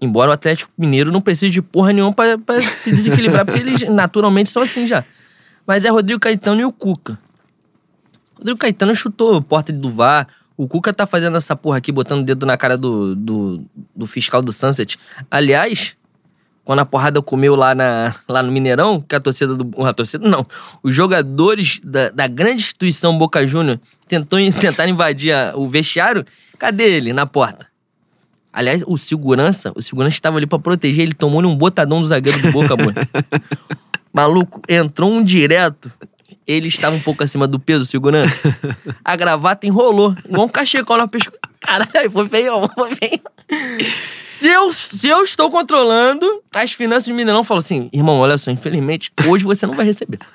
[0.00, 4.48] Embora o Atlético Mineiro não precise de porra nenhuma pra se desequilibrar, porque eles naturalmente
[4.48, 5.04] são assim já.
[5.66, 7.18] Mas é Rodrigo Caetano e o Cuca.
[8.40, 10.26] Rodrigo Caetano chutou porta do VAR.
[10.56, 13.64] O Cuca tá fazendo essa porra aqui, botando o dedo na cara do, do,
[13.94, 14.98] do fiscal do Sunset.
[15.30, 15.94] Aliás,
[16.64, 19.84] quando a porrada comeu lá, na, lá no Mineirão, que a torcida do.
[19.84, 20.44] A torcida não.
[20.82, 26.24] Os jogadores da, da grande instituição Boca Júnior tentou, tentaram invadir a- o vestiário.
[26.58, 27.12] Cadê ele?
[27.12, 27.66] Na porta.
[28.52, 32.40] Aliás, o segurança, o segurança estava ali pra proteger, ele tomou um botadão do zagueiro
[32.42, 32.94] do Boca, mano.
[34.12, 35.90] Maluco, entrou um direto.
[36.46, 38.56] Ele estava um pouco acima do peso, segurança.
[39.04, 41.38] A gravata enrolou, igual um cachecol na pescoço.
[41.60, 43.20] Caralho, foi feio, foi feio.
[44.24, 48.50] Se eu, se eu estou controlando, as finanças do Mineirão falam assim: irmão, olha só,
[48.50, 50.18] infelizmente, hoje você não vai receber.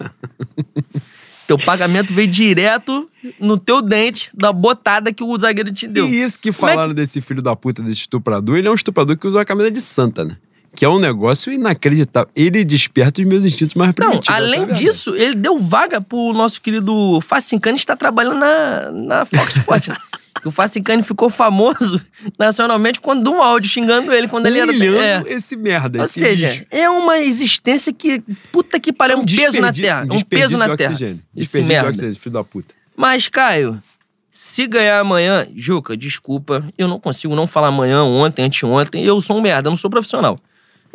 [1.47, 3.07] Teu pagamento veio direto
[3.39, 6.07] no teu dente da botada que o zagueiro te deu.
[6.07, 8.75] E isso que Como é falaram desse filho da puta, desse estuprador, ele é um
[8.75, 10.37] estuprador que usa a camisa de santa, né?
[10.75, 12.29] Que é um negócio inacreditável.
[12.35, 14.27] Ele desperta os meus instintos mais Não, primitivos.
[14.29, 14.79] é a além verdade.
[14.83, 19.97] disso, ele deu vaga pro nosso querido Facincani estar trabalhando na, na Fox Sports.
[20.41, 21.99] Que o Facicani ficou famoso
[22.37, 24.69] nacionalmente quando deu um áudio xingando ele quando ele era.
[24.69, 28.21] Humilhando esse merda, Ou esse seja, é uma existência que.
[28.51, 30.03] Puta que pariu, é um peso na terra.
[30.03, 30.91] Um desperdício peso na terra.
[30.91, 31.21] oxigênio.
[31.35, 31.89] Esse merda.
[31.89, 32.75] oxigênio, filho da puta.
[32.95, 33.81] Mas, Caio,
[34.29, 39.37] se ganhar amanhã, Juca, desculpa, eu não consigo não falar amanhã, ontem, anteontem, eu sou
[39.37, 40.37] um merda, eu não sou profissional.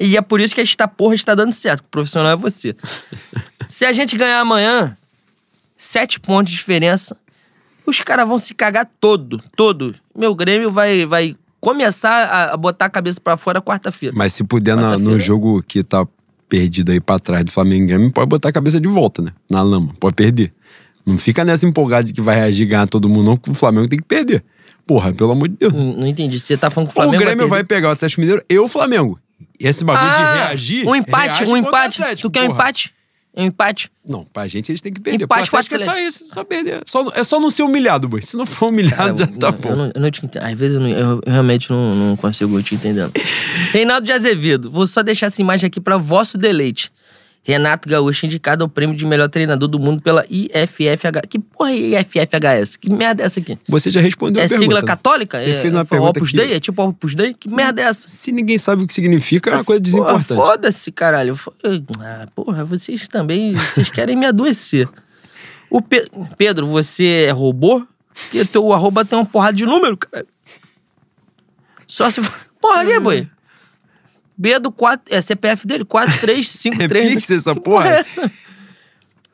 [0.00, 2.74] E é por isso que esta porra está dando certo, o profissional é você.
[3.68, 4.96] se a gente ganhar amanhã,
[5.76, 7.16] sete pontos de diferença,
[7.86, 9.94] os caras vão se cagar todo, todo.
[10.16, 14.14] Meu Grêmio vai, vai começar a, a botar a cabeça pra fora quarta-feira.
[14.16, 16.06] Mas se puder, na- no jogo que tá
[16.48, 19.32] perdido aí pra trás do Flamengo Grêmio, pode botar a cabeça de volta, né?
[19.50, 20.52] Na lama, pode perder.
[21.04, 23.54] Não fica nessa empolgada de que vai reagir e ganhar todo mundo, não, que o
[23.54, 24.42] Flamengo tem que perder.
[24.86, 25.72] Porra, pelo amor de Deus.
[25.72, 26.38] Não, não entendi.
[26.38, 27.74] Você tá falando que o Flamengo o Grêmio vai, perder?
[27.74, 29.18] pegar o Atlético Mineiro e o Flamengo.
[29.60, 30.86] E esse bagulho de Ah, reagir.
[30.86, 32.00] Um empate, um empate.
[32.02, 32.92] Atlético, tu quer um empate?
[33.36, 33.90] Um empate?
[34.04, 35.24] Não, pra gente eles têm que perder.
[35.24, 36.80] Empate Pro Atlético é só isso, só perder.
[36.84, 38.20] Só, é só não ser humilhado, boy.
[38.20, 39.76] Se não for humilhado, já Cara, tá eu, bom.
[39.76, 40.42] não, eu não te entendo.
[40.44, 43.08] Às vezes eu, não- eu- realmente não, não consigo te entender.
[43.72, 46.90] Reinaldo de Azevedo, vou só deixar essa imagem aqui para vosso deleite.
[47.50, 51.26] Renato Gaúcho indicado ao prêmio de melhor treinador do mundo pela IFFH.
[51.28, 52.76] Que porra é IFFHS?
[52.76, 53.58] Que merda é essa aqui?
[53.68, 54.64] Você já respondeu É a pergunta.
[54.64, 54.86] sigla né?
[54.86, 55.38] católica?
[55.38, 56.54] Você é, fez uma é pergunta Opus que- Dei?
[56.54, 57.34] É tipo Opus Dei?
[57.34, 58.08] Que merda é essa?
[58.08, 60.34] Se ninguém sabe o que significa, é uma coisa desimportante.
[60.34, 61.38] Foda-se, caralho.
[62.00, 63.52] Ah, porra, vocês também.
[63.54, 64.88] Vocês querem me adoecer.
[65.68, 66.08] O Pe-
[66.38, 67.84] Pedro, você é robô?
[68.14, 70.28] Porque teu arroba tem uma porrada de número, caralho.
[71.86, 72.20] Só se.
[72.60, 73.26] Porra, aqui, boi.
[74.40, 75.14] B do 4.
[75.14, 75.84] É CPF dele?
[75.84, 77.06] 4353.
[77.06, 77.88] É Pix essa porra?
[77.88, 78.30] é essa?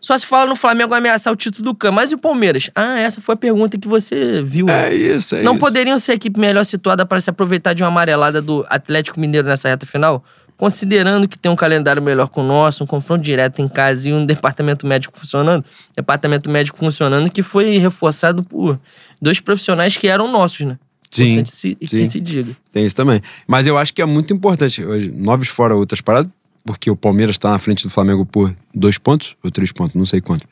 [0.01, 1.91] Só se fala no Flamengo ameaçar o título do CAM.
[1.93, 2.71] Mas e o Palmeiras?
[2.75, 4.69] Ah, essa foi a pergunta que você viu.
[4.69, 5.61] É isso, é Não isso.
[5.61, 9.49] poderiam ser a equipe melhor situada para se aproveitar de uma amarelada do Atlético Mineiro
[9.49, 10.25] nessa reta final?
[10.57, 14.13] Considerando que tem um calendário melhor que o nosso, um confronto direto em casa e
[14.13, 15.65] um departamento médico funcionando,
[15.95, 18.79] departamento médico funcionando que foi reforçado por
[19.21, 20.79] dois profissionais que eram nossos, né?
[21.11, 21.77] Sim, Importante se, sim.
[21.77, 22.57] que se diga.
[22.73, 23.21] Tem isso também.
[23.47, 24.85] Mas eu acho que é muito importante.
[24.85, 26.31] Hoje, noves fora outras paradas,
[26.65, 30.05] porque o Palmeiras tá na frente do Flamengo por dois pontos ou três pontos, não
[30.05, 30.47] sei quanto.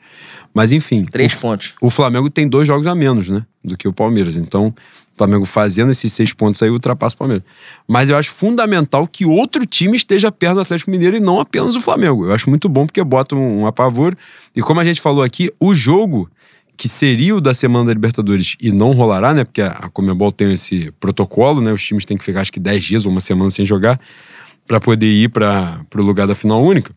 [0.53, 1.03] Mas enfim.
[1.03, 1.75] Três o, pontos.
[1.81, 3.45] O Flamengo tem dois jogos a menos, né?
[3.63, 4.37] Do que o Palmeiras.
[4.37, 7.45] Então, o Flamengo fazendo esses seis pontos aí ultrapassa o Palmeiras.
[7.87, 11.75] Mas eu acho fundamental que outro time esteja perto do Atlético Mineiro e não apenas
[11.75, 12.25] o Flamengo.
[12.25, 14.17] Eu acho muito bom porque bota um, um apavoro.
[14.55, 16.29] E como a gente falou aqui, o jogo
[16.77, 19.43] que seria o da semana da Libertadores e não rolará, né?
[19.43, 21.71] Porque a Comebol tem esse protocolo, né?
[21.71, 23.99] Os times têm que ficar acho que 10 dias ou uma semana sem jogar
[24.67, 26.93] para poder ir para o lugar da final única.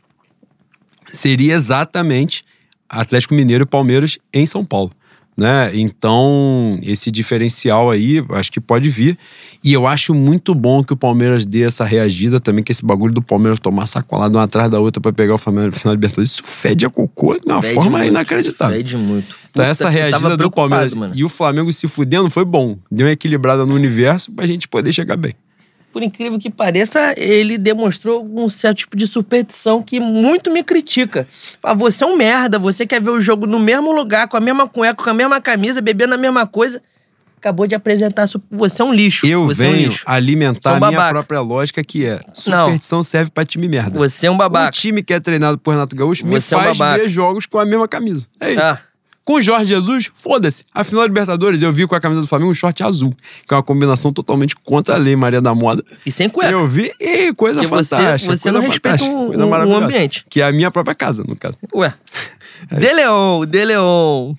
[1.12, 2.44] Seria exatamente
[2.88, 4.90] Atlético Mineiro e Palmeiras em São Paulo.
[5.36, 5.70] Né?
[5.74, 9.16] Então, esse diferencial aí, acho que pode vir.
[9.62, 13.12] E eu acho muito bom que o Palmeiras dê essa reagida também, que esse bagulho
[13.12, 15.96] do Palmeiras tomar sacolada uma atrás da outra para pegar o Flamengo no final da
[15.96, 16.30] Libertadores.
[16.30, 18.76] Isso fede a cocô de uma Fede forma muito, inacreditável.
[18.76, 19.36] Fede muito.
[19.50, 21.12] Então, Puta, essa reagida do Palmeiras mano.
[21.16, 22.78] e o Flamengo se fudendo foi bom.
[22.90, 25.34] Deu uma equilibrada no universo pra gente poder chegar bem.
[25.92, 31.26] Por incrível que pareça, ele demonstrou um certo tipo de superstição que muito me critica.
[31.60, 34.40] Fala, você é um merda, você quer ver o jogo no mesmo lugar, com a
[34.40, 36.80] mesma cueca, com a mesma camisa, bebendo a mesma coisa.
[37.38, 39.26] Acabou de apresentar, você é um lixo.
[39.26, 40.02] Eu você é um venho lixo.
[40.06, 42.66] alimentar Sou a minha própria lógica, que é Não.
[42.66, 43.98] superstição serve pra time merda.
[43.98, 44.70] Você é um O babaca.
[44.72, 47.58] time que é treinado por Renato Gaúcho me Você é um faz ver jogos com
[47.58, 48.26] a mesma camisa.
[48.40, 48.60] É isso.
[48.62, 48.80] Ah.
[49.24, 50.64] Com o Jorge Jesus, foda-se.
[50.74, 53.14] A final da Libertadores, eu vi com a camisa do Flamengo um short azul,
[53.46, 55.84] que é uma combinação totalmente contra a lei Maria da Moda.
[56.06, 56.50] E sem cueca.
[56.50, 58.34] Eu vi, e coisa Porque você- fantástica.
[58.34, 59.84] você coisa não respeita o- o- o maravilhosa.
[59.84, 60.24] ambiente.
[60.30, 61.56] Que é a minha própria casa, no caso.
[61.74, 61.92] Ué.
[62.80, 64.32] De Leon, De Leon.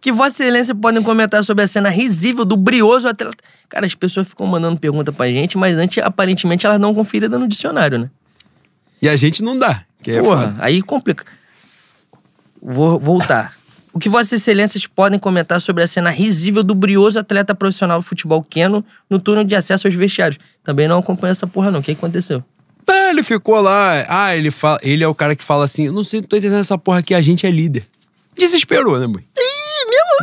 [0.00, 3.36] Que Vossa Excelência podem comentar sobre a cena risível do brioso atleta?
[3.68, 7.46] Cara, as pessoas ficam mandando pergunta pra gente, mas antes, aparentemente, elas não conferiram no
[7.46, 8.10] dicionário, né?
[9.02, 9.84] E a gente não dá.
[10.02, 10.56] Que é Porra, foda.
[10.60, 11.24] aí complica.
[12.62, 13.54] Vou voltar.
[13.92, 18.06] O que Vossas Excelências podem comentar sobre a cena risível do brioso atleta profissional de
[18.06, 20.38] futebol Keno no túnel de acesso aos vestiários?
[20.62, 21.80] Também não acompanho essa porra, não.
[21.80, 22.42] O que aconteceu?
[22.86, 24.04] Tá, ele ficou lá.
[24.08, 26.36] Ah, ele fala, ele é o cara que fala assim: eu não sei, não tô
[26.36, 27.84] entendendo essa porra aqui, a gente é líder.
[28.36, 29.24] Desesperou, né, mãe?
[29.36, 29.59] Ih!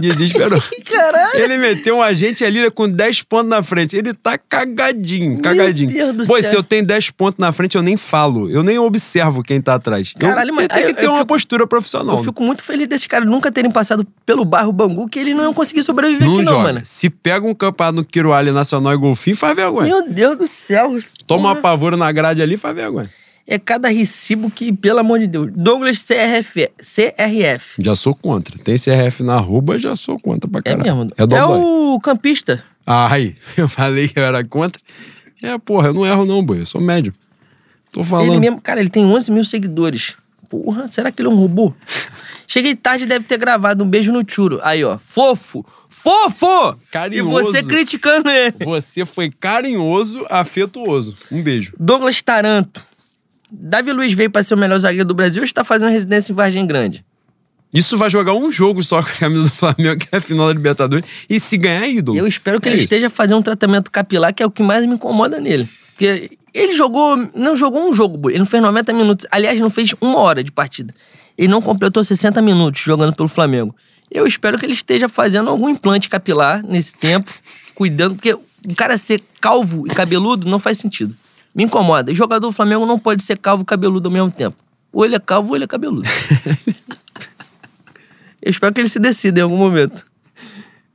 [0.02, 0.62] Desesperou.
[0.86, 1.40] Caralho!
[1.42, 3.96] Ele meteu um agente líder com 10 pontos na frente.
[3.96, 5.90] Ele tá cagadinho, cagadinho.
[5.92, 6.50] Deus do Pô, céu.
[6.50, 8.50] se eu tenho 10 pontos na frente, eu nem falo.
[8.50, 10.14] Eu nem observo quem tá atrás.
[10.16, 12.18] Eu- Caralho, mas Tem que eu- ter eu uma fico- postura profissional.
[12.18, 15.44] Eu fico muito feliz desses caras nunca terem passado pelo bairro Bangu, que ele não
[15.44, 16.64] iam conseguir sobreviver Não aqui, não, joga.
[16.64, 16.82] mano.
[16.84, 19.88] Se pega um campeonato no Quiruale Nacional e Golfinho, faz vergonha.
[19.88, 20.98] Meu Deus do céu.
[21.26, 23.10] Toma uma pavoro na grade ali, faz vergonha.
[23.50, 25.50] É cada recibo que, pelo amor de Deus.
[25.56, 26.70] Douglas CRF.
[26.78, 27.76] CRF.
[27.82, 28.58] Já sou contra.
[28.60, 30.84] Tem CRF na arroba, já sou contra pra É caralho.
[30.84, 31.12] mesmo.
[31.18, 32.62] É, É, o campista.
[32.86, 34.82] Ah, aí, eu falei que eu era contra.
[35.42, 36.60] É, porra, eu não erro não, boi.
[36.60, 37.14] Eu sou médio.
[37.92, 38.32] Tô falando.
[38.32, 40.16] Ele mesmo, cara, ele tem 11 mil seguidores.
[40.50, 41.74] Porra, será que ele é um robô?
[42.48, 44.60] Cheguei tarde deve ter gravado um beijo no churo.
[44.62, 44.98] Aí, ó.
[44.98, 45.66] Fofo!
[45.90, 46.78] Fofo!
[46.92, 47.40] Carinhoso.
[47.40, 48.56] E você criticando ele.
[48.64, 51.18] Você foi carinhoso, afetuoso.
[51.32, 51.74] Um beijo.
[51.80, 52.82] Douglas Taranto.
[53.52, 56.36] Davi Luiz veio para ser o melhor zagueiro do Brasil ou está fazendo residência em
[56.36, 57.06] Vargem Grande?
[57.74, 60.48] Isso vai jogar um jogo só com a camisa do Flamengo, que é a final
[60.48, 61.06] da Libertadores.
[61.30, 62.18] E se ganhar, é ídolo.
[62.18, 62.86] Eu espero que É ele isso.
[62.86, 65.68] esteja fazendo um tratamento capilar, que é o que mais me incomoda nele.
[65.94, 67.18] Porque ele jogou.
[67.36, 69.26] Não jogou um jogo, ele não fez 90 minutos.
[69.30, 70.94] Aliás, não fez uma hora de partida.
[71.38, 73.76] Ele não completou 60 minutos jogando pelo Flamengo.
[74.10, 77.32] Eu espero que ele esteja fazendo algum implante capilar nesse tempo,
[77.76, 81.14] cuidando, porque o cara ser calvo e cabeludo não faz sentido.
[81.58, 82.12] Me incomoda.
[82.12, 84.56] E jogador do Flamengo não pode ser calvo e cabeludo ao mesmo tempo.
[84.94, 86.08] Ou ele é calvo ou ele é cabeludo.
[88.42, 90.06] Eu espero que ele se decida em algum momento.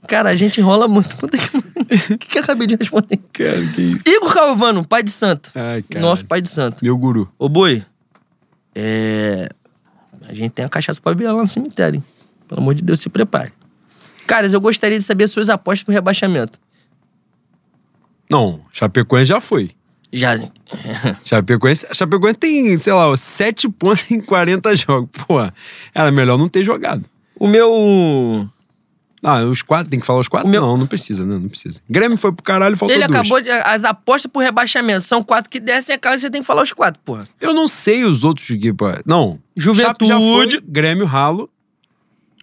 [0.06, 1.16] Cara, a gente enrola muito.
[1.16, 3.18] Que- O que, que eu acabei de responder?
[3.32, 4.02] Cara, que isso.
[4.06, 5.50] Igor Calvano, pai de santo.
[5.54, 6.00] Ai, cara.
[6.04, 6.82] Nosso pai de santo.
[6.82, 7.30] Meu guru.
[7.38, 7.84] Ô, boi,
[8.74, 9.48] é...
[10.26, 12.04] A gente tem a cachaça pra beber lá no cemitério, hein?
[12.48, 13.52] Pelo amor de Deus, se prepare.
[14.26, 16.58] Caras, eu gostaria de saber suas apostas pro rebaixamento.
[18.30, 19.70] Não, Chapecoense já foi.
[20.12, 20.38] Já.
[21.24, 25.08] Chapecoense, Chapecoense tem, sei lá, 7 pontos em 40 jogos.
[25.26, 25.36] Pô,
[25.94, 27.04] era melhor não ter jogado.
[27.38, 28.48] O meu.
[29.24, 30.48] Ah, os quatro, tem que falar os quatro?
[30.50, 31.80] Meu- Não, não precisa, não, não precisa.
[31.88, 33.20] Grêmio foi pro caralho, faltou Ele duas.
[33.20, 33.50] acabou de.
[33.50, 36.62] As apostas pro rebaixamento são quatro que descem, é claro que você tem que falar
[36.62, 37.26] os quatro, porra.
[37.40, 38.74] Eu não sei os outros que...
[39.06, 39.38] Não.
[39.56, 40.56] Juventude.
[40.58, 41.48] Foi, Grêmio, Ralo,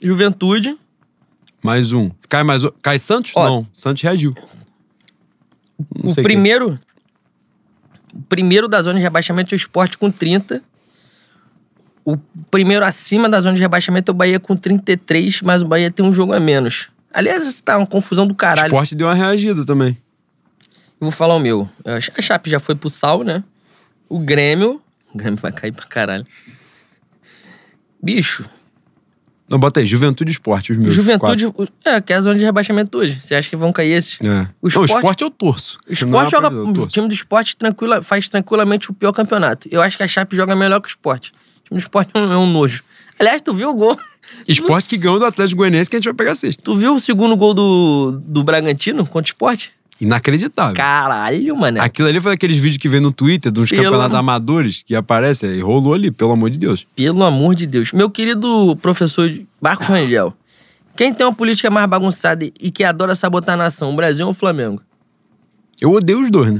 [0.02, 0.78] Juventude.
[1.62, 2.10] mais um.
[2.30, 2.70] Cai mais um.
[2.82, 3.34] Cai Santos?
[3.36, 3.46] Ó.
[3.46, 4.34] não, Santos reagiu.
[6.02, 6.80] Não o primeiro.
[8.14, 10.61] O primeiro da zona de rebaixamento é o Sport com 30.
[12.03, 12.18] O
[12.49, 16.06] primeiro acima da zona de rebaixamento é o Bahia com 33, mas o Bahia tem
[16.06, 16.90] um jogo a menos.
[17.14, 18.68] Aliás, isso tá uma confusão do caralho.
[18.68, 19.98] Esporte deu uma reagida também.
[20.99, 21.69] Eu vou falar o meu.
[21.86, 23.44] A Chape já foi pro sal, né?
[24.07, 24.81] O Grêmio.
[25.14, 26.26] O Grêmio vai cair pra caralho.
[28.02, 28.45] Bicho,
[29.49, 30.93] Não, bota aí, Juventude e Esporte, os meus.
[30.93, 31.51] Juventude.
[31.84, 33.19] É, que é a zona de rebaixamento hoje.
[33.19, 34.17] Você acha que vão cair esses?
[34.17, 34.31] quatro.
[34.34, 34.41] É.
[34.41, 35.77] O Não, o Sport- esporte eu torço.
[35.88, 36.49] O é esporte joga.
[36.49, 39.67] O time do esporte tranquila, faz tranquilamente o pior campeonato.
[39.71, 41.31] Eu acho que a Chape joga melhor que o esporte.
[41.31, 42.84] O time do esporte é um, é um nojo.
[43.19, 43.97] Aliás, tu viu o gol?
[44.47, 46.61] Esporte que ganhou do Atlético Goianiense que a gente vai pegar sexta.
[46.63, 49.71] Tu viu o segundo gol do, do Bragantino contra o esporte?
[50.01, 50.76] Inacreditável.
[50.76, 51.81] Caralho, mano.
[51.81, 55.45] Aquilo ali foi aqueles vídeos que vem no Twitter dos Pelo campeonatos amadores que aparece
[55.45, 56.88] e rolou ali, pelo amor de Deus.
[56.95, 57.91] Pelo amor de Deus.
[57.91, 59.30] Meu querido professor
[59.61, 60.34] Marcos Rangel.
[60.95, 64.31] Quem tem uma política mais bagunçada e que adora sabotar a nação, o Brasil ou
[64.31, 64.81] o Flamengo?
[65.80, 66.59] Eu odeio os dois, né?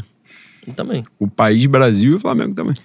[0.66, 1.04] Eu também.
[1.18, 2.76] O país Brasil e o Flamengo também.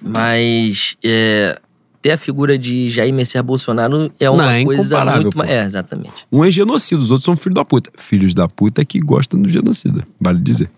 [0.00, 1.60] Mas é,
[2.06, 5.50] ter a figura de Jair Messias Bolsonaro é uma Não, é coisa muito mais.
[5.50, 6.24] É, exatamente.
[6.30, 7.90] Um é genocida, os outros são filhos da puta.
[7.98, 10.70] Filhos da puta que gostam do genocida, vale dizer.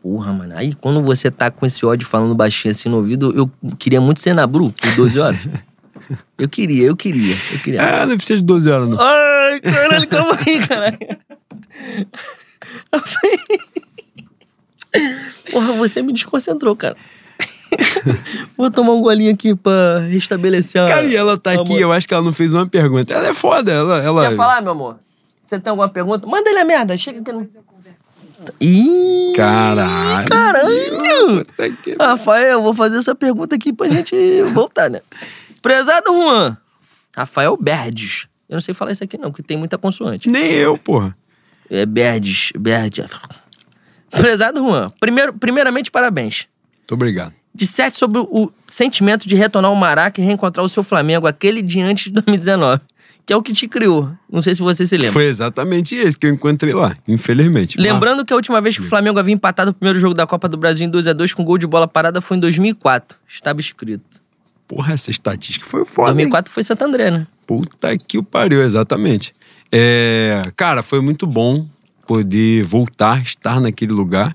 [0.00, 0.54] Porra, mano.
[0.56, 4.20] Aí quando você tá com esse ódio falando baixinho assim no ouvido, eu queria muito
[4.20, 5.40] ser na Bru por 12 horas.
[6.38, 7.82] eu queria, eu queria, eu queria.
[7.82, 9.00] Ah, não precisa de 12 horas, não.
[9.00, 10.98] Ai, caralho, calma aí, caralho.
[15.50, 16.96] Porra, você me desconcentrou, cara.
[18.56, 20.88] Vou tomar um golinho aqui pra restabelecer a.
[20.88, 21.78] Cara, e ela tá aqui, moral.
[21.80, 23.12] eu acho que ela não fez uma pergunta.
[23.12, 24.02] Ela é foda, ela.
[24.02, 24.28] ela...
[24.28, 24.98] Quer falar, meu amor?
[25.46, 26.26] Você tem alguma pergunta?
[26.26, 27.48] Manda ele a merda, chega aqui no.
[28.60, 29.32] Ih!
[29.36, 30.28] Caralho.
[30.28, 31.44] Caralho!
[31.82, 34.14] Que- Rafael, eu vou fazer essa pergunta aqui pra gente
[34.52, 35.00] voltar, né?
[35.62, 36.56] Prezado Juan.
[37.16, 38.26] Rafael Berdes.
[38.48, 40.28] Eu não sei falar isso aqui não, porque tem muita consoante.
[40.28, 41.16] Nem eu, porra.
[41.70, 43.06] É Berdes, Berdes.
[44.10, 46.46] Prezado Juan, primeiro, primeiramente, parabéns.
[46.80, 47.32] Muito obrigado.
[47.54, 51.80] Disserte sobre o sentimento de retornar ao Maraca e reencontrar o seu Flamengo, aquele de
[51.80, 52.80] antes de 2019,
[53.24, 54.10] que é o que te criou.
[54.30, 55.12] Não sei se você se lembra.
[55.12, 57.78] Foi exatamente esse que eu encontrei lá, infelizmente.
[57.78, 60.48] Lembrando que a última vez que o Flamengo havia empatado o primeiro jogo da Copa
[60.48, 63.18] do Brasil em 2x2 com gol de bola parada foi em 2004.
[63.28, 64.20] Estava escrito.
[64.66, 66.10] Porra, essa estatística foi foda.
[66.10, 66.16] hein?
[66.16, 67.26] 2004 foi Santo André, né?
[67.46, 69.32] Puta que o pariu, exatamente.
[69.70, 71.66] É, cara, foi muito bom
[72.06, 74.34] poder voltar, estar naquele lugar,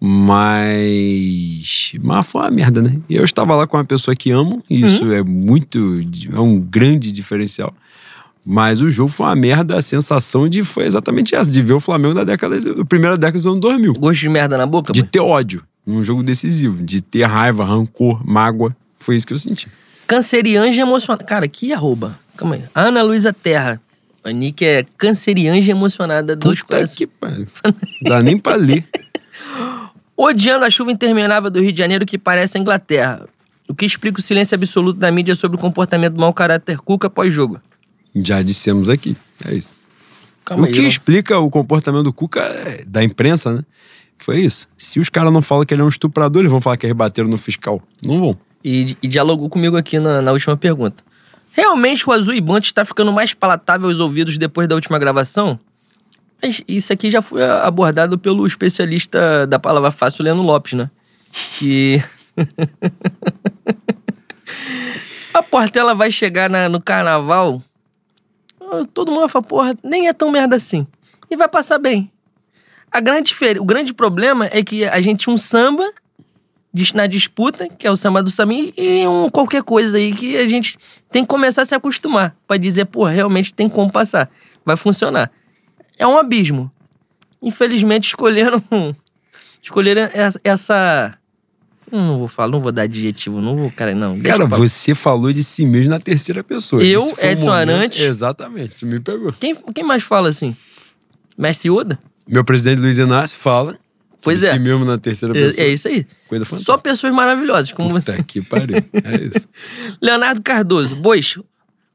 [0.00, 1.92] mas.
[2.02, 2.96] Mas foi uma merda, né?
[3.08, 6.00] Eu estava lá com uma pessoa que amo, e isso é muito.
[6.32, 7.74] é um grande diferencial.
[8.44, 11.80] Mas o jogo foi uma merda, a sensação de foi exatamente essa, de ver o
[11.80, 13.92] Flamengo da década, da primeira década dos anos 2000.
[13.94, 18.22] Gosto de merda na boca, De ter ódio num jogo decisivo, de ter raiva, rancor,
[18.26, 18.74] mágoa.
[18.98, 19.68] Foi isso que eu senti.
[20.06, 21.24] Cancerianja emocionada.
[21.24, 22.18] Cara, que arroba.
[22.36, 22.64] Calma aí.
[22.74, 23.80] Ana Luísa Terra.
[24.22, 26.36] A Nick é cancerianja emocionada.
[26.36, 27.46] Dois Puta que pariu.
[28.02, 28.86] Dá nem pra ler.
[30.22, 33.26] Odiando a chuva interminável do Rio de Janeiro que parece a Inglaterra.
[33.66, 37.08] O que explica o silêncio absoluto da mídia sobre o comportamento do mau caráter Cuca
[37.08, 37.58] pós-jogo.
[38.14, 39.16] Já dissemos aqui.
[39.46, 39.72] É isso.
[40.44, 40.72] Calma o aí.
[40.72, 43.64] que eu- explica o comportamento do Cuca, é, da imprensa, né?
[44.18, 44.68] Foi isso.
[44.76, 47.28] Se os caras não falam que ele é um estuprador, eles vão falar que rebateram
[47.28, 47.80] no fiscal.
[48.02, 48.38] Não vão.
[48.62, 51.02] E, e dialogou comigo aqui na, na última pergunta.
[51.52, 55.58] Realmente o azul e bante está ficando mais palatável aos ouvidos depois da última gravação?
[56.42, 60.90] Mas isso aqui já foi abordado pelo especialista da palavra fácil, Leandro Lopes, né?
[61.58, 62.02] Que.
[65.34, 67.62] a Portela vai chegar na, no carnaval.
[68.94, 70.86] Todo mundo vai falar, porra, nem é tão merda assim.
[71.30, 72.10] E vai passar bem.
[72.90, 75.92] A grande, o grande problema é que a gente tinha um samba
[76.94, 80.46] na disputa, que é o samba do Sami, e um qualquer coisa aí que a
[80.46, 80.78] gente
[81.10, 84.30] tem que começar a se acostumar para dizer, pô, realmente tem como passar.
[84.64, 85.30] Vai funcionar.
[86.00, 86.70] É um abismo.
[87.42, 88.62] Infelizmente escolheram
[89.62, 90.08] escolheram
[90.42, 91.16] essa
[91.92, 94.16] não vou falar, não vou dar adjetivo, não vou, cara, não.
[94.20, 96.84] Cara, você falou de si mesmo na terceira pessoa.
[96.84, 97.98] Eu, Edson um Arantes.
[97.98, 99.32] Exatamente, você me pegou.
[99.32, 100.56] Quem, quem mais fala assim?
[101.36, 101.98] Mestre Yoda?
[102.28, 103.76] Meu presidente Luiz Inácio fala.
[104.22, 104.52] Pois é.
[104.52, 105.64] Si mesmo na terceira pessoa.
[105.64, 106.06] É, é isso aí.
[106.28, 108.22] Coisa Só pessoas maravilhosas, como Puta você.
[108.22, 108.76] que pariu.
[108.76, 109.48] É isso.
[110.00, 110.94] Leonardo Cardoso.
[110.94, 111.38] Bois,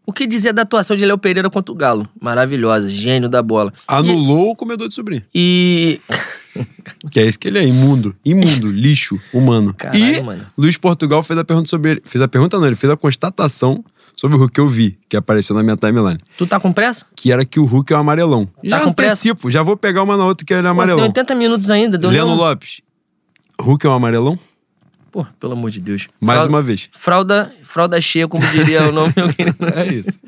[0.05, 2.07] o que dizer da atuação de Léo Pereira contra o Galo?
[2.21, 3.73] Maravilhosa, gênio da bola.
[3.87, 4.51] Anulou e...
[4.51, 5.23] o comedor de sobrinho.
[5.33, 5.99] E.
[7.11, 8.15] que é isso que ele é, imundo.
[8.23, 9.73] Imundo, lixo humano.
[9.73, 10.45] Caralho, e mano.
[10.57, 12.01] Luiz Portugal fez a pergunta sobre ele.
[12.05, 13.83] Fez a pergunta, não, ele fez a constatação
[14.15, 16.19] sobre o Hulk que eu vi, que apareceu na minha timeline.
[16.37, 17.05] Tu tá com pressa?
[17.15, 18.45] Que era que o Hulk é um amarelão.
[18.45, 19.53] Tá já com antecipo, pressa?
[19.53, 20.99] já vou pegar uma na outra que ele é amarelão.
[20.99, 21.97] Pô, tem 80 minutos ainda.
[21.97, 22.35] Deu Leno.
[22.35, 22.81] Lopes,
[23.59, 24.39] Hulk é um amarelão?
[25.15, 26.09] Pô, pelo amor de Deus.
[26.19, 26.89] Mais fralda, uma vez.
[26.91, 29.13] Fralda, fralda cheia, como diria o nome.
[29.73, 30.19] É isso.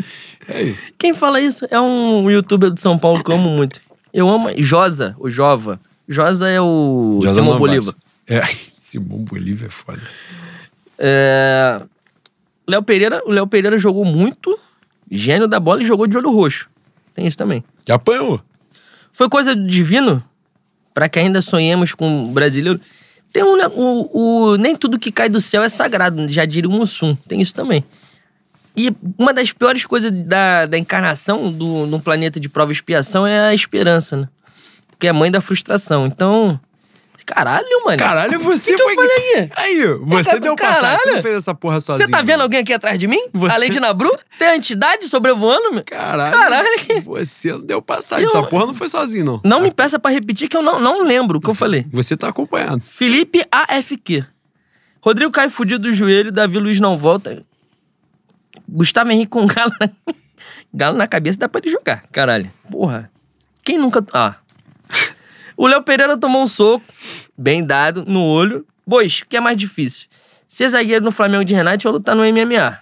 [0.47, 0.83] É isso.
[0.97, 3.81] Quem fala isso é um youtuber de São Paulo que eu amo muito.
[4.13, 5.77] Eu amo Josa, o Jova.
[6.07, 7.59] Josa é o Josa Simão.
[7.59, 7.93] Bolívar.
[8.25, 8.41] É,
[8.79, 10.01] Simão Bolívar é foda.
[10.97, 11.81] É...
[12.65, 14.57] Léo Pereira, o Léo Pereira jogou muito,
[15.11, 16.69] gênio da bola e jogou de olho roxo.
[17.13, 17.61] Tem isso também.
[17.85, 18.39] E apanhou.
[19.11, 20.23] Foi coisa do divino
[20.93, 22.79] para que ainda sonhemos com o brasileiro.
[23.31, 26.73] Tem um, o, o, nem tudo que cai do céu é sagrado, já diria o
[26.73, 27.15] Mussum.
[27.27, 27.83] Tem isso também.
[28.75, 33.25] E uma das piores coisas da, da encarnação do, no planeta de prova e expiação
[33.25, 34.29] é a esperança, né?
[34.89, 36.05] Porque é a mãe da frustração.
[36.05, 36.59] Então,
[37.27, 37.97] Caralho, mano.
[37.97, 38.93] Caralho, você que que foi.
[38.93, 39.51] eu falei aqui?
[39.57, 40.99] Aí, você Cara, deu caralho.
[41.03, 42.05] você fez essa porra sozinho.
[42.07, 43.19] Você tá vendo alguém aqui atrás de mim?
[43.33, 44.09] Você- Além de Nabru?
[44.39, 45.83] Tem a entidade sobrevoando, meu?
[45.83, 46.31] Caralho.
[46.33, 46.67] Caralho.
[47.03, 48.23] Você não deu passagem.
[48.25, 49.41] Eu- Essa porra não foi sozinho, não.
[49.43, 51.85] Não me peça pra repetir que eu não, não lembro o que eu falei.
[51.91, 52.81] Você tá acompanhado.
[52.85, 54.23] Felipe AFQ.
[55.01, 57.43] Rodrigo cai fudido do joelho, Davi Luiz não volta.
[58.67, 59.71] Gustavo Henrique com galo.
[60.73, 62.51] Galo na cabeça dá pra ele jogar, caralho.
[62.71, 63.11] Porra.
[63.63, 64.03] Quem nunca...
[64.13, 64.35] Ah.
[65.57, 66.85] O Léo Pereira tomou um soco,
[67.37, 68.65] bem dado, no olho.
[68.85, 70.07] Bois, o que é mais difícil?
[70.47, 72.77] Ser zagueiro no Flamengo de Renato ou lutar no MMA?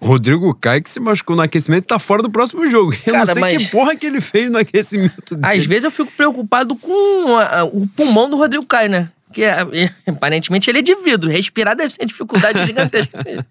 [0.00, 2.92] Rodrigo Caio, que se machucou no aquecimento, tá fora do próximo jogo.
[3.06, 5.46] Eu Cara, não sei mas- que porra que ele fez no aquecimento dele.
[5.58, 9.10] Às vezes eu fico preocupado com a- a- o pulmão do Rodrigo Caio, né?
[9.32, 11.30] Que é- é- aparentemente ele é de vidro.
[11.30, 13.18] Respirar deve ser uma dificuldade gigantesca.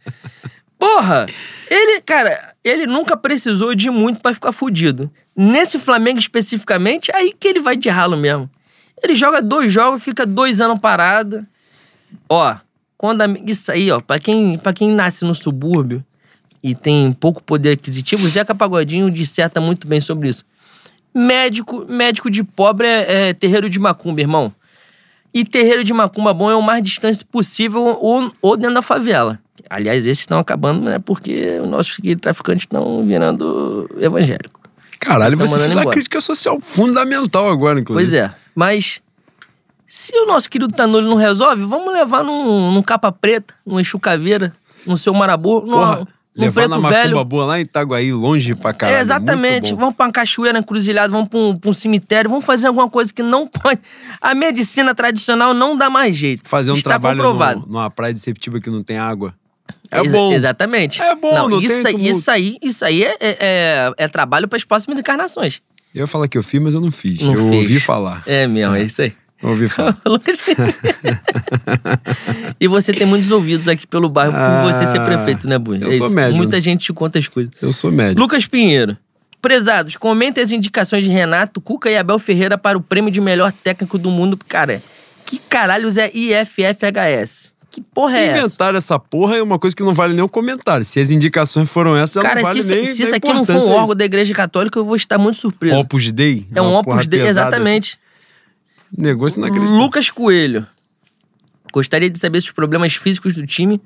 [0.81, 1.27] Porra!
[1.69, 5.11] Ele, cara, ele nunca precisou de muito pra ficar fudido.
[5.37, 8.49] Nesse Flamengo especificamente, aí que ele vai de ralo mesmo.
[9.03, 11.45] Ele joga dois jogos, fica dois anos parado.
[12.27, 12.55] Ó,
[12.97, 16.03] quando a- isso aí, ó, pra quem, pra quem nasce no subúrbio
[16.63, 20.43] e tem pouco poder aquisitivo, Zeca Pagodinho disserta muito bem sobre isso.
[21.13, 24.51] Médico, médico de pobre é, é terreiro de macumba, irmão.
[25.31, 29.39] E terreiro de macumba bom é o mais distante possível ou, ou dentro da favela.
[29.71, 30.99] Aliás, esses estão acabando, né?
[30.99, 34.59] Porque os nossos traficantes estão virando evangélico.
[34.99, 38.11] Caralho, você fez uma crítica social fundamental agora, inclusive.
[38.11, 38.35] Pois é.
[38.53, 39.01] Mas
[39.87, 43.97] se o nosso querido Tanuri não resolve, vamos levar num, num capa preta, num Exu
[43.97, 44.51] Caveira,
[44.85, 46.05] no seu Marabô, num, Porra, num
[46.43, 47.25] levar na preto macumba velho.
[47.25, 48.97] boa lá em Itaguaí, longe pra caralho.
[48.97, 49.73] É, exatamente.
[49.73, 53.11] Vamos pra uma cachoeira encruzilhada, vamos pra um, pra um cemitério, vamos fazer alguma coisa
[53.13, 53.79] que não pode.
[54.21, 56.47] A medicina tradicional não dá mais jeito.
[56.47, 59.33] Fazer um Está trabalho no- numa praia de Septiba que não tem água.
[59.91, 60.31] É Exa- bom.
[60.31, 61.01] Exatamente.
[61.01, 64.57] É bom, não isso, tem isso aí, isso aí é, é, é- é trabalho para
[64.57, 65.61] as próximas encarnações.
[65.93, 67.21] Eu ia falar que eu fiz, mas eu não fiz.
[67.21, 67.67] Não eu fez.
[67.69, 68.23] ouvi falar.
[68.25, 69.13] É mesmo, é isso aí.
[69.43, 69.97] Ouvi falar.
[70.05, 70.41] Lucas.
[72.59, 75.79] e você tem muitos ouvidos aqui pelo bairro por você ser Ah, prefeito, né, Bui?
[75.81, 76.15] eu É sou isso.
[76.15, 76.37] médium.
[76.37, 77.51] Muita gente te conta as coisas.
[77.61, 78.21] Eu sou médico.
[78.21, 78.97] Lucas Pinheiro.
[79.41, 83.51] Prezados, comentem as indicações de Renato, Cuca e Abel Ferreira para o prêmio de melhor
[83.51, 84.37] técnico do mundo.
[84.47, 84.81] Cara,
[85.25, 87.51] que caralhos é IFFHS?
[87.71, 88.39] Que porra é essa?
[88.39, 90.83] Inventaram essa porra é uma coisa que não vale nem o comentário.
[90.83, 93.55] Se as indicações foram essas, Cara, não vale se, nem se isso aqui não for
[93.55, 93.95] um órgão isso.
[93.95, 95.77] da Igreja Católica, eu vou estar muito surpreso.
[95.77, 96.45] Opus Dei?
[96.53, 97.97] é um Opus Dei, exatamente.
[98.95, 99.79] Negócio inacreditável.
[99.79, 100.67] Lucas Coelho.
[101.71, 103.79] Gostaria de saber se os problemas físicos do time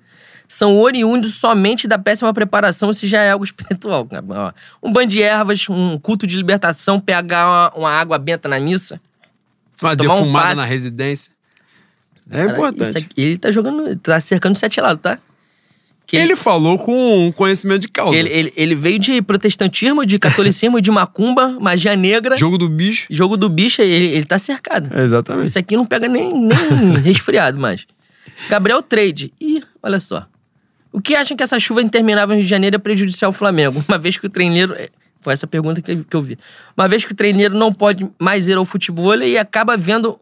[0.48, 4.07] são oriundos somente da péssima preparação ou se já é algo espiritual.
[4.82, 8.99] Um banho de ervas, um culto de libertação, pegar uma, uma água benta na missa.
[9.80, 10.56] Uma um defumada passe.
[10.56, 11.35] na residência.
[12.30, 12.98] É Cara, importante.
[12.98, 15.20] aqui- ele tá jogando, tá cercando sete lados, tá?
[16.08, 18.16] Que ele, ele falou com conhecimento de causa.
[18.16, 22.38] Ele, ele, ele, veio de protestantismo, de catolicismo, de macumba, magia negra.
[22.38, 23.08] Jogo do bicho.
[23.10, 24.90] Jogo do bicho, ele, ele tá cercado.
[24.96, 25.48] É exatamente.
[25.48, 27.88] Isso aqui não pega nem, nem resfriado mais.
[28.50, 29.34] Gabriel Trade.
[29.42, 30.28] Ih, olha só.
[30.92, 33.84] O que acham que essa chuva interminável no Rio de Janeiro é prejudicial ao Flamengo?
[33.88, 34.74] Uma vez que o treineiro.
[34.74, 34.90] É,
[35.22, 36.38] foi essa pergunta que, que eu vi.
[36.78, 40.20] Uma vez que o treineiro não pode mais ir ao futebol e acaba vendo.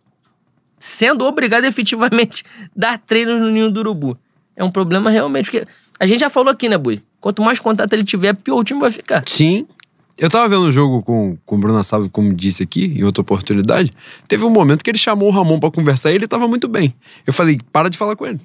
[0.84, 4.18] Sendo obrigado efetivamente a dar treinos no ninho do urubu.
[4.56, 5.46] É um problema realmente.
[5.50, 5.66] Porque
[6.00, 7.02] a gente já falou aqui, né, Bui?
[7.20, 9.24] Quanto mais contato ele tiver, pior o time vai ficar.
[9.26, 9.66] Sim.
[10.18, 13.22] Eu tava vendo o jogo com, com o Bruno Sábio, como disse aqui, em outra
[13.22, 13.92] oportunidade.
[14.28, 16.94] Teve um momento que ele chamou o Ramon para conversar e ele tava muito bem.
[17.26, 18.40] Eu falei, para de falar com ele.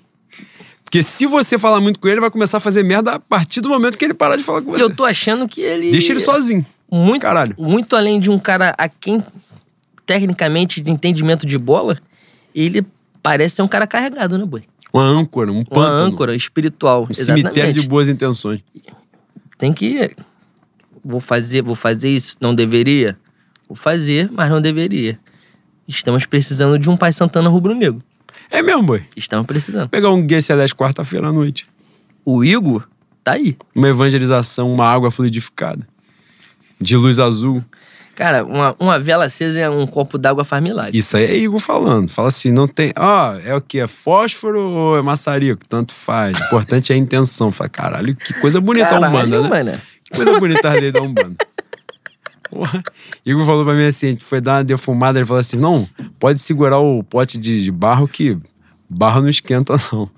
[0.82, 3.68] Porque se você falar muito com ele, vai começar a fazer merda a partir do
[3.68, 4.82] momento que ele parar de falar com você.
[4.82, 5.90] Eu tô achando que ele.
[5.90, 6.64] Deixa ele sozinho.
[6.90, 7.54] Muito, Caralho.
[7.58, 9.22] muito além de um cara a quem,
[10.06, 12.00] tecnicamente, de entendimento de bola,
[12.60, 12.86] ele
[13.22, 14.64] parece ser um cara carregado, né, Boi?
[14.92, 15.96] Uma âncora, um pântano.
[15.96, 17.02] Uma âncora espiritual.
[17.02, 17.42] Um exatamente.
[17.42, 18.60] cemitério de boas intenções.
[19.58, 20.14] Tem que.
[21.04, 22.36] Vou fazer, vou fazer isso.
[22.40, 23.18] Não deveria?
[23.68, 25.18] Vou fazer, mas não deveria.
[25.86, 28.02] Estamos precisando de um Pai Santana rubro-negro.
[28.50, 29.04] É mesmo, boi?
[29.16, 29.88] Estamos precisando.
[29.90, 31.64] Pegar um Guia C10 quarta-feira à noite.
[32.24, 32.88] O Igor
[33.22, 33.56] tá aí.
[33.74, 35.86] Uma evangelização, uma água fluidificada.
[36.80, 37.62] De luz azul.
[38.18, 40.98] Cara, uma, uma vela acesa é um copo d'água faz milagre.
[40.98, 42.10] Isso aí é Igor falando.
[42.10, 42.92] Fala assim, não tem.
[42.98, 43.78] Ó, oh, é o que?
[43.78, 45.64] É fósforo ou é maçarico?
[45.68, 46.36] Tanto faz.
[46.36, 47.52] O importante é a intenção.
[47.52, 49.48] Fala, caralho, que coisa bonita caralho, a Umbanda, né?
[49.48, 49.80] Mano.
[50.02, 51.36] Que coisa bonita a lei da Umbanda.
[52.50, 52.82] Porra.
[53.24, 55.20] Igor falou pra mim assim: a gente foi dar uma defumada.
[55.20, 55.88] Ele falou assim: não,
[56.18, 58.36] pode segurar o pote de, de barro que
[58.90, 60.10] barro não esquenta, não.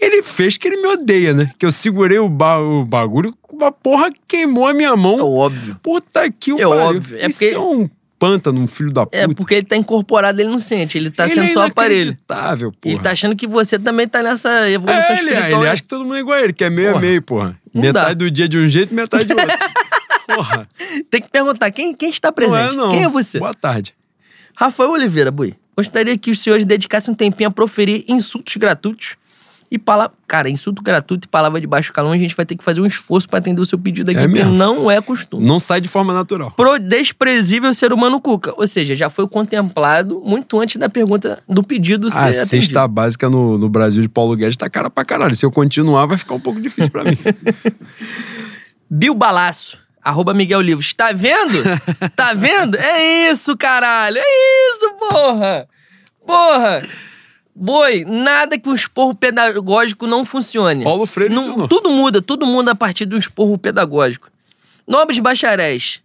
[0.00, 1.50] Ele fez que ele me odeia, né?
[1.58, 5.18] Que eu segurei o, ba o bagulho, uma porra queimou a minha mão.
[5.18, 5.76] É óbvio.
[5.82, 6.96] Puta que o É pariu.
[6.96, 7.18] óbvio.
[7.18, 7.54] É Isso porque...
[7.54, 7.88] é um
[8.18, 9.18] pântano, um filho da é, puta.
[9.18, 10.96] É porque ele tá incorporado, ele não sente.
[10.96, 12.16] Ele tá ele sendo é só aparelho.
[12.26, 12.58] Porra.
[12.84, 15.62] Ele tá achando que você também tá nessa evolução é, ele, espiritual.
[15.62, 16.98] Ele acha que todo mundo é igual a ele, que é meio porra.
[16.98, 17.60] a meio, porra.
[17.72, 18.14] Não metade dá.
[18.14, 19.48] do dia de um jeito, metade de outro.
[20.34, 20.68] porra.
[21.10, 22.74] Tem que perguntar quem, quem está presente.
[22.74, 22.90] Não é, não.
[22.90, 23.38] Quem é você?
[23.38, 23.94] Boa tarde.
[24.56, 25.54] Rafael Oliveira, Bui.
[25.76, 29.16] Gostaria que os senhores dedicassem um tempinho a proferir insultos gratuitos
[29.70, 30.14] e palavra.
[30.26, 32.86] Cara, insulto gratuito e palavra de baixo calão, a gente vai ter que fazer um
[32.86, 35.46] esforço para atender o seu pedido aqui, é porque não é costume.
[35.46, 36.50] Não sai de forma natural.
[36.52, 38.52] Pro desprezível ser humano cuca.
[38.56, 42.16] Ou seja, já foi contemplado muito antes da pergunta do pedido ser.
[42.16, 42.46] A atendido.
[42.46, 45.34] cesta básica no, no Brasil de Paulo Guedes tá cara pra caralho.
[45.34, 47.16] Se eu continuar, vai ficar um pouco difícil para mim.
[48.90, 49.78] Bill Balaço.
[50.02, 50.92] Arroba Miguel Livros.
[50.92, 51.62] Tá vendo?
[52.14, 52.76] tá vendo?
[52.76, 54.18] É isso, caralho.
[54.18, 55.66] É isso, porra.
[56.26, 56.82] Porra.
[57.54, 60.84] Boi, nada que um esporro pedagógico não funcione.
[60.84, 64.28] Paulo Freire não, Tudo muda, tudo muda a partir de um esporro pedagógico.
[64.86, 66.02] Nobres bacharéis.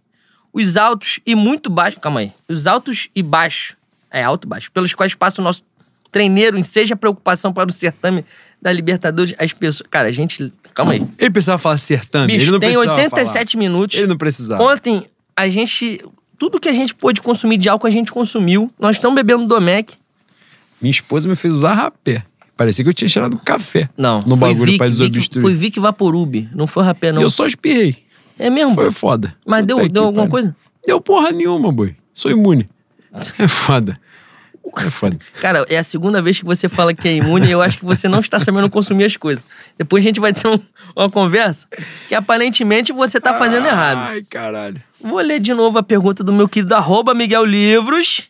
[0.52, 2.00] Os altos e muito baixos...
[2.00, 2.32] Calma aí.
[2.48, 3.76] Os altos e baixos...
[4.10, 4.70] É, alto e baixo.
[4.72, 5.62] Pelos quais passa o nosso
[6.10, 8.24] treineiro enseja preocupação para o certame
[8.60, 9.34] da Libertadores.
[9.38, 9.86] As pessoas...
[9.88, 11.06] Cara, a gente Calma aí.
[11.18, 12.26] Ele precisava falar certame.
[12.26, 13.62] Bicho, ele não tem 87 falar.
[13.62, 13.98] minutos.
[13.98, 14.62] Ele não precisava.
[14.62, 15.06] Ontem,
[15.36, 16.02] a gente.
[16.38, 18.70] Tudo que a gente pôde consumir de álcool, a gente consumiu.
[18.78, 19.94] Nós estamos bebendo Domec.
[20.80, 22.24] Minha esposa me fez usar rapé.
[22.56, 23.88] Parecia que eu tinha tirado café.
[23.96, 24.20] Não.
[24.26, 25.42] No bagulho Vic, pra desobstruir.
[25.42, 27.22] Foi Vic Vaporub, não foi rapé, não.
[27.22, 28.04] Eu só espirrei.
[28.38, 28.74] É mesmo?
[28.74, 29.34] Foi foda.
[29.46, 30.54] Mas deu, deu alguma coisa?
[30.86, 31.96] Deu porra nenhuma, boi.
[32.12, 32.66] Sou imune.
[33.38, 33.98] É foda.
[34.76, 35.18] É foda.
[35.40, 37.84] Cara, é a segunda vez que você fala que é imune e eu acho que
[37.84, 39.44] você não está sabendo consumir as coisas.
[39.76, 40.58] Depois a gente vai ter um,
[40.94, 41.66] uma conversa
[42.08, 43.98] que aparentemente você está fazendo Ai, errado.
[44.10, 44.80] Ai, caralho.
[45.02, 48.29] Vou ler de novo a pergunta do meu querido arroba Miguel Livros,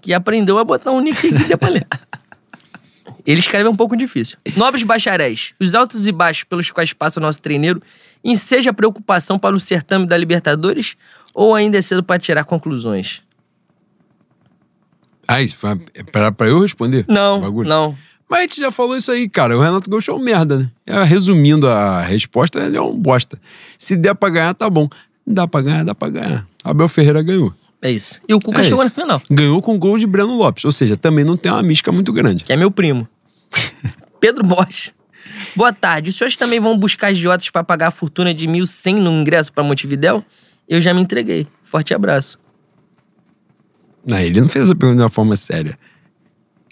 [0.00, 1.86] que aprendeu a botar um nick aqui pra ler.
[3.26, 4.38] Ele escreve um pouco difícil.
[4.56, 7.82] Nobres bacharéis, os altos e baixos pelos quais passa o nosso treineiro,
[8.24, 10.96] enseja preocupação para o certame da Libertadores
[11.34, 13.22] ou ainda é cedo para tirar conclusões?
[15.26, 15.76] Ah, isso foi
[16.10, 17.04] pra, pra eu responder?
[17.06, 17.94] Não, não.
[18.28, 19.56] Mas a gente já falou isso aí, cara.
[19.56, 20.70] O Renato Gaúcho é um merda, né?
[20.86, 23.38] É, resumindo a resposta, ele é um bosta.
[23.76, 24.88] Se der pra ganhar, tá bom.
[25.26, 26.46] Dá pra ganhar, dá pra ganhar.
[26.64, 27.54] Abel Ferreira ganhou.
[27.80, 28.20] É isso.
[28.28, 28.94] E o Cuca é chegou isso.
[28.96, 29.22] na final.
[29.30, 30.64] Ganhou com gol de Breno Lopes.
[30.64, 32.44] Ou seja, também não tem uma mística muito grande.
[32.44, 33.08] Que é meu primo.
[34.20, 34.92] Pedro Bosch.
[35.54, 36.10] Boa tarde.
[36.10, 39.62] Os senhores também vão buscar idiotas para pagar a fortuna de 1.100 no ingresso para
[39.62, 40.24] Montevidéu?
[40.68, 41.46] Eu já me entreguei.
[41.62, 42.38] Forte abraço.
[44.06, 45.78] Não, ele não fez essa pergunta de uma forma séria.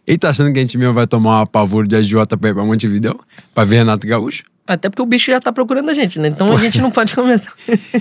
[0.06, 2.54] Ele tá achando que a gente mesmo vai tomar uma pavor de agiota pra ir
[2.54, 3.18] pra Montevideo?
[3.54, 4.44] Pra ver Renato Gaúcho?
[4.66, 6.28] Até porque o bicho já tá procurando a gente, né?
[6.28, 7.52] Então a gente não pode começar.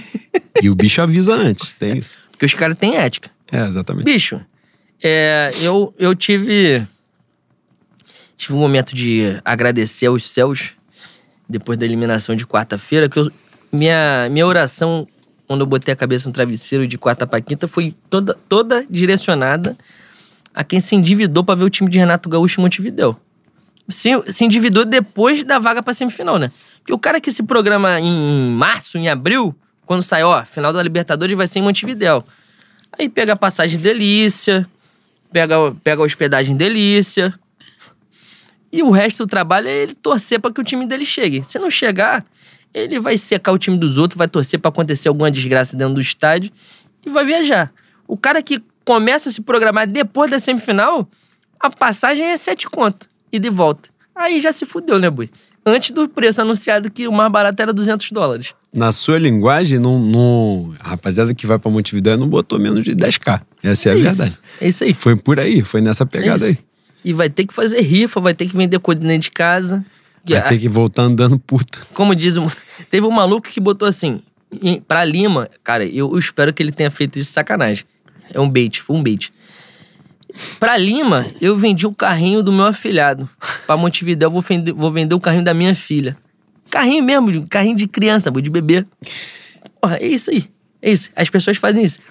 [0.62, 2.18] e o bicho avisa antes, tem isso.
[2.36, 3.32] Porque os caras têm ética.
[3.52, 4.06] É, exatamente.
[4.06, 4.42] Bicho,
[5.02, 6.86] é, eu, eu tive.
[8.36, 10.72] Tive um momento de agradecer aos céus
[11.48, 13.32] depois da eliminação de quarta-feira, que eu,
[13.72, 15.08] minha, minha oração
[15.48, 19.78] quando eu botei a cabeça no travesseiro de quarta pra quinta, foi toda, toda direcionada
[20.54, 23.16] a quem se endividou para ver o time de Renato Gaúcho em Montevidéu.
[23.88, 26.52] se, se endividou depois da vaga pra semifinal, né?
[26.80, 29.56] Porque o cara que se programa em março, em abril,
[29.86, 32.24] quando sai, ó, final da Libertadores vai ser em Montevidéu.
[32.98, 34.68] Aí pega a passagem delícia,
[35.32, 37.34] pega, pega a hospedagem delícia.
[38.72, 41.44] E o resto do trabalho é ele torcer para que o time dele chegue.
[41.46, 42.26] Se não chegar,
[42.74, 46.02] ele vai secar o time dos outros, vai torcer para acontecer alguma desgraça dentro do
[46.02, 46.52] estádio
[47.06, 47.72] e vai viajar.
[48.08, 51.10] O cara que começa a se programar depois da semifinal,
[51.60, 53.90] a passagem é sete conto e de volta.
[54.16, 55.30] Aí já se fudeu, né, boi?
[55.66, 58.54] Antes do preço anunciado que o mais barato era 200 dólares.
[58.76, 60.76] Na sua linguagem, não, não...
[60.82, 63.42] a rapaziada que vai pra Montevidéu não botou menos de 10k.
[63.64, 64.08] Essa é, é a isso.
[64.08, 64.40] verdade.
[64.60, 64.94] É isso aí.
[64.94, 66.58] Foi por aí, foi nessa pegada É aí.
[67.04, 69.86] E vai ter que fazer rifa, vai ter que vender coisa dentro de casa.
[70.28, 71.88] Vai ter que voltar andando puto.
[71.94, 72.36] Como diz,
[72.90, 74.22] teve um maluco que botou assim,
[74.88, 77.86] pra Lima, cara, eu, eu espero que ele tenha feito isso de sacanagem.
[78.34, 79.32] É um bait, foi um bait.
[80.60, 83.30] Pra Lima, eu vendi o carrinho do meu afilhado.
[83.66, 86.18] Pra Montevidéu, eu vou vender, vou vender o carrinho da minha filha.
[86.76, 88.86] Carrinho mesmo, carrinho de criança, de bebê.
[89.80, 90.50] Porra, é isso aí.
[90.82, 91.10] É isso.
[91.16, 92.02] As pessoas fazem isso.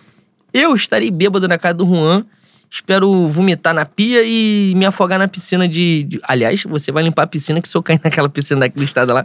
[0.54, 2.24] Eu estarei bêbado na casa do Juan.
[2.70, 7.24] Espero vomitar na pia e me afogar na piscina de, de- Aliás, você vai limpar
[7.24, 9.22] a piscina que se eu cair naquela piscina daquele estado lá,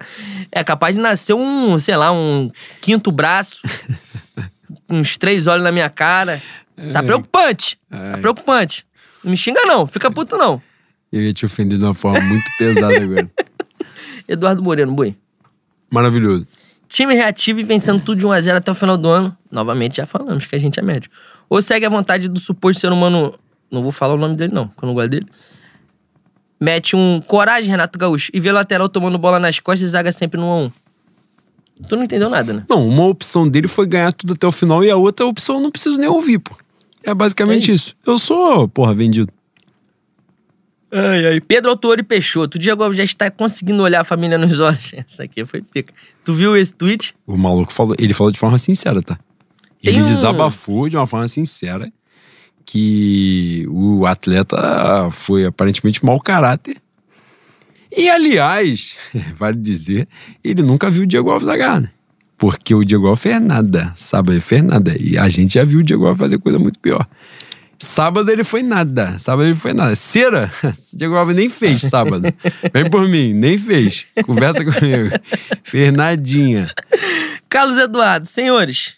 [0.51, 2.51] é capaz de nascer um, sei lá, um
[2.81, 3.61] quinto braço,
[4.91, 6.41] uns três olhos na minha cara.
[6.91, 7.79] Tá preocupante.
[7.89, 8.19] Tá Ai.
[8.19, 8.85] preocupante.
[9.23, 10.61] Não me xinga não, fica puto não.
[11.13, 13.31] Eu ia te ofender de uma forma muito pesada agora.
[14.27, 15.15] Eduardo Moreno, boi.
[15.91, 16.45] Maravilhoso.
[16.87, 19.35] Time reativo e vencendo tudo de 1x0 até o final do ano.
[19.51, 21.09] Novamente, já falamos que a gente é médio.
[21.49, 23.33] Ou segue a vontade do suposto ser humano.
[23.71, 25.27] Não vou falar o nome dele, não, que eu não gosto dele.
[26.59, 30.39] Mete um coragem, Renato Gaúcho, e vê lateral tomando bola nas costas e zaga sempre
[30.39, 30.71] no 1x1.
[31.87, 32.63] Tu não entendeu nada, né?
[32.67, 35.61] Não, uma opção dele foi ganhar tudo até o final e a outra opção eu
[35.61, 36.53] não preciso nem ouvir, pô.
[37.03, 37.95] É basicamente É isso.
[38.05, 39.31] Eu sou, porra, vendido.
[40.91, 41.41] Ai, ai.
[41.41, 42.57] Pedro Autori Peixoto.
[42.57, 44.91] O Diego Alves já está conseguindo olhar a família nos olhos.
[44.97, 45.93] Essa aqui foi pica.
[46.23, 47.15] Tu viu esse tweet?
[47.27, 49.15] O maluco falou, ele falou de forma sincera, tá?
[49.81, 51.91] Tem ele um- desabafou de uma forma sincera
[52.65, 56.77] que o atleta foi aparentemente mau caráter.
[57.95, 58.95] E, aliás,
[59.35, 60.07] vale dizer,
[60.43, 61.91] ele nunca viu o Diego Alves agarrar, né?
[62.37, 63.93] Porque o Diego Alves fez nada.
[64.29, 64.95] Ele fez nada.
[64.99, 67.05] E a gente já viu o Diego Alves fazer coisa muito pior.
[67.81, 69.17] Sábado ele foi nada.
[69.17, 69.95] Sábado ele foi nada.
[69.95, 70.51] Cera,
[70.93, 72.23] Diego Alves nem fez sábado.
[72.73, 74.05] Vem por mim, nem fez.
[74.25, 75.09] Conversa comigo.
[75.63, 76.69] Fez nadinha.
[77.47, 78.95] Carlos Eduardo, senhores,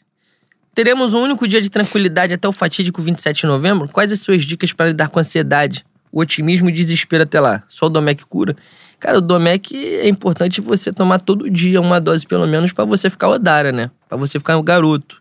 [0.73, 3.87] teremos um único dia de tranquilidade até o fatídico 27 de novembro?
[3.87, 7.63] Quais as suas dicas para lidar com a ansiedade, o otimismo e desespero até lá?
[7.67, 8.55] Só o Domec cura?
[8.99, 13.09] Cara, o Domec é importante você tomar todo dia uma dose pelo menos para você
[13.09, 13.91] ficar odara, né?
[14.09, 15.20] Para você ficar um garoto.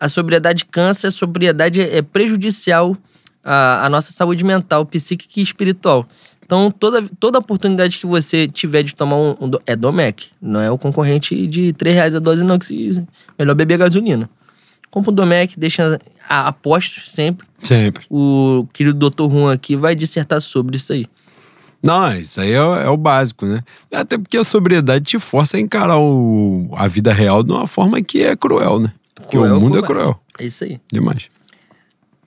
[0.00, 2.96] A sobriedade cansa, a sobriedade é prejudicial
[3.44, 6.08] à, à nossa saúde mental, psíquica e espiritual.
[6.44, 10.70] Então, toda, toda oportunidade que você tiver de tomar um, um É Domec, não é
[10.70, 13.06] o concorrente de 3 reais a dose, não, que se
[13.38, 14.28] melhor beber gasolina.
[14.90, 17.46] Compra o Domec, deixa a, aposto sempre.
[17.60, 18.04] Sempre.
[18.10, 19.30] O querido Dr.
[19.30, 21.06] Juan aqui vai dissertar sobre isso aí.
[21.82, 23.62] Não, isso aí é, é o básico, né?
[23.92, 28.02] Até porque a sobriedade te força a encarar o- a vida real de uma forma
[28.02, 28.92] que é cruel, né?
[29.20, 30.02] Porque Cruel, o mundo é covarde.
[30.02, 30.20] cruel.
[30.38, 30.80] É isso aí.
[30.92, 31.28] Demais.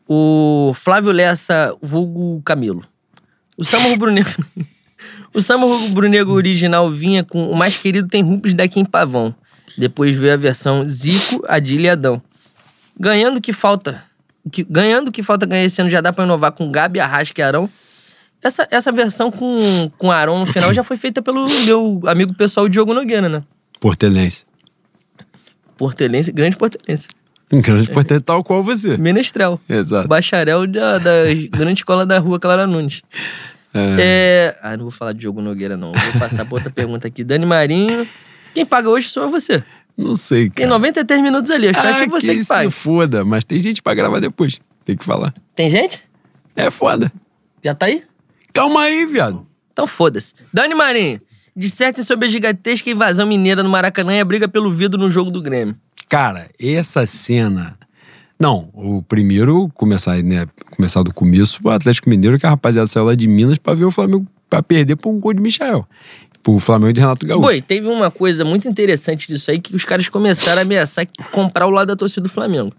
[0.07, 2.83] O Flávio Lessa, vulgo Camilo.
[3.57, 4.45] O Samba Rubro-Negro...
[5.33, 9.33] o Samba Rubro-Negro original vinha com o mais querido tem rupes daqui em Pavão.
[9.77, 12.21] Depois veio a versão Zico, Adilha e Adão.
[12.99, 14.03] Ganhando que falta...
[14.51, 17.43] Que, ganhando que falta ganhar esse ano já dá pra inovar com Gabi, Arrasca e
[17.43, 17.69] Arão.
[18.41, 22.67] Essa, essa versão com, com Arão no final já foi feita pelo meu amigo pessoal
[22.67, 23.41] Diogo Nogueira, né?
[23.79, 24.45] Portelense.
[25.77, 27.07] Portelense, grande portelense.
[27.51, 28.97] Um grande portente tal qual você.
[28.97, 29.59] Menestrel.
[29.69, 30.07] Exato.
[30.07, 31.11] Bacharel da, da
[31.55, 33.01] grande escola da rua Clara Nunes.
[33.73, 33.95] É.
[33.99, 34.59] É...
[34.61, 35.91] Ah, não vou falar de Diogo Nogueira, não.
[35.91, 37.23] Vou passar pra outra pergunta aqui.
[37.23, 38.07] Dani Marinho.
[38.53, 39.63] Quem paga hoje sou você.
[39.97, 40.69] Não sei, Tem cara.
[40.69, 41.67] 93 minutos ali.
[41.67, 42.71] Espero ah, que você que, pague.
[42.71, 44.59] se foda, mas tem gente pra gravar depois.
[44.83, 45.33] Tem que falar.
[45.55, 46.01] Tem gente?
[46.55, 47.11] É foda.
[47.63, 48.03] Já tá aí?
[48.51, 49.45] Calma aí, viado.
[49.71, 50.33] Então foda-se.
[50.51, 51.21] Dani Marinho.
[51.55, 55.29] Dissertem sobre a gigantesca invasão mineira no Maracanã e a briga pelo vidro no jogo
[55.29, 55.75] do Grêmio.
[56.09, 57.77] Cara, essa cena.
[58.39, 63.05] Não, o primeiro, começar, né, começar do começo, o Atlético Mineiro, que a rapaziada saiu
[63.05, 65.87] lá de Minas pra ver o Flamengo, pra perder por um gol de Michael.
[66.41, 67.41] Pro Flamengo de Renato Gaúcho.
[67.41, 71.67] Boi, teve uma coisa muito interessante disso aí que os caras começaram a ameaçar comprar
[71.67, 72.73] o lado da torcida do Flamengo.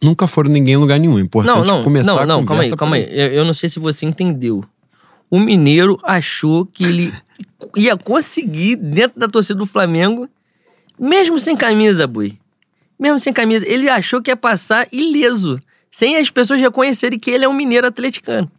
[0.00, 1.18] Nunca foram ninguém em lugar nenhum.
[1.18, 3.08] É importante Não, não, começar não, a não, calma aí, calma aí.
[3.10, 4.62] Eu, eu não sei se você entendeu.
[5.30, 7.14] O Mineiro achou que ele
[7.76, 10.28] ia conseguir dentro da torcida do Flamengo,
[10.98, 12.38] mesmo sem camisa, boi.
[12.98, 15.58] Mesmo sem camisa, ele achou que ia passar ileso,
[15.90, 18.50] sem as pessoas reconhecerem que ele é um mineiro atleticano.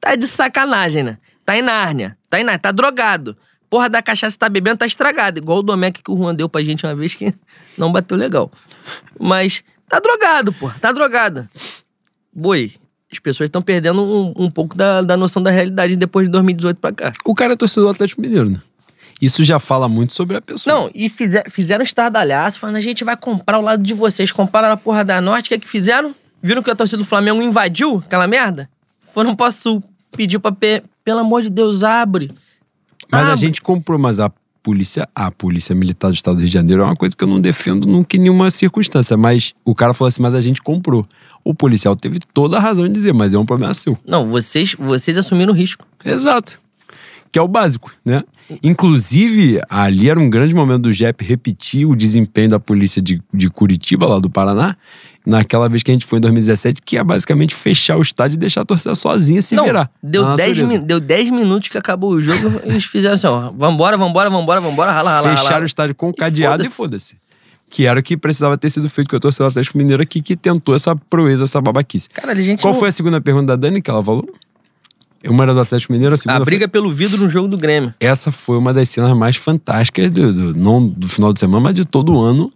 [0.00, 1.18] Tá de sacanagem, né?
[1.44, 2.16] Tá em Nárnia.
[2.28, 2.58] Tá em Nárnia.
[2.58, 3.36] Tá drogado.
[3.70, 5.38] Porra da cachaça tá bebendo, tá estragado.
[5.38, 7.34] Igual o Domecq que o Juan deu pra gente uma vez que
[7.78, 8.52] não bateu legal.
[9.18, 10.76] Mas tá drogado, porra.
[10.78, 11.48] Tá drogado.
[12.32, 12.72] Boi,
[13.18, 16.76] as pessoas estão perdendo um, um pouco da, da noção da realidade depois de 2018
[16.78, 17.12] pra cá.
[17.24, 18.58] O cara é torcedor do Atlético Mineiro, né?
[19.20, 20.74] Isso já fala muito sobre a pessoa.
[20.74, 24.30] Não, e fizer, fizeram estardalhaço, falando, a gente vai comprar o lado de vocês.
[24.32, 26.14] Compraram a porra da Norte, o que é que fizeram?
[26.42, 28.68] Viram que a torcida do Flamengo invadiu aquela merda?
[29.14, 29.82] Foram pra Sul,
[30.14, 30.82] pediu pra, pe...
[31.02, 32.30] pelo amor de Deus, abre.
[33.10, 33.40] Mas a Abre.
[33.40, 34.30] gente comprou, mas a
[34.64, 37.28] polícia, a polícia militar do estado do Rio de Janeiro é uma coisa que eu
[37.28, 39.14] não defendo nunca em nenhuma circunstância.
[39.14, 41.06] Mas o cara falou assim, mas a gente comprou.
[41.44, 43.96] O policial teve toda a razão de dizer, mas é um problema seu.
[44.06, 45.86] Não, vocês, vocês assumiram o risco.
[46.02, 46.58] Exato.
[47.30, 48.22] Que é o básico, né?
[48.62, 53.50] Inclusive, ali era um grande momento do JEP repetir o desempenho da polícia de, de
[53.50, 54.76] Curitiba, lá do Paraná,
[55.26, 58.38] naquela vez que a gente foi em 2017, que é basicamente fechar o estádio e
[58.38, 59.90] deixar a torcida sozinha se não, virar.
[60.02, 60.80] deu na 10, natureza.
[60.80, 64.60] min- deu 10 minutos que acabou o jogo, eles fizeram assim, ó, vambora, vambora, vambora,
[64.60, 65.38] vambora, rala, rala, rala.
[65.40, 67.14] Fecharam o estádio com cadeado e foda-se.
[67.14, 67.24] foda-se.
[67.70, 70.20] Que era o que precisava ter sido feito com a torcida do Atlético Mineiro aqui,
[70.20, 72.08] que tentou essa proeza, essa babaquice.
[72.10, 74.24] Cara, a gente Qual não- foi a segunda pergunta da Dani que ela falou?
[75.26, 77.56] Uma era do Atlético Mineiro, a segunda a foi- briga pelo vidro no jogo do
[77.56, 77.94] Grêmio.
[77.98, 81.74] essa foi uma das cenas mais fantásticas, do, do- não do final de semana, mas
[81.74, 82.50] de todo ano.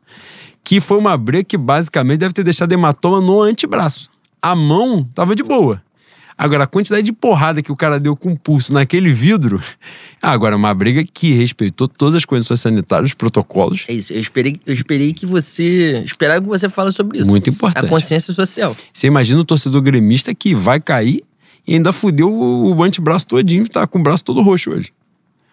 [0.69, 4.11] Que foi uma briga que basicamente deve ter deixado hematoma no antebraço.
[4.43, 5.83] A mão tava de boa.
[6.37, 9.63] Agora, a quantidade de porrada que o cara deu com o pulso naquele vidro.
[10.21, 13.87] Agora, uma briga que respeitou todas as condições sanitárias, os protocolos.
[13.89, 16.03] É isso, eu esperei, eu esperei que você.
[16.05, 17.31] Esperava que você fale sobre isso.
[17.31, 17.87] Muito importante.
[17.87, 18.71] A consciência social.
[18.93, 21.25] Você imagina o torcedor gremista que vai cair
[21.67, 24.93] e ainda fudeu o, o antebraço todinho, tá com o braço todo roxo hoje.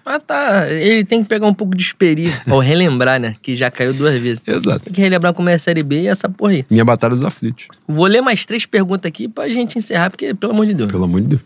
[0.06, 3.36] Mas tá, ele tem que pegar um pouco de esperi, ou relembrar, né?
[3.41, 4.40] Que já caiu duas vezes.
[4.45, 4.86] Exato.
[4.86, 6.65] Tem que relembrar como é a Série B e essa porra aí.
[6.69, 7.68] Minha batalha dos aflitos.
[7.88, 10.91] Vou ler mais três perguntas aqui pra gente encerrar, porque, pelo amor de Deus.
[10.91, 11.41] Pelo amor de Deus.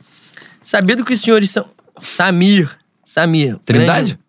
[0.61, 1.65] Sabido que os senhores são.
[2.01, 2.69] Samir.
[3.05, 3.57] Samir.
[3.65, 3.87] Trindade?
[4.11, 4.19] grande-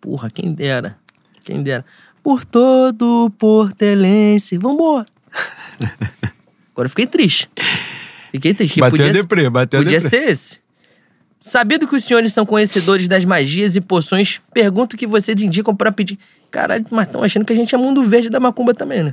[0.00, 0.96] Porra, quem dera.
[1.44, 1.84] Quem dera.
[2.22, 4.58] Por todo portelense.
[4.58, 5.06] Vambora.
[6.72, 7.50] Agora eu fiquei triste.
[8.30, 8.80] Fiquei triste.
[8.80, 10.08] Bateu a podia, deprê, bateu a podia deprê.
[10.22, 10.58] ser esse.
[11.44, 15.74] Sabido que os senhores são conhecedores das magias e poções, pergunto o que vocês indicam
[15.74, 16.16] pra pedir.
[16.52, 19.12] Caralho, mas estão achando que a gente é mundo verde da macumba também, né?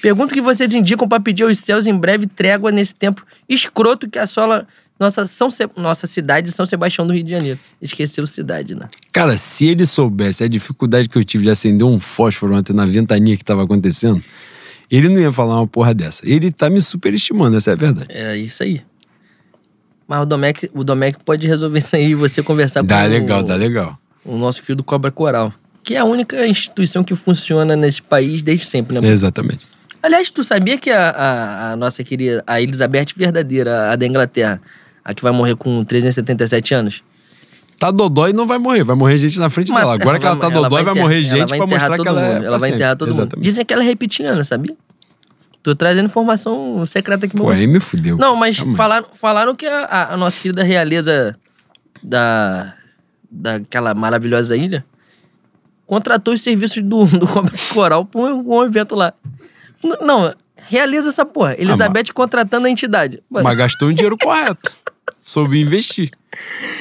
[0.00, 4.08] Pergunto o que vocês indicam pra pedir aos céus em breve trégua nesse tempo escroto
[4.08, 4.66] que assola
[4.98, 7.60] nossa, São Se- nossa cidade, São Sebastião do Rio de Janeiro.
[7.82, 8.88] Esqueceu cidade, né?
[9.12, 12.86] Cara, se ele soubesse a dificuldade que eu tive de acender um fósforo ontem na
[12.86, 14.22] ventania que tava acontecendo,
[14.90, 16.22] ele não ia falar uma porra dessa.
[16.26, 18.06] Ele tá me superestimando, essa é a verdade.
[18.10, 18.80] É isso aí.
[20.08, 23.40] Mas o Domecq, o Domecq pode resolver isso aí e você conversar Dá com legal,
[23.40, 23.98] o, dá legal.
[24.24, 25.52] o nosso querido Cobra Coral.
[25.82, 29.08] Que é a única instituição que funciona nesse país desde sempre, né?
[29.08, 29.66] Exatamente.
[30.02, 34.60] Aliás, tu sabia que a, a- a nossa querida, a Elizabeth verdadeira, a da Inglaterra,
[35.04, 37.02] a que vai morrer com 377 anos?
[37.78, 39.94] Tá dodói e não vai morrer, vai morrer gente na frente Mas dela.
[39.94, 42.20] Agora que ela tá dodói, vai enterrar- morrer ela gente vai pra mostrar que ela
[42.22, 42.24] é.
[42.34, 42.36] mundo.
[42.36, 42.74] Ela pra vai sempre.
[42.76, 43.18] enterrar todo mundo.
[43.20, 43.44] Exatamente.
[43.44, 44.76] Dizem que ela é reptiliana, sabia?
[45.66, 48.16] Tô trazendo informação secreta aqui Pô, aí me fudeu.
[48.16, 51.36] Não, mas Calma falaram, falaram que a, a- nossa querida realeza
[52.00, 52.72] da,
[53.28, 54.84] daquela maravilhosa ilha
[55.84, 57.26] contratou os serviços do, do
[57.74, 59.12] Coral pra um, um evento lá.
[59.82, 61.56] N- Não, realiza essa porra.
[61.60, 63.20] Elizabeth contratando a entidade.
[63.28, 64.76] Mas gastou um dinheiro correto.
[65.20, 66.12] Soube investir.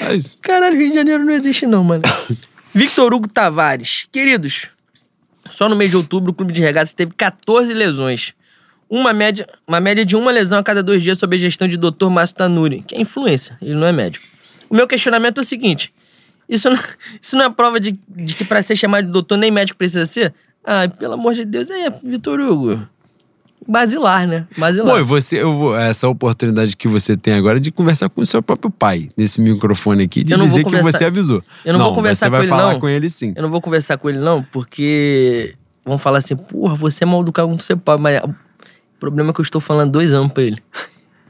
[0.01, 0.37] É isso.
[0.43, 2.03] Caralho, Rio de Janeiro não existe não, mano.
[2.71, 4.05] Victor Hugo Tavares.
[4.11, 4.67] Queridos,
[5.49, 8.33] só no mês de outubro o clube de regatas teve 14 lesões.
[8.95, 11.75] Uma média, uma média de uma lesão a cada dois dias sob a gestão de
[11.75, 12.07] Dr.
[12.09, 14.25] Márcio Tanuri, que é influência, ele não é médico.
[14.69, 15.93] O meu questionamento é o seguinte:
[16.47, 16.79] isso não,
[17.21, 20.05] isso não é prova de, de que pra ser chamado de doutor nem médico precisa
[20.05, 20.33] ser?
[20.63, 22.87] Ai, pelo amor de Deus, é, Vitor Hugo.
[23.67, 24.47] Basilar, né?
[24.57, 24.95] Basilar.
[24.95, 28.41] Pô, você, eu vou, essa oportunidade que você tem agora de conversar com o seu
[28.41, 31.43] próprio pai, nesse microfone aqui, de não dizer que você avisou.
[31.65, 32.79] Eu não vou conversar você vai com ele, falar não.
[32.79, 33.33] com ele sim.
[33.35, 35.53] Eu não vou conversar com ele, não, porque
[35.83, 38.21] vão falar assim, porra, você é mal educado com seu pai, mas
[39.05, 40.61] problema é que eu estou falando dois anos pra ele.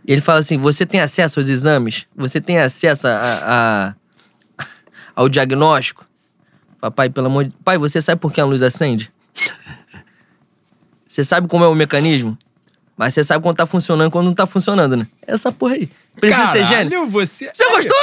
[0.07, 2.05] Ele fala assim: você tem acesso aos exames?
[2.15, 3.93] Você tem acesso a,
[4.59, 4.65] a-
[5.15, 6.05] ao diagnóstico?
[6.79, 9.11] Papai, pelo amor de Pai, você sabe por que a luz acende?
[11.07, 12.37] Você sabe como é o mecanismo?
[12.97, 15.07] Mas você sabe quando tá funcionando e quando não tá funcionando, né?
[15.25, 15.89] Essa porra aí.
[16.19, 16.89] Precisa ser gênio?
[16.91, 17.49] Caralho, você...
[17.53, 17.97] Você gostou?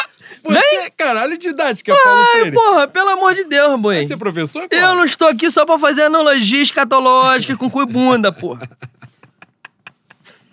[0.44, 2.56] Você é caralho didática, Paulo Ai, Freire.
[2.56, 3.94] porra, pelo amor de Deus, boi.
[3.96, 4.96] Vai ser professor, Eu Paulo?
[4.96, 8.68] não estou aqui só pra fazer analogia escatológica com cu e bunda, porra.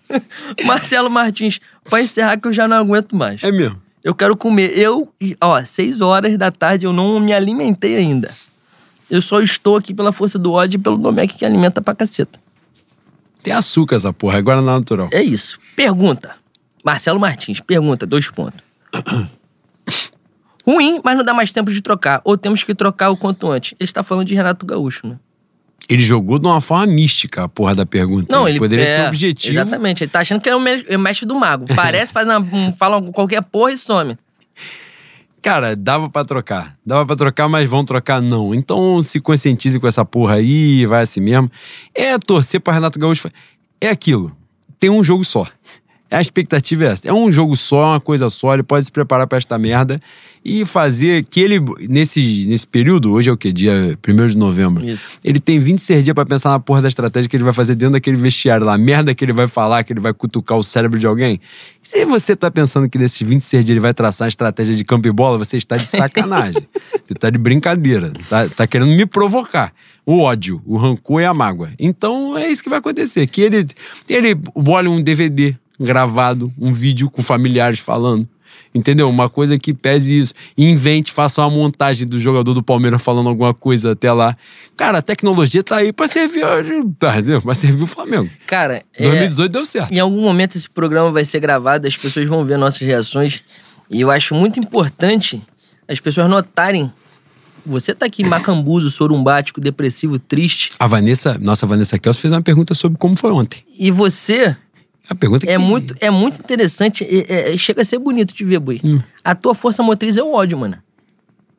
[0.66, 3.44] Marcelo Martins, pra encerrar que eu já não aguento mais.
[3.44, 3.82] É mesmo.
[4.04, 4.78] Eu quero comer.
[4.78, 8.34] Eu, ó, seis horas da tarde eu não me alimentei ainda.
[9.10, 12.40] Eu só estou aqui pela força do ódio e pelo Domecq que alimenta pra caceta.
[13.42, 15.10] Tem açúcar essa porra, agora na natural.
[15.12, 15.60] É isso.
[15.76, 16.36] Pergunta.
[16.84, 18.62] Marcelo Martins, pergunta, dois pontos.
[20.66, 22.22] Ruim, mas não dá mais tempo de trocar.
[22.24, 23.74] Ou temos que trocar o quanto antes.
[23.80, 25.18] Ele está falando de Renato Gaúcho, né?
[25.88, 28.36] Ele jogou de uma forma mística a porra da pergunta.
[28.36, 29.54] Não, ele poderia é, ser objetivo.
[29.54, 30.04] Exatamente.
[30.04, 31.66] Ele tá achando que ele é o me- o mestre do mago.
[31.76, 34.18] Parece, faz uma, um- fala qualquer porra e some.
[35.42, 36.76] Cara, dava pra trocar.
[36.86, 38.54] Dava pra trocar, mas vão trocar não.
[38.54, 41.50] Então se conscientize com essa porra aí, vai assim mesmo.
[41.96, 43.30] É torcer pra Renato Gaúcho.
[43.80, 44.36] É aquilo.
[44.78, 45.46] Tem um jogo só.
[46.12, 47.08] A expectativa é essa.
[47.08, 48.54] É um jogo só, é uma coisa só.
[48.54, 50.00] Ele pode se preparar pra esta merda
[50.44, 51.60] e fazer que ele,
[51.90, 53.52] nesse, nesse período, hoje é o quê?
[53.52, 54.88] Dia 1 de novembro.
[54.88, 55.14] Isso.
[55.24, 57.94] Ele tem 26 dias pra pensar na porra da estratégia que ele vai fazer dentro
[57.94, 58.76] daquele vestiário lá.
[58.76, 61.40] A merda que ele vai falar, que ele vai cutucar o cérebro de alguém.
[61.82, 65.08] Se você tá pensando que nesses 26 dias ele vai traçar uma estratégia de campo
[65.08, 66.62] e bola, você está de sacanagem.
[67.04, 68.14] você tá de brincadeira.
[68.30, 69.74] Tá, tá querendo me provocar.
[70.06, 71.72] O ódio, o rancor e a mágoa.
[71.78, 73.28] Então é isso que vai acontecer.
[73.28, 73.68] Que ele,
[74.08, 74.36] ele
[74.68, 78.28] olha um DVD gravado, um vídeo com familiares falando.
[78.74, 79.10] Entendeu?
[79.10, 80.34] Uma coisa que pese isso.
[80.58, 84.38] Invente, faça uma montagem do jogador do Palmeiras falando alguma coisa até lá.
[84.78, 86.44] Cara, a tecnologia tá aí pra servir,
[86.98, 88.30] pra servir o Flamengo.
[88.46, 89.92] Cara, é, 2018 deu certo.
[89.92, 93.44] em algum momento esse programa vai ser gravado, as pessoas vão ver nossas reações.
[93.90, 95.42] E eu acho muito importante
[95.88, 96.92] as pessoas notarem.
[97.66, 100.72] Você tá aqui macambuzo, sorumbático, depressivo, triste.
[100.80, 103.64] A Vanessa, nossa Vanessa Kels fez uma pergunta sobre como foi ontem.
[103.78, 104.56] E você
[105.10, 107.04] A pergunta é que muito, é muito interessante.
[107.04, 108.80] é- é- chega a ser bonito de ver, Bui.
[108.84, 109.00] Hum.
[109.24, 110.78] A tua força motriz é o ódio, mano.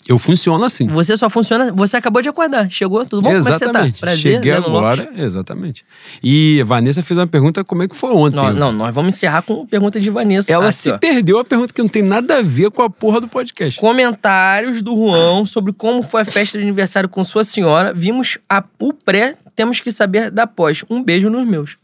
[0.08, 0.86] eu funciono assim.
[0.88, 1.70] Você só funciona.
[1.72, 2.68] Você acabou de acordar.
[2.70, 3.04] Chegou?
[3.04, 3.28] Tudo bom?
[3.28, 3.94] Como é que exatamente.
[3.94, 4.06] você tá?
[4.06, 4.68] Prazer, Cheguei Lopes.
[4.68, 5.84] agora, exatamente.
[6.22, 8.36] E a Vanessa fez uma pergunta como é que foi ontem.
[8.36, 10.50] Não, não, nós vamos encerrar com pergunta de Vanessa.
[10.52, 10.98] Ela se ó.
[10.98, 13.78] perdeu a pergunta que não tem nada a ver com a porra do podcast.
[13.78, 17.92] Comentários do Juan sobre como foi a festa de aniversário com sua senhora.
[17.92, 20.82] Vimos a, o pré, temos que saber da pós.
[20.88, 21.76] Um beijo nos meus.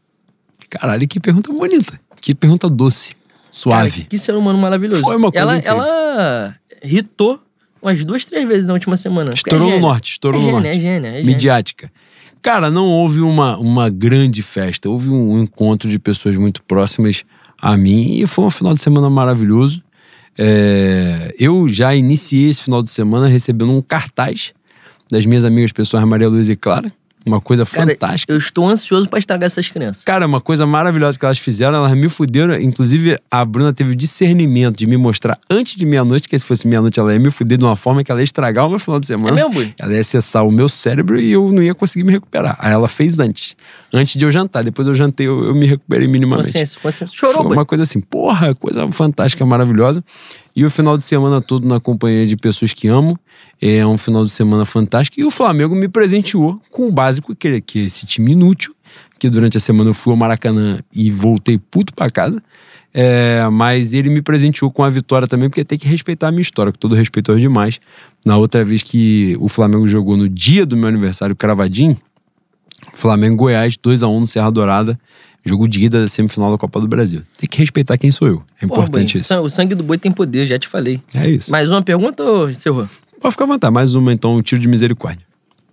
[0.79, 1.99] Caralho, que pergunta bonita.
[2.21, 3.15] Que pergunta doce.
[3.51, 3.91] Suave.
[3.91, 5.03] Cara, que ser humano maravilhoso.
[5.03, 5.81] Foi uma coisa ela, incrível.
[5.81, 7.41] ela irritou
[7.81, 9.33] umas duas, três vezes na última semana.
[9.33, 10.77] Estourou é no norte, estourou é no gênia, norte.
[10.77, 11.25] É gênia, é gênia.
[11.25, 11.93] Midiática.
[12.43, 14.91] Cara, não houve uma, uma grande festa.
[14.91, 17.25] Houve um encontro de pessoas muito próximas
[17.61, 19.83] a mim e foi um final de semana maravilhoso.
[20.39, 24.53] É, eu já iniciei esse final de semana recebendo um cartaz
[25.11, 26.93] das minhas amigas pessoas Maria Luiza e Clara.
[27.27, 28.33] Uma coisa Cara, fantástica.
[28.33, 30.05] eu estou ansioso pra estragar essas crianças.
[30.05, 32.55] Cara, uma coisa maravilhosa que elas fizeram, elas me fuderam.
[32.61, 36.69] Inclusive, a Bruna teve o discernimento de me mostrar antes de meia-noite, que se fosse
[36.69, 39.01] meia-noite ela ia me fuder de uma forma que ela ia estragar o meu final
[39.01, 39.35] de É semana.
[39.35, 39.75] mesmo, Bui?
[39.79, 42.57] Ela ia acessar o meu cérebro e eu não ia conseguir me recuperar.
[42.61, 43.57] Aí ela fez antes.
[43.97, 44.63] Antes de eu jantar.
[44.63, 46.49] Depois eu jantei, eu, eu me recuperei minimamente.
[46.49, 47.17] Consciência, consciência.
[47.17, 50.05] Chorou, Foi uma coisa assim, porra, coisa fantástica, maravilhosa.
[50.55, 53.19] E o final de semana todo na companhia de pessoas que amo.
[53.61, 55.19] É um final de semana fantástico.
[55.19, 58.75] E o Flamengo me presenteou com o básico, que, que é esse time inútil.
[59.19, 62.43] Que durante a semana eu fui ao Maracanã e voltei puto pra casa.
[62.93, 66.43] É, mas ele me presenteou com a vitória também, porque tem que respeitar a minha
[66.43, 67.79] história, com todo respeito aos demais.
[68.25, 71.97] Na outra vez que o Flamengo jogou no dia do meu aniversário, cravadinho,
[72.95, 74.99] Flamengo Goiás, 2x1 no Serra Dourada.
[75.45, 77.23] Jogo de ida da semifinal da Copa do Brasil.
[77.37, 78.43] Tem que respeitar quem sou eu.
[78.61, 79.35] É importante Bui, isso.
[79.41, 81.01] O sangue do boi tem poder, já te falei.
[81.15, 81.53] É isso.
[81.53, 82.89] Mais uma pergunta ou encerrou?
[83.21, 83.73] Pode ficar à vontade.
[83.73, 85.25] Mais uma, então, um tiro de misericórdia.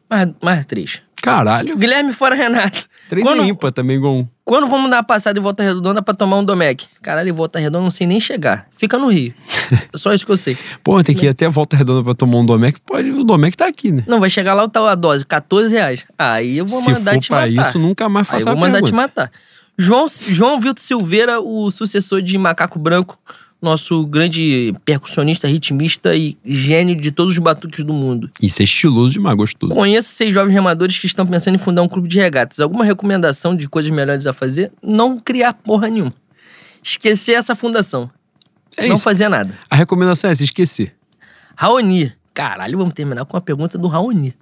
[0.08, 1.02] Mais, mais três.
[1.16, 1.76] Caralho.
[1.76, 2.88] Guilherme fora Renato.
[3.14, 4.28] Três quando, em ímpar também, igual um.
[4.44, 6.88] quando vamos dar uma passada em Volta Redonda pra tomar um Domec?
[7.00, 8.68] Caralho, em Volta Redonda não sei nem chegar.
[8.76, 9.34] Fica no Rio.
[9.72, 10.58] É só isso que eu sei.
[10.84, 12.80] Pô, tem que ir até a volta redonda pra tomar um Domec.
[12.86, 14.04] Pode, o Domec tá aqui, né?
[14.08, 16.06] Não, vai chegar lá tá a dose, 14 reais.
[16.18, 17.70] Aí eu vou Se mandar for te pra matar.
[17.70, 19.02] isso, nunca mais Aí eu faça vou mandar te pergunta.
[19.04, 19.32] matar.
[19.78, 23.18] João, João Vitor Silveira, o sucessor de Macaco Branco,
[23.64, 28.30] nosso grande percussionista, ritmista e gênio de todos os batuques do mundo.
[28.42, 29.74] Isso é estiloso demais, gostoso.
[29.74, 32.60] Conheço seis jovens remadores que estão pensando em fundar um clube de regatas.
[32.60, 34.72] Alguma recomendação de coisas melhores a fazer?
[34.84, 36.14] Não criar porra nenhuma.
[36.84, 38.12] Esquecer essa fundação.
[38.76, 39.04] É não isso.
[39.04, 39.58] fazer nada.
[39.70, 40.94] A recomendação é essa, esquecer.
[41.56, 42.12] Raoni.
[42.34, 44.34] Caralho, vamos terminar com uma pergunta do Raoni.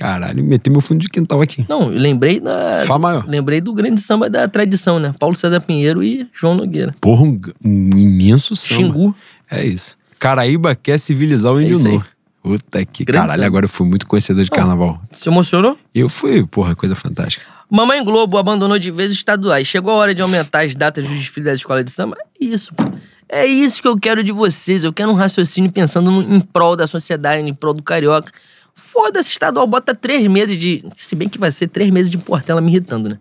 [0.00, 1.64] Caralho, meter meu fundo de quintal aqui.
[1.68, 2.82] Não, eu lembrei da.
[2.86, 3.24] Fá maior.
[3.28, 5.14] Lembrei do grande samba da tradição, né?
[5.18, 6.94] Paulo César Pinheiro e João Nogueira.
[7.02, 8.74] Porra, um, um imenso samba.
[8.82, 9.14] Xingu.
[9.50, 9.98] É isso.
[10.18, 12.04] Caraíba quer civilizar o É novo.
[12.42, 13.46] Puta que Grande caralho, samba.
[13.46, 14.98] agora eu fui muito conhecedor de carnaval.
[15.12, 15.76] Se emocionou?
[15.94, 17.44] Eu fui, porra, coisa fantástica.
[17.70, 19.66] Mamãe Globo abandonou de vez os estaduais.
[19.68, 22.16] Chegou a hora de aumentar as datas dos desfiles da escola de samba?
[22.40, 22.72] É isso.
[22.74, 22.84] pô.
[23.28, 24.82] É isso que eu quero de vocês.
[24.82, 28.32] Eu quero um raciocínio pensando no- em prol da sociedade, em prol do carioca.
[28.74, 30.84] Foda-se, estadual, bota três meses de.
[30.96, 33.18] Se bem que vai ser três meses de Portela me irritando, né?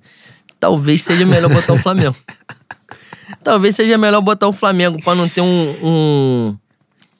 [0.60, 2.16] Talvez seja melhor botar o Flamengo.
[3.44, 5.76] Talvez seja melhor botar o Flamengo pra não ter um.
[5.84, 6.58] um...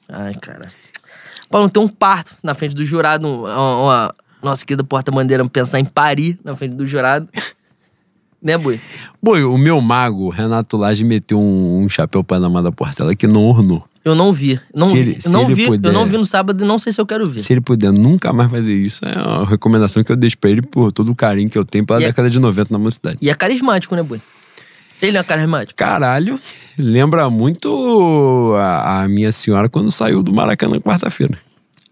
[0.08, 0.68] Ai, cara.
[1.48, 3.26] Pra não ter um parto na frente do jurado.
[3.26, 7.28] um- Uma, uma- nossa querida porta-bandeira pensar em parir na frente do jurado.
[8.42, 8.80] Né, Boi?
[9.22, 13.44] Boi, o meu mago, Renato Lage, meteu um, um chapéu Panamá da Portela que não
[13.44, 13.84] ornou.
[14.04, 14.58] Eu não vi.
[14.74, 15.66] Não, Se ele- eu se não ele vi.
[15.66, 17.40] puder- Eu não vi no sábado e não sei se eu quero ver.
[17.40, 20.62] Se ele puder nunca mais fazer isso, é uma recomendação que eu deixo pra ele
[20.62, 23.18] por todo o carinho que eu tenho pela E é- década de 90 na mocidade.
[23.20, 24.20] E é carismático, né, Boi?
[25.02, 25.76] Ele é carismático?
[25.76, 26.38] Caralho,
[26.78, 31.38] lembra muito a, a minha senhora quando saiu do Maracanã quarta-feira.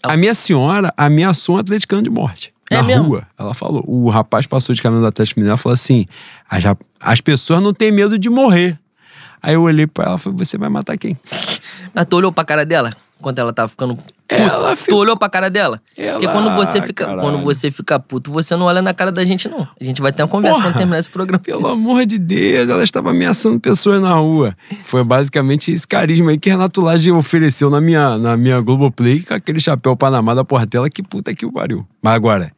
[0.02, 2.52] A minha senhora ameaçou um atleticano de morte.
[2.70, 3.04] É na mesmo?
[3.04, 3.26] rua.
[3.38, 3.82] Ela falou.
[3.86, 6.04] O rapaz passou de caminho do Atlético Mineiro e falou assim:
[6.48, 6.62] as,
[7.00, 8.78] as pessoas não têm medo de morrer.
[9.42, 11.16] Aí eu olhei pra ela e falei: você vai matar quem?
[11.94, 12.90] Mas tu olhou pra cara dela?
[13.20, 14.14] Quando ela tava ficando puta?
[14.28, 15.80] Ela Tu olhou pra cara dela?
[15.96, 17.20] Ela- Porque quando você fica, caralho.
[17.22, 19.66] quando você fica puto, você não olha na cara da gente, não.
[19.80, 20.68] A gente vai ter uma conversa Porra!
[20.68, 21.40] quando terminar esse programa.
[21.42, 24.54] Pelo amor de Deus, ela estava ameaçando pessoas na rua.
[24.84, 29.34] Foi basicamente esse carisma aí que Renato Lage ofereceu na minha, na minha Globoplay com
[29.34, 31.84] aquele chapéu Panamá da Portela que puta que o pariu.
[32.00, 32.52] Mas agora,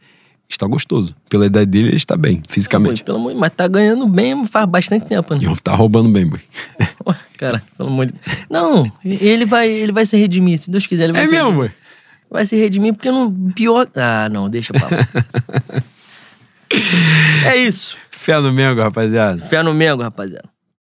[0.51, 1.15] está gostoso.
[1.29, 3.05] Pela idade dele, ele está bem, fisicamente.
[3.05, 5.41] pelo amor, mas tá ganhando bem faz bastante tempo, né?
[5.43, 6.31] E tá roubando bem.
[7.07, 8.15] Ué, Cara, pelo amor de
[8.51, 10.59] Não, ele vai, ele vai se redimir.
[10.59, 11.71] Se Deus quiser, ele vai É se mesmo, boi?
[12.31, 13.33] Vai se redimir porque não.
[13.55, 13.89] Pior.
[13.95, 15.83] Ah, não, deixa pra lá.
[17.47, 17.97] é isso.
[18.11, 19.41] Fé no Mengo, rapaziada.
[19.41, 20.49] Fé no Mengo, rapaziada.